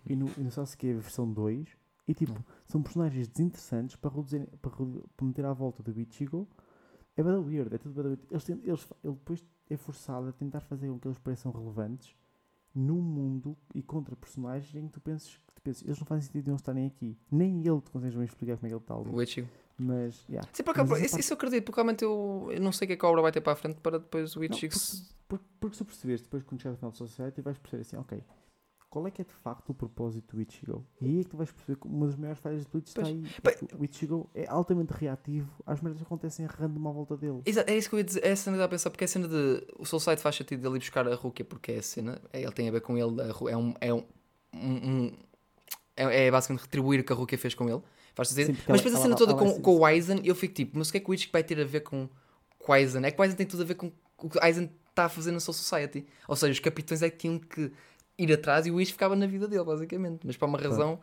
[0.06, 1.68] e no, e no Sasuke, a versão 2.
[2.08, 6.48] E tipo, são personagens desinteressantes para, reduzir, para, para meter à volta do Ichigo.
[7.18, 8.24] É bada weird, é tudo bada weird.
[8.32, 12.16] Eles, eles, ele depois é forçado a tentar fazer com que eles pareçam relevantes
[12.74, 16.24] num mundo e contra personagens em que tu penses que tu pensas, eles não fazem
[16.24, 17.18] sentido de não estarem aqui.
[17.30, 19.10] Nem ele te consegue explicar como é que ele está ali.
[19.10, 19.48] O Ichigo.
[19.78, 20.48] Mas, yeah.
[20.54, 21.20] Sim, porque, Mas isso, parte...
[21.22, 23.22] isso eu acredito, porque realmente eu, eu não sei o que é que a obra
[23.22, 24.74] vai ter para a frente para depois o Ichigo...
[24.74, 27.98] Porque, porque, porque se perceberes, depois quando chegar ao final da Society, vais perceber assim,
[27.98, 28.24] ok,
[28.92, 30.86] qual é que é de facto o propósito do Ichigo?
[31.00, 33.08] E aí é que tu vais perceber que uma das maiores falhas do Bleach está
[33.08, 33.24] aí.
[33.80, 37.42] o Ichigo é altamente reativo às merdas que acontecem random à volta dele.
[37.46, 38.26] Exato, é isso que eu ia dizer.
[38.26, 39.66] É a cena de pensar, porque é a cena de.
[39.80, 42.22] O Soul Side faz sentido dele ir buscar a Rukia, porque é a cena.
[42.34, 43.16] É, ele tem a ver com ele.
[43.22, 43.74] é um.
[43.80, 44.04] É, um,
[44.54, 45.14] um,
[45.96, 47.82] é, é basicamente retribuir o que a Rukia fez com ele.
[48.14, 48.58] Faz sentido.
[48.58, 50.54] Sim, mas depois a cena ela, toda ela, com, ela, com o Aizen, eu fico
[50.54, 52.10] tipo, mas o que é que o Ichigo vai ter a ver com,
[52.60, 53.06] com o Aizen?
[53.06, 55.10] É que o Aizen tem tudo a ver com o que o Aizen está a
[55.10, 56.06] fazer na Soul Society.
[56.28, 57.72] Ou seja, os capitães é que tinham que
[58.22, 60.26] ir atrás e o Wish ficava na vida dele, basicamente.
[60.26, 61.00] Mas por uma razão.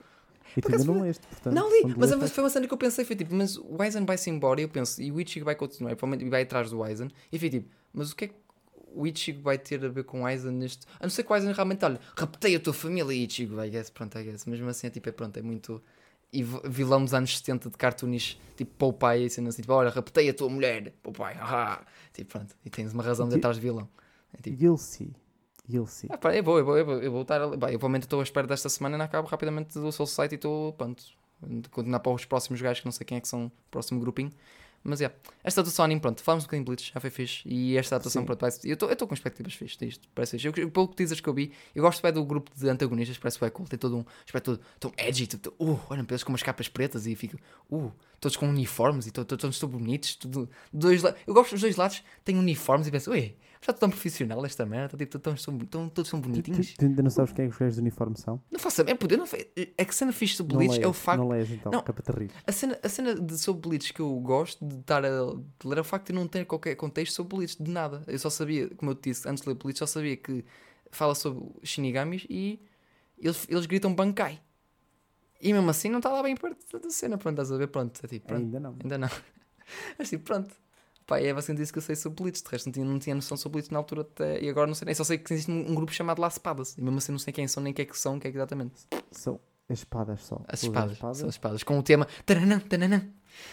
[0.56, 1.54] E tu ainda não leste, portanto.
[1.54, 4.30] Não li, mas foi uma cena que eu pensei, foi tipo, mas o Aizen vai-se
[4.30, 7.38] embora e eu penso, e o Ichigo vai continuar, provavelmente vai atrás do Aizen, e
[7.38, 8.34] foi tipo, mas o que é que
[8.94, 10.86] o Ichigo vai ter a ver com o Aizen neste.
[10.98, 13.90] A não ser que o Aizen realmente, olha, raptei a tua família, Ichigo, I guess,
[13.90, 14.46] pronto, I guess.
[14.46, 15.82] Mesmo assim é tipo, é pronto, é muito.
[16.32, 20.34] E vilão dos anos 70 de cartoonish, tipo Popeye, assim, assim, tipo, olha, raptei a
[20.34, 21.82] tua mulher, Popeye, haha.
[22.12, 23.88] Tipo, pronto, e tens uma razão de estar de vilão.
[24.34, 24.56] É, tipo...
[24.56, 25.04] Guilty.
[25.04, 25.27] E
[25.86, 26.06] sim.
[26.10, 26.92] Ah, pá, é bom, é bom, é bom.
[26.94, 27.38] Eu vou estar.
[27.40, 30.34] Bem, eu provavelmente estou à espera desta semana e acabo rapidamente do Soul Site e
[30.36, 30.72] estou.
[30.72, 31.04] Pronto.
[31.70, 34.32] Continuar para os próximos gajos que não sei quem é que são o próximo grupinho.
[34.82, 35.20] Mas é, yeah.
[35.42, 37.42] esta atuação anime, pronto, falamos um bocadinho de Bleach, já foi fixe.
[37.44, 38.26] E esta atuação, Sim.
[38.26, 40.46] pronto, vai, eu estou com expectativas fixas disto, parece fixe.
[40.46, 43.40] Eu, pelo que dizes que eu vi, eu gosto bem do grupo de antagonistas, parece
[43.40, 43.66] bem cool.
[43.66, 47.06] Tem todo um aspecto todo tão edgy, todo, uh, olha, eles com umas capas pretas
[47.06, 47.36] e fica,
[47.70, 50.14] uh, todos com uniformes e todos, todos tão bonitos.
[50.14, 53.90] Tudo, dois, eu gosto dos dois lados, têm uniformes e penso, ué, já estou tão
[53.90, 56.74] profissional esta merda, tipo, tão, tão, tão, todos são bonitinhos.
[56.74, 58.40] Tu, ainda não sabes quem é que os gajos de uniforme são?
[58.50, 59.26] Não faço é poder, não
[59.76, 61.20] É que cena fixe sobre Bleach é o facto.
[61.20, 61.84] Não lês então, não,
[62.16, 62.30] rir.
[62.46, 65.78] A cena, a cena de sobre Bleach que eu gosto de estar a de ler
[65.78, 68.02] é o facto de não ter qualquer contexto sobre Bleach, de nada.
[68.06, 70.44] Eu só sabia, como eu te disse antes de ler Bleach, só sabia que
[70.90, 72.60] fala sobre Shinigamis e
[73.18, 74.40] eles, eles gritam Bankai.
[75.40, 77.68] E mesmo assim não está lá bem perto da cena, pronto, estás a ver?
[77.68, 78.76] Pronto, é tipo, pronto, ainda não.
[78.82, 79.10] Ainda não.
[79.98, 80.54] Mas tipo, pronto.
[81.08, 82.42] Pá, é basicamente isso que eu sei sobre Blitz.
[82.42, 84.42] De resto, não tinha, não tinha noção sobre Blitz na altura até.
[84.42, 84.94] E agora não sei nem.
[84.94, 86.76] Só sei que existe um, um grupo chamado Las Espadas.
[86.76, 88.28] E mesmo assim não sei quem são, nem o que é que são, o que
[88.28, 88.86] é que exatamente.
[89.10, 89.40] São
[89.70, 90.44] as espadas só.
[90.46, 91.16] As espadas, espadas.
[91.16, 91.62] São as espadas.
[91.62, 92.06] Com o tema.
[92.26, 93.08] Taranã, taranã,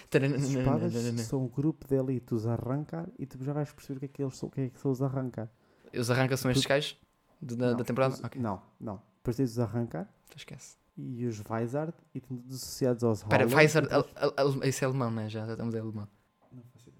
[0.09, 3.97] taranã, as espadas são um grupo de elite os arrancar e tu já vais perceber
[3.97, 5.49] o que é que, eles são, o que, é que são os arrancar.
[5.97, 6.99] Os arrancar são estes gajos
[7.41, 8.15] da, da temporada?
[8.15, 8.41] Os, okay.
[8.41, 9.01] Não, não.
[9.15, 10.13] Depois tens os arrancar.
[10.29, 10.75] Tu esquece.
[10.97, 13.87] E os Weisard e associados aos Espera, Weisard,
[14.63, 15.29] esse é alemão, né?
[15.29, 16.07] Já, já estamos em alemão.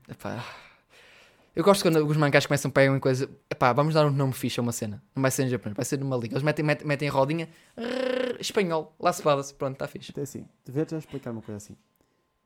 [0.08, 0.44] Epá.
[1.56, 3.30] Eu gosto quando os mangás começam a pegar em coisa.
[3.50, 5.02] Epá, vamos dar um nome fixe a uma cena.
[5.16, 6.34] Não vai ser em japonês, vai ser numa língua.
[6.34, 7.50] Eles metem, metem, metem rodinha.
[7.78, 8.94] Rrr, espanhol.
[9.00, 9.54] Lá se fala-se.
[9.54, 10.12] Pronto, está fixe.
[10.12, 11.78] Então, é assim, deveria já explicar uma coisa assim.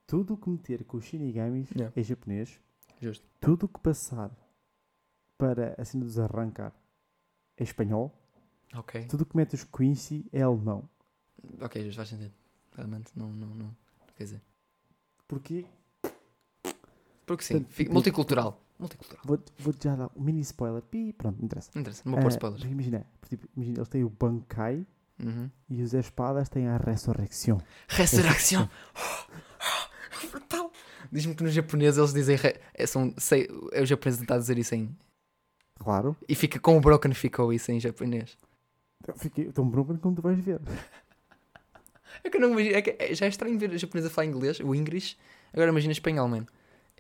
[0.06, 1.92] Tudo o que meter com os shinigamis yeah.
[1.96, 2.60] é japonês.
[3.02, 3.26] Justo.
[3.40, 4.30] Tudo o que passar
[5.38, 6.74] para a cena dos arrancar
[7.58, 8.14] é espanhol.
[8.76, 9.06] Ok.
[9.06, 10.88] Tudo o que mete os Quincy é alemão.
[11.62, 12.34] Ok, justo, faz sentido.
[12.76, 13.76] Realmente, não, não, não.
[14.16, 14.42] Quer dizer.
[15.28, 15.66] Porquê?
[17.30, 18.60] Porque sim, Portanto, multicultural.
[18.80, 19.22] Multicultural.
[19.24, 20.82] Vou-te vou já dar um mini spoiler.
[20.82, 21.70] Pi, pronto, não interessa.
[21.76, 22.64] Não interessa, não vou pôr uh, spoilers.
[22.64, 24.84] Imagina, tipo, imagina, eles têm o Bankai
[25.24, 25.48] uhum.
[25.70, 27.62] e os espadas têm a Resurrecção.
[27.88, 28.68] Resurrecção!
[30.32, 30.72] Brutal!
[31.12, 32.36] Diz-me que no japonês eles dizem.
[32.36, 32.60] Re...
[32.74, 34.98] É, são, sei, é o japonês a tentar dizer isso em.
[35.76, 36.18] Claro.
[36.28, 38.36] E fica com o Broken ficou isso em japonês.
[39.18, 40.60] Fiquei tão broken como tu vais ver.
[42.24, 42.76] É que eu não imagino.
[42.76, 45.16] É que é, já é estranho ver o japonês a falar inglês, o English.
[45.54, 46.48] Agora imagina espanhol, mano.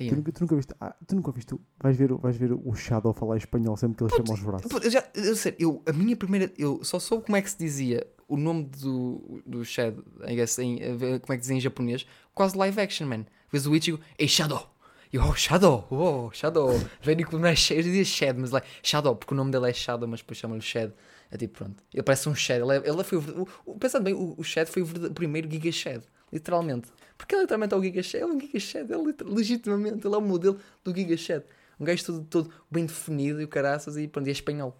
[0.08, 3.14] Tu, nunca, tu nunca viste, ah, tu nunca viste, vais ver, vais ver o Shadow
[3.14, 4.84] falar espanhol sempre que ele chama os braços.
[4.84, 7.58] eu já, eu, sei, eu, a minha primeira, eu só soube como é que se
[7.58, 12.06] dizia o nome do, do Shadow, I guess, em, como é que dizem em japonês,
[12.34, 13.26] quase live action, man.
[13.52, 14.70] Vês o Ichigo, ei Shadow,
[15.12, 16.70] e oh, Shadow, oh, Shadow,
[17.02, 19.68] vem com não é Shed, eu dizia Shed, mas like, Shadow, porque o nome dele
[19.68, 20.94] é Shadow, mas depois chamam-lhe Shed.
[21.32, 24.14] É tipo, pronto, ele parece um Shed, ele, é, ele foi, o, o, pensando bem,
[24.14, 26.90] o, o Shed foi o primeiro Giga Shed, literalmente.
[27.20, 30.16] Porque ele literalmente é o Giga Shed, ele é um Giga Shed, ele legitimamente, ele
[30.16, 31.44] é o modelo do Giga Shed.
[31.78, 34.76] Um gajo todo, todo bem definido e o caraças e pronto, e é espanhol.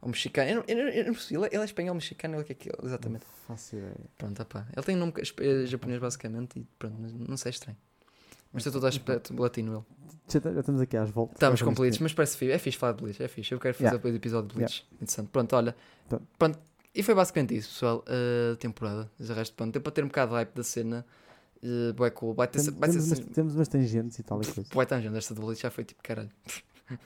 [0.00, 2.56] Ou mexicano, eu eu, eu ele, é, ele é espanhol, mexicano, ele é que é
[2.56, 3.26] aquilo, exatamente.
[3.26, 3.94] Não faço ideia.
[4.16, 4.66] Pronto, opá.
[4.74, 7.76] ele tem um nome é japonês basicamente e pronto, não sei estranho.
[8.52, 10.06] Mas tem todo aspecto latino ele.
[10.28, 11.36] Já, já estamos aqui às voltas.
[11.36, 12.52] Estamos completos, mas parece fixe.
[12.52, 13.52] É fixe falar de Bleach, é fixe.
[13.52, 13.98] Eu quero fazer yeah.
[13.98, 14.80] depois episódio de Bleach.
[14.80, 14.94] Yeah.
[14.94, 15.28] Interessante.
[15.28, 15.76] Pronto, olha.
[16.08, 16.26] Pronto.
[16.38, 16.58] pronto.
[16.94, 18.02] E foi basicamente isso, pessoal.
[18.08, 19.10] A uh, temporada.
[19.20, 21.04] O resto, pronto, deu para ter um bocado de hype da cena
[21.62, 22.34] Uh, bué cool.
[22.34, 24.68] Tem, temos, ser, umas, temos umas tangentes e tal e coisa.
[24.72, 26.30] Bué tangente, esta de Bleach já foi tipo caralho.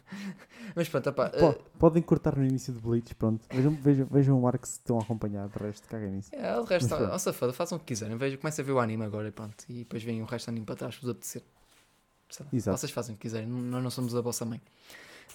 [0.77, 3.47] Mas pronto, Po- uh, podem cortar no início de Bleach, pronto.
[3.51, 6.28] Vejam, vejam, vejam o arco se estão a acompanhar, de resto, caguem nisso.
[6.35, 7.05] é, o resto, pronto.
[7.12, 8.16] ó safada, façam o que quiserem.
[8.16, 9.64] Veja, comecem a ver o anime agora e pronto.
[9.68, 11.43] E depois vem o resto do anime para trás, se vos apetecer.
[12.52, 12.77] Exato.
[12.78, 14.60] Vocês fazem o que quiserem, nós não somos a vossa mãe.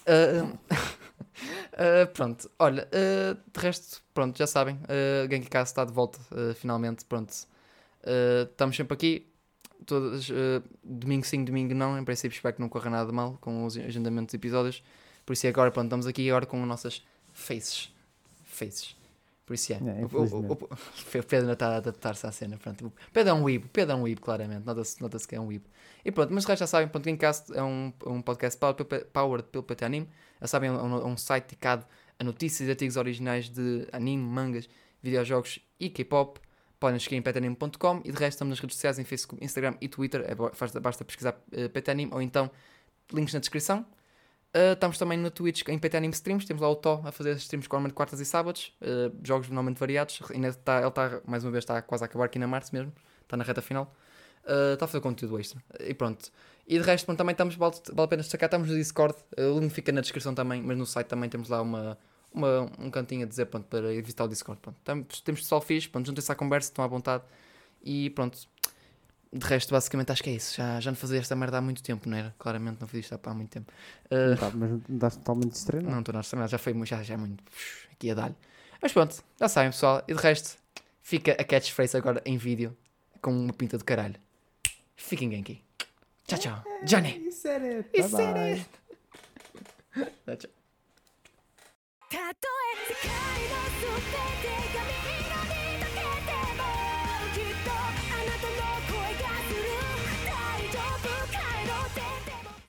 [0.07, 6.19] Uh, uh, pronto, olha, de resto, pronto, já sabem, uh, Genkicast está de volta,
[6.55, 7.33] finalmente, pronto.
[8.05, 9.27] Uh, estamos sempre aqui,
[9.85, 13.37] todas, uh, domingo sim, domingo não, em princípio espero que não corra nada de mal
[13.41, 14.83] com os agendamentos de episódios,
[15.25, 17.91] por isso é agora, pronto, estamos aqui agora com as nossas faces,
[18.43, 18.95] faces.
[19.45, 19.75] Por isso é.
[19.75, 22.57] É, O- o, o, o Pedro ainda está a adaptar-se à cena.
[22.57, 22.87] Pronto.
[22.87, 24.65] O Pedro é um weeb, Pedro é um weeb, claramente.
[24.65, 25.61] Nota-se nota que é um weeb.
[26.03, 29.05] E pronto, mas de resto já sabem, pronto, Gamecast é um, um podcast powered pelo-
[29.05, 30.09] powered pelo PT Anime.
[30.41, 31.85] Já sabem, é um, é um site dedicado
[32.19, 34.67] a notícias e artigos originais de anime, mangas,
[35.03, 36.39] videojogos e K-pop.
[36.79, 39.87] Podem seguir em petanime.com e de resto estamos nas redes sociais em Facebook, Instagram e
[39.87, 40.21] Twitter.
[40.21, 40.35] É,
[40.79, 42.51] basta pesquisar uh, Petanime ou então
[43.13, 43.85] links na descrição.
[44.53, 46.45] Uh, estamos também no Twitch em PT Anime Streams.
[46.45, 48.73] Temos lá o Tó a fazer streams normalmente quartas e sábados.
[48.81, 50.21] Uh, jogos normalmente variados.
[50.33, 52.91] Ainda está, ele está, mais uma vez, está quase a acabar aqui na Março mesmo.
[53.23, 53.93] Está na reta final.
[54.73, 55.61] Está a fazer conteúdo extra.
[55.79, 56.29] E pronto.
[56.67, 59.15] E de resto, também estamos, vale, vale a pena destacar, estamos no Discord.
[59.37, 61.97] O link fica na descrição também, mas no site também temos lá uma,
[62.35, 64.61] uma, um cantinho a dizer pronto, para ir visitar o Discord.
[64.61, 64.77] Pronto.
[64.83, 67.23] Temos, temos pessoal fixe, pronto, juntem-se à conversa, estão à vontade.
[67.83, 68.37] E pronto.
[69.33, 70.55] De resto, basicamente, acho que é isso.
[70.55, 72.33] Já, já não fazia esta merda há muito tempo, não era?
[72.39, 73.71] Claramente não fazia isto há muito tempo.
[74.09, 75.89] Uh, Não tá, mas não estás totalmente estranho.
[75.89, 77.43] não, estou na estranha, já foi já, já é muito
[77.91, 78.35] aqui a dar-lhe.
[78.81, 80.03] Mas pronto, já sabem pessoal.
[80.07, 80.57] E de resto,
[81.01, 82.77] fica a catchphrase agora em vídeo
[83.21, 84.15] com uma pinta do caralho.
[84.95, 85.61] Fiquem aqui.
[86.27, 86.63] Tchau, tchau.
[86.85, 87.27] Johnny.
[87.27, 87.79] Isso era.
[87.79, 87.89] it.
[87.91, 88.51] Bye bye.
[88.51, 88.69] it.
[90.25, 90.54] Tchau, tchau.
[92.09, 93.09] たとえ世界
[93.49, 93.97] の全
[94.41, 96.61] てが緑に溶けても
[97.33, 97.69] きっと